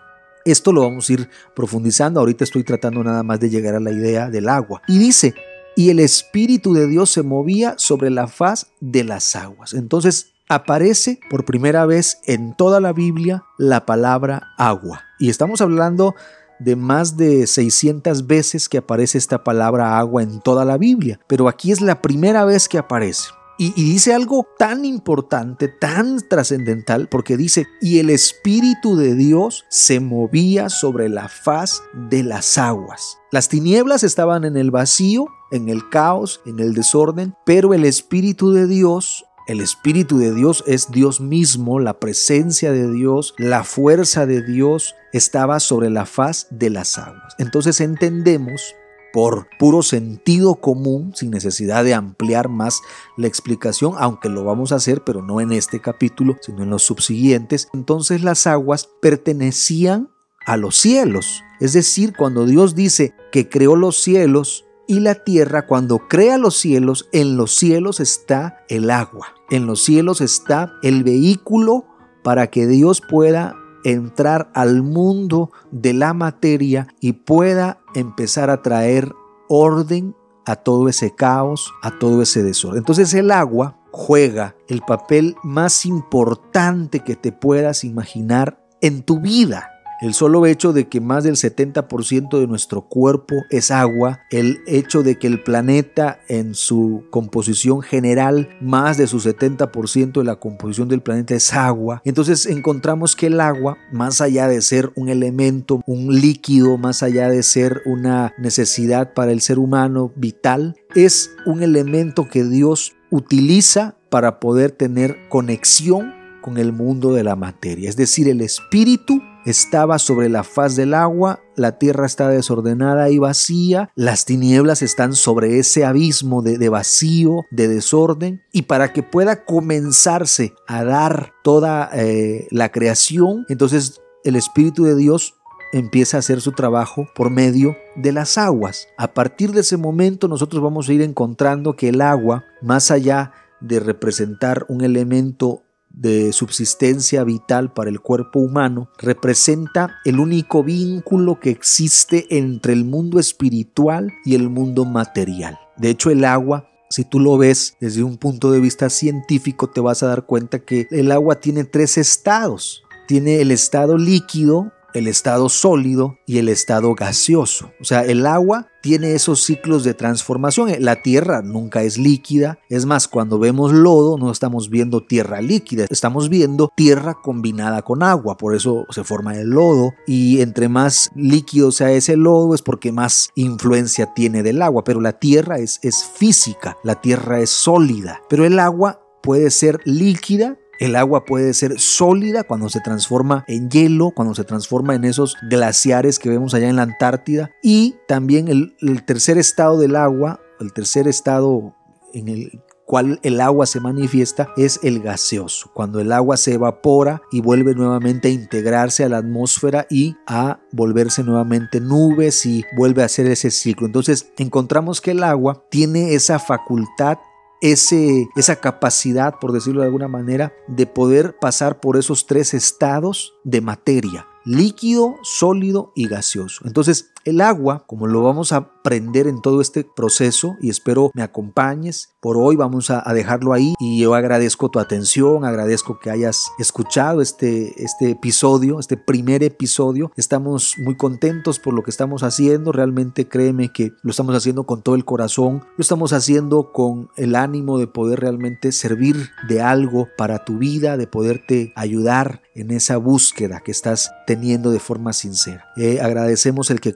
Esto 0.52 0.72
lo 0.72 0.84
vamos 0.84 1.10
a 1.10 1.14
ir 1.14 1.30
profundizando. 1.56 2.20
Ahorita 2.20 2.44
estoy 2.44 2.64
tratando 2.64 3.04
nada 3.04 3.22
más 3.22 3.40
de 3.40 3.50
llegar 3.50 3.76
a 3.76 3.80
la 3.80 3.92
idea 3.92 4.30
del 4.30 4.48
agua. 4.48 4.82
Y 4.88 4.98
dice, 4.98 5.36
y 5.76 5.90
el 5.90 6.00
Espíritu 6.00 6.74
de 6.74 6.88
Dios 6.88 7.12
se 7.12 7.22
movía 7.22 7.76
sobre 7.78 8.10
la 8.10 8.28
faz 8.28 8.68
de 8.80 9.04
las 9.04 9.36
aguas. 9.36 9.74
Entonces 9.74 10.32
aparece 10.48 11.20
por 11.30 11.44
primera 11.44 11.86
vez 11.86 12.20
en 12.26 12.56
toda 12.56 12.80
la 12.80 12.94
Biblia 12.94 13.44
la 13.58 13.86
palabra 13.86 14.54
agua. 14.58 15.04
Y 15.20 15.30
estamos 15.30 15.60
hablando 15.60 16.16
de 16.60 16.76
más 16.76 17.18
de 17.18 17.46
600 17.46 18.26
veces 18.26 18.70
que 18.70 18.78
aparece 18.78 19.18
esta 19.18 19.44
palabra 19.44 20.00
agua 20.00 20.24
en 20.24 20.40
toda 20.40 20.66
la 20.66 20.78
Biblia. 20.78 21.20
Pero 21.28 21.50
aquí 21.50 21.72
es 21.72 21.82
la 21.82 22.02
primera 22.02 22.46
vez 22.46 22.70
que 22.70 22.78
aparece. 22.78 23.28
Y, 23.60 23.72
dice 23.72 24.14
algo 24.14 24.48
tan 24.58 24.86
importante, 24.86 25.68
tan 25.68 26.20
trascendental, 26.28 27.08
porque 27.10 27.38
dice, 27.38 27.68
y 27.82 28.00
el 28.00 28.12
Espíritu 28.12 28.96
de 28.96 29.16
Dios 29.16 29.66
se 29.70 30.00
movía 30.00 30.70
sobre 30.70 31.10
la 31.10 31.28
faz 31.28 31.82
de 31.94 32.24
las 32.24 32.58
aguas. 32.58 33.18
Las 33.32 33.50
tinieblas 33.50 34.04
estaban 34.04 34.46
en 34.46 34.58
el 34.58 34.70
vacío, 34.70 35.28
en 35.52 35.70
el 35.70 35.90
caos, 35.90 36.42
en 36.46 36.60
el 36.60 36.74
desorden, 36.74 37.36
pero 37.46 37.74
el 37.74 37.84
Espíritu 37.84 38.52
de 38.52 38.68
Dios 38.68 39.26
el 39.48 39.62
Espíritu 39.62 40.18
de 40.18 40.34
Dios 40.34 40.62
es 40.68 40.92
Dios 40.92 41.22
mismo, 41.22 41.80
la 41.80 42.02
presencia 42.02 42.74
de 42.74 42.92
Dios, 42.92 43.34
la 43.38 43.64
fuerza 43.64 44.26
de 44.26 44.42
Dios 44.42 44.94
estaba 45.14 45.62
sobre 45.62 45.90
la 45.90 46.06
faz 46.06 46.48
de 46.52 46.70
las 46.70 46.98
aguas. 46.98 47.34
Entonces 47.40 47.80
entendemos 47.80 48.76
por 49.18 49.48
puro 49.58 49.82
sentido 49.82 50.54
común, 50.54 51.12
sin 51.16 51.32
necesidad 51.32 51.84
de 51.84 51.96
ampliar 51.96 52.50
más 52.50 52.84
la 53.18 53.26
explicación, 53.26 53.96
aunque 53.98 54.30
lo 54.30 54.44
vamos 54.44 54.72
a 54.72 54.76
hacer, 54.76 55.04
pero 55.04 55.24
no 55.24 55.42
en 55.42 55.52
este 55.54 55.82
capítulo, 55.82 56.38
sino 56.40 56.62
en 56.62 56.70
los 56.70 56.84
subsiguientes, 56.84 57.68
entonces 57.74 58.22
las 58.22 58.46
aguas 58.46 58.88
pertenecían 59.02 60.12
a 60.46 60.56
los 60.56 60.76
cielos. 60.78 61.44
Es 61.60 61.74
decir, 61.74 62.14
cuando 62.16 62.46
Dios 62.46 62.76
dice 62.76 63.16
que 63.32 63.50
creó 63.50 63.76
los 63.76 64.00
cielos 64.00 64.66
y 64.88 65.00
la 65.00 65.16
tierra, 65.16 65.66
cuando 65.66 65.98
crea 66.08 66.38
los 66.38 66.56
cielos, 66.56 67.10
en 67.12 67.38
los 67.38 67.56
cielos 67.56 68.00
está 68.00 68.64
el 68.70 68.92
agua, 68.92 69.34
en 69.50 69.66
los 69.66 69.82
cielos 69.82 70.22
está 70.22 70.74
el 70.84 71.04
vehículo 71.04 71.88
para 72.24 72.52
que 72.52 72.68
Dios 72.68 73.02
pueda 73.02 73.56
entrar 73.92 74.52
al 74.54 74.84
mundo 74.84 75.52
de 75.72 75.94
la 75.94 76.14
materia 76.14 76.88
y 77.00 77.14
pueda 77.14 77.80
empezar 77.96 78.50
a 78.50 78.62
traer 78.62 79.14
orden 79.48 80.16
a 80.46 80.56
todo 80.58 80.90
ese 80.90 81.16
caos, 81.16 81.74
a 81.82 81.98
todo 81.98 82.22
ese 82.22 82.44
desorden. 82.44 82.80
Entonces 82.80 83.14
el 83.14 83.32
agua 83.32 83.78
juega 83.92 84.56
el 84.68 84.82
papel 84.82 85.36
más 85.44 85.86
importante 85.86 87.00
que 87.00 87.16
te 87.16 87.32
puedas 87.32 87.84
imaginar 87.84 88.62
en 88.82 89.04
tu 89.04 89.20
vida. 89.20 89.77
El 90.00 90.14
solo 90.14 90.46
hecho 90.46 90.74
de 90.74 90.88
que 90.88 91.02
más 91.02 91.24
del 91.24 91.36
70% 91.36 92.40
de 92.40 92.46
nuestro 92.46 92.84
cuerpo 92.84 93.36
es 93.50 93.72
agua, 93.72 94.20
el 94.30 94.60
hecho 94.68 95.02
de 95.02 95.18
que 95.18 95.26
el 95.26 95.42
planeta 95.42 96.20
en 96.28 96.54
su 96.54 97.06
composición 97.10 97.82
general, 97.82 98.48
más 98.62 98.98
de 98.98 99.08
su 99.08 99.20
70% 99.20 100.12
de 100.20 100.24
la 100.24 100.36
composición 100.36 100.88
del 100.88 101.02
planeta 101.02 101.34
es 101.34 101.52
agua, 101.52 102.04
entonces 102.06 102.46
encontramos 102.46 103.16
que 103.16 103.28
el 103.28 103.42
agua, 103.42 103.78
más 103.92 104.22
allá 104.22 104.48
de 104.48 104.62
ser 104.62 104.92
un 104.96 105.10
elemento, 105.10 105.82
un 105.88 106.14
líquido, 106.14 106.78
más 106.78 107.02
allá 107.02 107.30
de 107.30 107.42
ser 107.42 107.82
una 107.86 108.34
necesidad 108.38 109.14
para 109.16 109.32
el 109.32 109.42
ser 109.42 109.58
humano 109.58 110.12
vital, 110.16 110.76
es 110.94 111.32
un 111.48 111.64
elemento 111.64 112.28
que 112.30 112.44
Dios 112.44 112.94
utiliza 113.10 113.96
para 114.10 114.40
poder 114.40 114.72
tener 114.72 115.18
conexión 115.30 116.14
con 116.42 116.58
el 116.58 116.72
mundo 116.72 117.14
de 117.14 117.24
la 117.24 117.36
materia. 117.36 117.90
Es 117.90 117.98
decir, 117.98 118.30
el 118.30 118.42
espíritu 118.42 119.22
estaba 119.50 119.98
sobre 119.98 120.28
la 120.28 120.44
faz 120.44 120.76
del 120.76 120.94
agua, 120.94 121.40
la 121.56 121.78
tierra 121.78 122.06
está 122.06 122.28
desordenada 122.28 123.10
y 123.10 123.18
vacía, 123.18 123.90
las 123.96 124.26
tinieblas 124.26 124.82
están 124.82 125.14
sobre 125.14 125.58
ese 125.58 125.86
abismo 125.86 126.42
de, 126.42 126.70
vacío, 126.70 127.46
de 127.50 127.70
desorden, 127.70 128.42
y 128.52 128.64
para 128.64 128.92
que 128.92 129.04
pueda 129.04 129.46
comenzarse 129.46 130.54
a 130.68 130.84
dar 130.84 131.34
toda 131.44 131.90
eh, 131.94 132.48
la 132.52 132.74
creación, 132.74 133.46
entonces 133.48 134.02
el 134.26 134.36
Espíritu 134.36 134.84
de 134.84 134.96
Dios 134.96 135.36
empieza 135.72 136.18
a 136.18 136.20
hacer 136.20 136.42
su 136.42 136.52
trabajo 136.52 137.08
por 137.16 137.30
medio 137.30 137.78
de 137.96 138.12
las 138.12 138.38
aguas. 138.38 138.88
A 138.98 139.14
partir 139.14 139.54
de 139.54 139.62
ese 139.62 139.78
momento 139.78 140.28
nosotros 140.28 140.62
vamos 140.62 140.90
a 140.90 140.94
ir 140.94 141.02
encontrando 141.02 141.76
que 141.76 141.90
el 141.90 142.02
agua, 142.02 142.44
más 142.62 142.92
allá 142.92 143.32
de 143.62 143.80
representar 143.80 144.66
un 144.68 144.84
elemento 144.84 145.64
de 146.00 146.32
subsistencia 146.34 147.24
vital 147.24 147.74
para 147.74 147.90
el 147.90 148.00
cuerpo 148.00 148.40
humano, 148.40 148.90
representa 148.98 149.96
el 150.06 150.20
único 150.20 150.64
vínculo 150.64 151.40
que 151.40 151.50
existe 151.50 152.26
entre 152.38 152.74
el 152.74 152.86
mundo 152.86 153.20
espiritual 153.20 154.12
y 154.26 154.36
el 154.36 154.50
mundo 154.50 154.86
material. 154.86 155.58
De 155.78 155.90
hecho, 155.90 156.10
el 156.10 156.24
agua 156.26 156.70
si 156.90 157.04
tú 157.04 157.20
lo 157.20 157.38
ves 157.38 157.76
desde 157.80 158.04
un 158.04 158.18
punto 158.18 158.52
de 158.52 158.60
vista 158.60 158.90
científico, 158.90 159.68
te 159.68 159.82
vas 159.82 160.04
a 160.04 160.08
dar 160.08 160.26
cuenta 160.26 160.60
que 160.60 160.88
el 160.92 161.12
agua 161.12 161.40
tiene 161.40 161.64
tres 161.64 161.98
estados. 161.98 162.84
Tiene 163.08 163.42
el 163.42 163.52
estado 163.52 163.98
líquido, 163.98 164.72
el 164.98 165.08
estado 165.08 165.50
sólido 165.50 166.18
y 166.26 166.40
el 166.40 166.50
estado 166.50 166.96
gaseoso. 166.96 167.72
O 167.80 167.84
sea, 167.84 168.02
el 168.02 168.26
agua 168.26 168.68
tiene 168.82 169.14
esos 169.14 169.44
ciclos 169.44 169.84
de 169.84 169.94
transformación. 169.94 170.72
La 170.80 171.02
tierra 171.02 171.42
nunca 171.42 171.84
es 171.84 171.98
líquida. 171.98 172.60
Es 172.70 172.86
más, 172.86 173.08
cuando 173.08 173.38
vemos 173.38 173.74
lodo 173.74 174.18
no 174.18 174.32
estamos 174.32 174.70
viendo 174.70 175.06
tierra 175.06 175.42
líquida, 175.42 175.86
estamos 175.90 176.30
viendo 176.30 176.72
tierra 176.76 177.16
combinada 177.22 177.82
con 177.82 178.02
agua. 178.02 178.38
Por 178.38 178.56
eso 178.56 178.86
se 178.90 179.04
forma 179.04 179.38
el 179.38 179.50
lodo. 179.50 179.92
Y 180.08 180.42
entre 180.42 180.70
más 180.70 181.12
líquido 181.16 181.72
sea 181.72 181.92
ese 181.92 182.18
lodo 182.18 182.56
es 182.56 182.62
porque 182.62 182.92
más 182.92 183.30
influencia 183.36 184.14
tiene 184.14 184.44
del 184.44 184.62
agua. 184.62 184.84
Pero 184.84 185.02
la 185.02 185.14
tierra 185.14 185.58
es, 185.58 185.80
es 185.84 186.04
física, 186.04 186.78
la 186.84 187.02
tierra 187.02 187.40
es 187.40 187.50
sólida. 187.50 188.22
Pero 188.30 188.46
el 188.46 188.60
agua 188.60 189.02
puede 189.22 189.52
ser 189.52 189.80
líquida 189.84 190.58
el 190.80 190.96
agua 190.96 191.26
puede 191.26 191.54
ser 191.54 191.80
sólida 191.80 192.44
cuando 192.44 192.70
se 192.70 192.82
transforma 192.82 193.46
en 193.48 193.70
hielo, 193.70 194.12
cuando 194.12 194.36
se 194.36 194.44
transforma 194.44 194.96
en 194.96 195.06
esos 195.06 195.36
glaciares 195.50 196.20
que 196.20 196.30
vemos 196.30 196.54
allá 196.54 196.70
en 196.70 196.76
la 196.76 196.84
Antártida. 196.84 197.52
Y 197.62 197.96
también 198.08 198.48
el, 198.48 199.04
tercer 199.06 199.38
estado 199.38 199.78
del 199.78 199.96
agua, 199.96 200.40
el 200.60 200.74
tercer 200.74 201.08
estado 201.08 201.76
en 202.14 202.28
el 202.28 202.62
cual 202.86 203.20
el 203.24 203.42
agua 203.42 203.66
se 203.66 203.82
manifiesta 203.82 204.48
es 204.56 204.80
el 204.82 205.02
gaseoso, 205.02 205.70
cuando 205.74 206.00
el 206.00 206.14
agua 206.14 206.38
se 206.38 206.54
evapora 206.54 207.22
y 207.34 207.42
vuelve 207.42 207.76
nuevamente 207.76 208.30
a 208.30 208.32
integrarse 208.32 209.04
a 209.04 209.10
la 209.10 209.18
atmósfera 209.18 209.86
y 209.90 210.16
a 210.26 210.62
volverse 210.72 211.22
nuevamente 211.22 211.82
nubes 211.82 212.46
y 212.46 212.64
vuelve 212.78 213.02
a 213.02 213.08
hacer 213.08 213.28
ese 213.28 213.52
ciclo. 213.52 213.88
Entonces 213.88 214.32
encontramos 214.38 215.02
que 215.02 215.12
el 215.12 215.24
agua 215.24 215.66
tiene 215.70 216.14
esa 216.14 216.40
facultad 216.40 217.18
ese, 217.62 218.30
esa 218.36 218.58
capacidad, 218.58 219.40
por 219.40 219.52
decirlo 219.52 219.82
de 219.82 219.88
alguna 219.88 220.08
manera, 220.08 220.54
de 220.68 220.86
poder 220.86 221.38
pasar 221.40 221.80
por 221.80 221.98
esos 221.98 222.26
tres 222.26 222.54
estados 222.54 223.34
de 223.44 223.62
materia, 223.62 224.28
líquido, 224.46 225.16
sólido 225.24 225.92
y 225.96 226.08
gaseoso. 226.08 226.64
Entonces, 226.66 227.12
el 227.28 227.42
agua, 227.42 227.84
como 227.88 228.08
lo 228.08 228.24
vamos 228.24 228.54
a 228.54 228.58
aprender 228.58 229.28
en 229.28 229.42
todo 229.42 229.60
este 229.60 229.84
proceso 229.84 230.56
y 230.62 230.70
espero 230.70 231.12
me 231.14 231.24
acompañes, 231.24 232.16
por 232.22 232.38
hoy 232.38 232.56
vamos 232.56 232.90
a, 232.90 233.04
dejarlo 233.14 233.52
ahí 233.52 233.74
y 233.80 234.00
yo 234.00 234.16
agradezco 234.16 234.70
tu 234.70 234.80
atención, 234.80 235.44
agradezco 235.44 236.00
que 236.00 236.10
hayas 236.10 236.50
escuchado 236.58 237.22
este, 237.22 237.84
este 237.84 238.12
episodio, 238.12 238.80
este 238.80 238.96
primer 238.96 239.44
episodio. 239.44 240.12
Estamos 240.16 240.76
muy 240.78 240.96
contentos 240.96 241.60
por 241.60 241.74
lo 241.74 241.84
que 241.84 241.90
estamos 241.90 242.24
haciendo, 242.24 242.72
realmente 242.72 243.28
créeme 243.28 243.74
que 243.74 243.92
lo 244.04 244.12
estamos 244.12 244.34
haciendo 244.34 244.66
con 244.66 244.82
todo 244.82 244.96
el 244.96 245.04
corazón, 245.04 245.66
lo 245.76 245.82
estamos 245.82 246.14
haciendo 246.14 246.72
con 246.72 247.10
el 247.18 247.36
ánimo 247.36 247.80
de 247.80 247.88
poder 247.88 248.22
realmente 248.22 248.72
servir 248.72 249.32
de 249.50 249.62
algo 249.62 250.08
para 250.18 250.46
tu 250.46 250.60
vida, 250.60 250.96
de 250.96 251.08
poderte 251.08 251.74
ayudar 251.76 252.42
en 252.56 252.72
esa 252.72 252.98
búsqueda 252.98 253.62
que 253.64 253.72
estás 253.72 254.12
teniendo 254.26 254.72
de 254.72 254.80
forma 254.80 255.14
sincera. 255.14 255.66
Eh, 255.78 256.00
agradecemos 256.02 256.72
el 256.72 256.82
que 256.82 256.96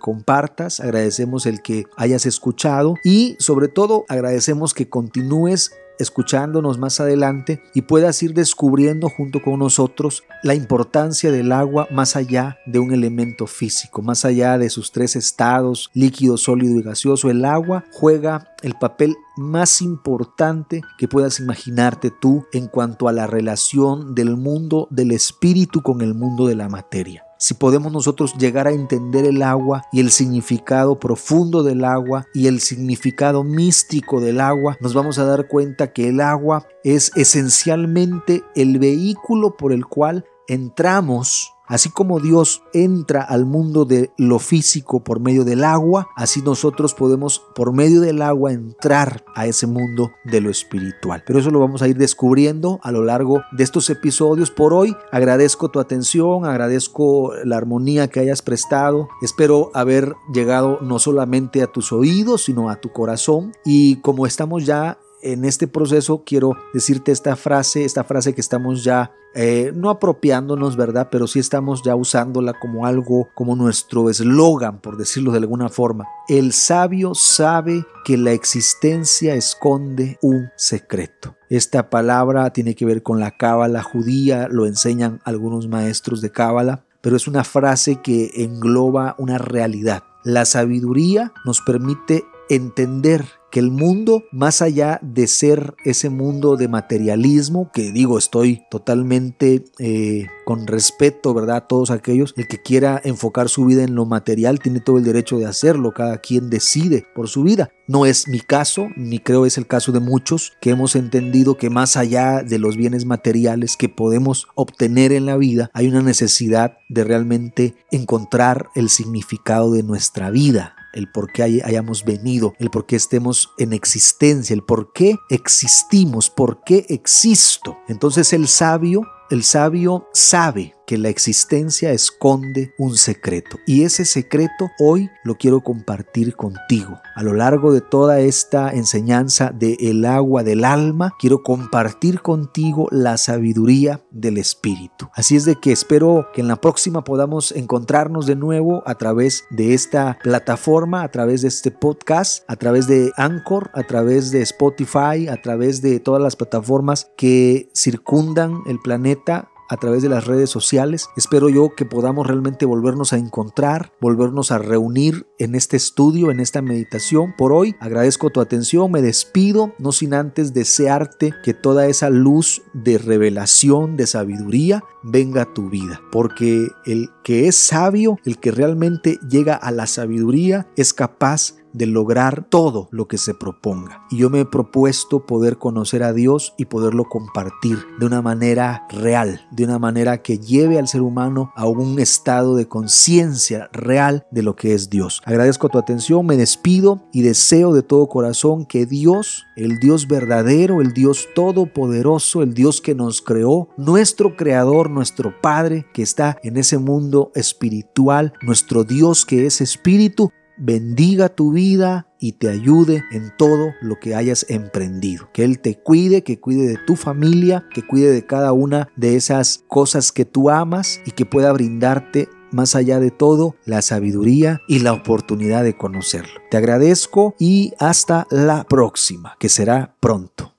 agradecemos 0.80 1.46
el 1.46 1.62
que 1.62 1.86
hayas 1.98 2.26
escuchado 2.26 2.96
y 3.04 3.36
sobre 3.40 3.68
todo 3.68 4.06
agradecemos 4.10 4.74
que 4.74 4.90
continúes 4.90 5.72
escuchándonos 6.02 6.80
más 6.80 7.00
adelante 7.00 7.62
y 7.74 7.84
puedas 7.84 8.22
ir 8.24 8.34
descubriendo 8.34 9.10
junto 9.10 9.42
con 9.42 9.60
nosotros 9.60 10.24
la 10.44 10.56
importancia 10.56 11.32
del 11.32 11.52
agua 11.52 11.88
más 11.92 12.16
allá 12.16 12.58
de 12.66 12.80
un 12.80 12.92
elemento 12.92 13.48
físico, 13.48 14.02
más 14.02 14.26
allá 14.26 14.58
de 14.58 14.70
sus 14.70 14.92
tres 14.92 15.16
estados, 15.16 15.92
líquido, 15.94 16.38
sólido 16.38 16.78
y 16.78 16.82
gaseoso. 16.82 17.30
El 17.30 17.46
agua 17.46 17.86
juega 17.92 18.48
el 18.64 18.74
papel 18.74 19.16
más 19.38 19.82
importante 19.82 20.82
que 20.98 21.08
puedas 21.08 21.40
imaginarte 21.40 22.12
tú 22.12 22.46
en 22.52 22.68
cuanto 22.68 23.08
a 23.08 23.14
la 23.14 23.28
relación 23.28 24.16
del 24.16 24.36
mundo 24.38 24.88
del 24.90 25.12
espíritu 25.12 25.82
con 25.82 26.02
el 26.02 26.14
mundo 26.14 26.48
de 26.48 26.56
la 26.56 26.68
materia 26.68 27.26
si 27.42 27.56
podemos 27.56 27.92
nosotros 27.92 28.36
llegar 28.38 28.68
a 28.68 28.72
entender 28.72 29.26
el 29.26 29.42
agua 29.42 29.88
y 29.92 30.00
el 30.00 30.12
significado 30.12 31.00
profundo 31.00 31.64
del 31.64 31.84
agua 31.84 32.28
y 32.36 32.46
el 32.46 32.60
significado 32.60 33.44
místico 33.44 34.22
del 34.22 34.40
agua, 34.40 34.78
nos 34.80 34.94
vamos 34.94 35.18
a 35.18 35.26
dar 35.26 35.48
cuenta 35.48 35.92
que 35.92 36.10
el 36.10 36.22
agua 36.22 36.68
es 36.84 37.12
esencialmente 37.16 38.44
el 38.56 38.78
vehículo 38.78 39.58
por 39.58 39.74
el 39.74 39.88
cual 39.88 40.24
entramos 40.48 41.56
Así 41.72 41.90
como 41.90 42.20
Dios 42.20 42.64
entra 42.74 43.22
al 43.22 43.46
mundo 43.46 43.86
de 43.86 44.12
lo 44.18 44.40
físico 44.40 45.00
por 45.00 45.22
medio 45.22 45.46
del 45.46 45.64
agua, 45.64 46.10
así 46.18 46.42
nosotros 46.42 46.94
podemos 46.94 47.42
por 47.56 47.72
medio 47.72 48.02
del 48.02 48.22
agua 48.22 48.52
entrar 48.52 49.24
a 49.36 49.48
ese 49.48 49.68
mundo 49.68 50.12
de 50.26 50.42
lo 50.42 50.50
espiritual. 50.50 51.24
Pero 51.26 51.40
eso 51.40 51.50
lo 51.50 51.62
vamos 51.62 51.82
a 51.82 51.88
ir 51.88 51.96
descubriendo 51.96 52.82
a 52.84 52.92
lo 52.92 53.06
largo 53.06 53.42
de 53.54 53.64
estos 53.64 53.90
episodios. 53.90 54.52
Por 54.52 54.74
hoy 54.74 54.98
agradezco 55.14 55.70
tu 55.70 55.80
atención, 55.80 56.44
agradezco 56.46 57.32
la 57.46 57.56
armonía 57.56 58.10
que 58.10 58.20
hayas 58.20 58.42
prestado. 58.42 59.08
Espero 59.22 59.72
haber 59.74 60.14
llegado 60.34 60.80
no 60.82 61.00
solamente 61.00 61.64
a 61.64 61.68
tus 61.68 61.94
oídos, 61.94 62.44
sino 62.44 62.70
a 62.70 62.82
tu 62.82 62.92
corazón. 62.92 63.54
Y 63.64 63.96
como 64.02 64.28
estamos 64.28 64.66
ya 64.66 64.98
en 65.24 65.46
este 65.46 65.68
proceso 65.68 66.24
quiero 66.26 66.58
decirte 66.74 67.12
esta 67.12 67.36
frase, 67.36 67.86
esta 67.86 68.04
frase 68.04 68.34
que 68.34 68.42
estamos 68.42 68.84
ya 68.84 69.12
eh, 69.34 69.72
no 69.74 69.90
apropiándonos, 69.90 70.76
¿verdad? 70.76 71.08
Pero 71.10 71.26
sí 71.26 71.40
estamos 71.40 71.84
ya 71.84 71.96
usándola 71.96 72.54
como 72.60 72.86
algo, 72.86 73.30
como 73.34 73.56
nuestro 73.56 74.10
eslogan, 74.10 74.80
por 74.80 74.98
decirlo 74.98 75.32
de 75.32 75.38
alguna 75.38 75.70
forma. 75.70 76.06
El 76.28 76.52
sabio 76.52 77.16
sabe 77.16 77.86
que 78.04 78.18
la 78.18 78.32
existencia 78.34 79.36
esconde 79.36 80.18
un 80.22 80.50
secreto. 80.58 81.36
Esta 81.50 81.90
palabra 81.90 82.52
tiene 82.52 82.76
que 82.76 82.86
ver 82.86 83.04
con 83.04 83.20
la 83.20 83.32
cábala 83.32 83.84
judía, 83.84 84.48
lo 84.50 84.66
enseñan 84.66 85.22
algunos 85.24 85.68
maestros 85.68 86.22
de 86.22 86.32
cábala, 86.32 86.84
pero 87.02 87.16
es 87.16 87.28
una 87.28 87.44
frase 87.44 88.02
que 88.02 88.32
engloba 88.36 89.16
una 89.18 89.38
realidad. 89.38 90.04
La 90.24 90.46
sabiduría 90.46 91.34
nos 91.46 91.62
permite 91.62 92.26
entender 92.50 93.26
que 93.52 93.60
el 93.60 93.70
mundo, 93.70 94.24
más 94.32 94.62
allá 94.62 95.00
de 95.04 95.28
ser 95.28 95.76
ese 95.84 96.10
mundo 96.10 96.56
de 96.56 96.68
materialismo, 96.68 97.70
que 97.72 97.92
digo, 97.92 98.18
estoy 98.18 98.64
totalmente 98.72 99.66
eh, 99.78 100.28
con 100.46 100.68
respeto, 100.68 101.34
¿verdad? 101.34 101.58
A 101.58 101.68
todos 101.68 101.92
aquellos, 101.92 102.34
el 102.38 102.48
que 102.48 102.62
quiera 102.62 103.00
enfocar 103.04 103.50
su 103.50 103.66
vida 103.66 103.84
en 103.84 103.94
lo 103.94 104.06
material 104.06 104.60
tiene 104.60 104.80
todo 104.80 104.98
el 104.98 105.04
derecho 105.04 105.38
de 105.38 105.46
hacerlo, 105.46 105.94
cada 105.94 106.18
quien 106.18 106.50
decide 106.50 107.06
por 107.14 107.28
su 107.28 107.44
vida. 107.44 107.72
No 107.88 108.06
es 108.06 108.28
mi 108.28 108.40
caso, 108.40 108.88
ni 108.96 109.20
creo 109.20 109.46
es 109.46 109.58
el 109.58 109.68
caso 109.68 109.92
de 109.92 110.00
muchos 110.00 110.54
que 110.62 110.70
hemos 110.70 110.96
entendido 110.96 111.58
que 111.58 111.70
más 111.70 111.98
allá 111.98 112.42
de 112.42 112.58
los 112.58 112.78
bienes 112.78 113.06
materiales 113.06 113.76
que 113.76 113.90
podemos 113.90 114.48
obtener 114.56 115.12
en 115.12 115.26
la 115.26 115.36
vida, 115.36 115.70
hay 115.74 115.88
una 115.88 116.02
necesidad 116.02 116.78
de 116.88 117.04
realmente 117.04 117.76
encontrar 117.92 118.70
el 118.76 118.90
significado 118.90 119.74
de 119.74 119.84
nuestra 119.84 120.30
vida, 120.30 120.76
el 120.94 121.10
por 121.12 121.32
qué 121.32 121.62
hayamos 121.64 122.04
venido, 122.06 122.54
el 122.60 122.70
por 122.70 122.86
qué 122.86 122.96
estemos 122.96 123.52
en 123.58 123.74
existencia, 123.74 124.54
el 124.54 124.64
por 124.64 124.92
qué 124.94 125.16
existimos, 125.30 126.30
por 126.30 126.64
qué 126.64 126.86
existo. 126.90 127.78
Entonces 127.88 128.34
el 128.34 128.48
sabio, 128.48 129.02
el 129.30 129.44
sabio 129.44 130.08
sabe 130.14 130.74
que 130.86 130.98
la 130.98 131.10
existencia 131.10 131.92
esconde 131.92 132.74
un 132.78 132.98
secreto. 132.98 133.58
Y 133.66 133.84
ese 133.84 134.06
secreto 134.06 134.72
hoy 134.80 135.10
lo 135.24 135.36
quiero 135.36 135.62
compartir 135.62 136.36
contigo. 136.36 137.00
A 137.16 137.24
lo 137.24 137.34
largo 137.34 137.74
de 137.74 137.82
toda 137.82 138.20
esta 138.20 138.72
enseñanza 138.72 139.52
de 139.52 139.78
el 139.80 140.06
agua 140.06 140.44
del 140.44 140.66
alma, 140.66 141.14
quiero 141.20 141.44
compartir 141.44 142.22
contigo 142.22 142.88
la 142.92 143.18
sabiduría 143.18 144.02
del 144.12 144.38
Espíritu. 144.38 145.10
Así 145.14 145.36
es 145.36 145.46
de 145.46 145.56
que 145.56 145.72
espero 145.72 146.28
que 146.34 146.42
en 146.42 146.48
la 146.48 146.60
próxima 146.60 147.04
podamos 147.04 147.52
encontrarnos 147.52 148.26
de 148.26 148.36
nuevo 148.36 148.84
a 148.86 148.96
través 148.96 149.46
de 149.50 149.74
esta 149.74 150.18
plataforma, 150.22 151.04
a 151.04 151.12
través 151.12 151.42
de 151.42 151.48
este 151.48 151.72
podcast, 151.72 152.44
a 152.48 152.56
través 152.56 152.88
de 152.88 153.12
Anchor, 153.18 153.72
a 153.74 153.84
través 153.84 154.32
de 154.32 154.42
Spotify, 154.42 155.28
a 155.30 155.42
través 155.42 155.82
de 155.82 156.00
todas 156.00 156.22
las 156.22 156.36
plataformas 156.36 157.12
que 157.18 157.70
circundan 157.74 158.62
el 158.68 158.80
planeta 158.80 159.51
a 159.72 159.78
través 159.78 160.04
de 160.04 160.10
las 160.10 160.28
redes 160.28 160.50
sociales. 160.50 161.08
Espero 161.16 161.48
yo 161.48 161.74
que 161.76 161.86
podamos 161.86 162.28
realmente 162.28 162.66
volvernos 162.66 163.14
a 163.14 163.18
encontrar, 163.18 163.94
volvernos 164.02 164.52
a 164.52 164.58
reunir 164.58 165.28
en 165.40 165.56
este 165.56 165.78
estudio, 165.78 166.30
en 166.30 166.42
esta 166.42 166.62
meditación. 166.62 167.34
Por 167.38 167.54
hoy 167.54 167.76
agradezco 167.80 168.32
tu 168.32 168.42
atención, 168.42 168.92
me 168.92 169.02
despido, 169.02 169.74
no 169.80 169.94
sin 169.94 170.14
antes 170.14 170.54
desearte 170.54 171.34
que 171.42 171.54
toda 171.54 171.88
esa 171.88 172.10
luz 172.10 172.64
de 172.74 172.98
revelación, 172.98 173.96
de 173.96 174.08
sabiduría, 174.08 174.84
venga 175.04 175.44
a 175.44 175.54
tu 175.54 175.70
vida. 175.70 176.02
Porque 176.12 176.68
el 176.86 177.10
que 177.24 177.48
es 177.48 177.56
sabio, 177.56 178.18
el 178.26 178.40
que 178.40 178.52
realmente 178.52 179.20
llega 179.30 179.56
a 179.56 179.72
la 179.72 179.88
sabiduría, 179.88 180.68
es 180.76 180.94
capaz 180.94 181.56
de 181.74 181.86
lograr 181.86 182.46
todo 182.50 182.88
lo 182.92 183.08
que 183.08 183.18
se 183.18 183.34
proponga. 183.34 184.06
Y 184.10 184.18
yo 184.18 184.30
me 184.30 184.42
he 184.42 184.46
propuesto 184.46 185.26
poder 185.26 185.58
conocer 185.58 186.04
a 186.04 186.14
Dios 186.14 186.54
y 186.58 186.66
poderlo 186.66 187.06
compartir 187.06 187.78
de 188.00 188.06
una 188.06 188.22
manera 188.22 188.86
real, 188.90 189.48
de 189.52 189.64
una 189.64 189.80
manera 189.80 190.22
que 190.22 190.38
lleve 190.38 190.80
al 190.80 190.88
ser 190.88 191.02
humano 191.02 191.52
a 191.56 191.68
un 191.68 192.00
estado 192.00 192.56
de 192.56 192.68
conciencia 192.68 193.70
real 193.72 194.26
de 194.32 194.44
lo 194.44 194.56
que 194.56 194.74
es 194.74 194.90
Dios. 194.90 195.22
Agradezco 195.26 195.70
tu 195.70 195.78
atención, 195.78 196.26
me 196.26 196.38
despido 196.38 197.04
y 197.12 197.22
deseo 197.22 197.74
de 197.74 197.84
todo 197.84 198.08
corazón 198.08 198.66
que 198.66 198.86
Dios, 198.86 199.46
el 199.56 199.80
Dios 199.80 200.08
verdadero, 200.08 200.82
el 200.82 200.94
Dios 200.94 201.28
todopoderoso, 201.36 202.44
el 202.44 202.54
Dios 202.54 202.82
que 202.82 202.96
nos 202.96 203.22
creó, 203.22 203.70
nuestro 203.78 204.36
creador, 204.36 204.90
nuestro 204.90 205.34
Padre 205.42 205.86
que 205.94 206.02
está 206.02 206.38
en 206.44 206.58
ese 206.58 206.78
mundo 206.78 207.32
espiritual, 207.36 208.34
nuestro 208.42 208.84
Dios 208.84 209.26
que 209.26 209.46
es 209.46 209.62
espíritu, 209.62 210.32
bendiga 210.62 211.30
tu 211.30 211.52
vida 211.52 212.08
y 212.20 212.34
te 212.34 212.50
ayude 212.50 213.04
en 213.12 213.34
todo 213.36 213.74
lo 213.82 214.00
que 214.00 214.16
hayas 214.16 214.46
emprendido. 214.48 215.28
Que 215.34 215.44
Él 215.44 215.60
te 215.60 215.80
cuide, 215.80 216.24
que 216.24 216.40
cuide 216.40 216.68
de 216.68 216.78
tu 216.86 216.96
familia, 216.96 217.66
que 217.74 217.86
cuide 217.86 218.12
de 218.12 218.26
cada 218.26 218.54
una 218.54 218.88
de 218.96 219.16
esas 219.16 219.64
cosas 219.68 220.12
que 220.12 220.24
tú 220.24 220.50
amas 220.50 221.02
y 221.06 221.12
que 221.12 221.26
pueda 221.26 221.52
brindarte 221.52 222.30
más 222.52 222.76
allá 222.76 223.00
de 223.00 223.12
todo 223.12 223.56
la 223.66 223.82
sabiduría 223.82 224.62
y 224.68 224.80
la 224.80 224.94
oportunidad 224.94 225.64
de 225.64 225.78
conocerlo. 225.78 226.42
Te 226.50 226.58
agradezco 226.58 227.34
y 227.40 227.74
hasta 227.80 228.28
la 228.30 228.66
próxima, 228.66 229.36
que 229.40 229.50
será 229.50 229.96
pronto. 230.00 230.51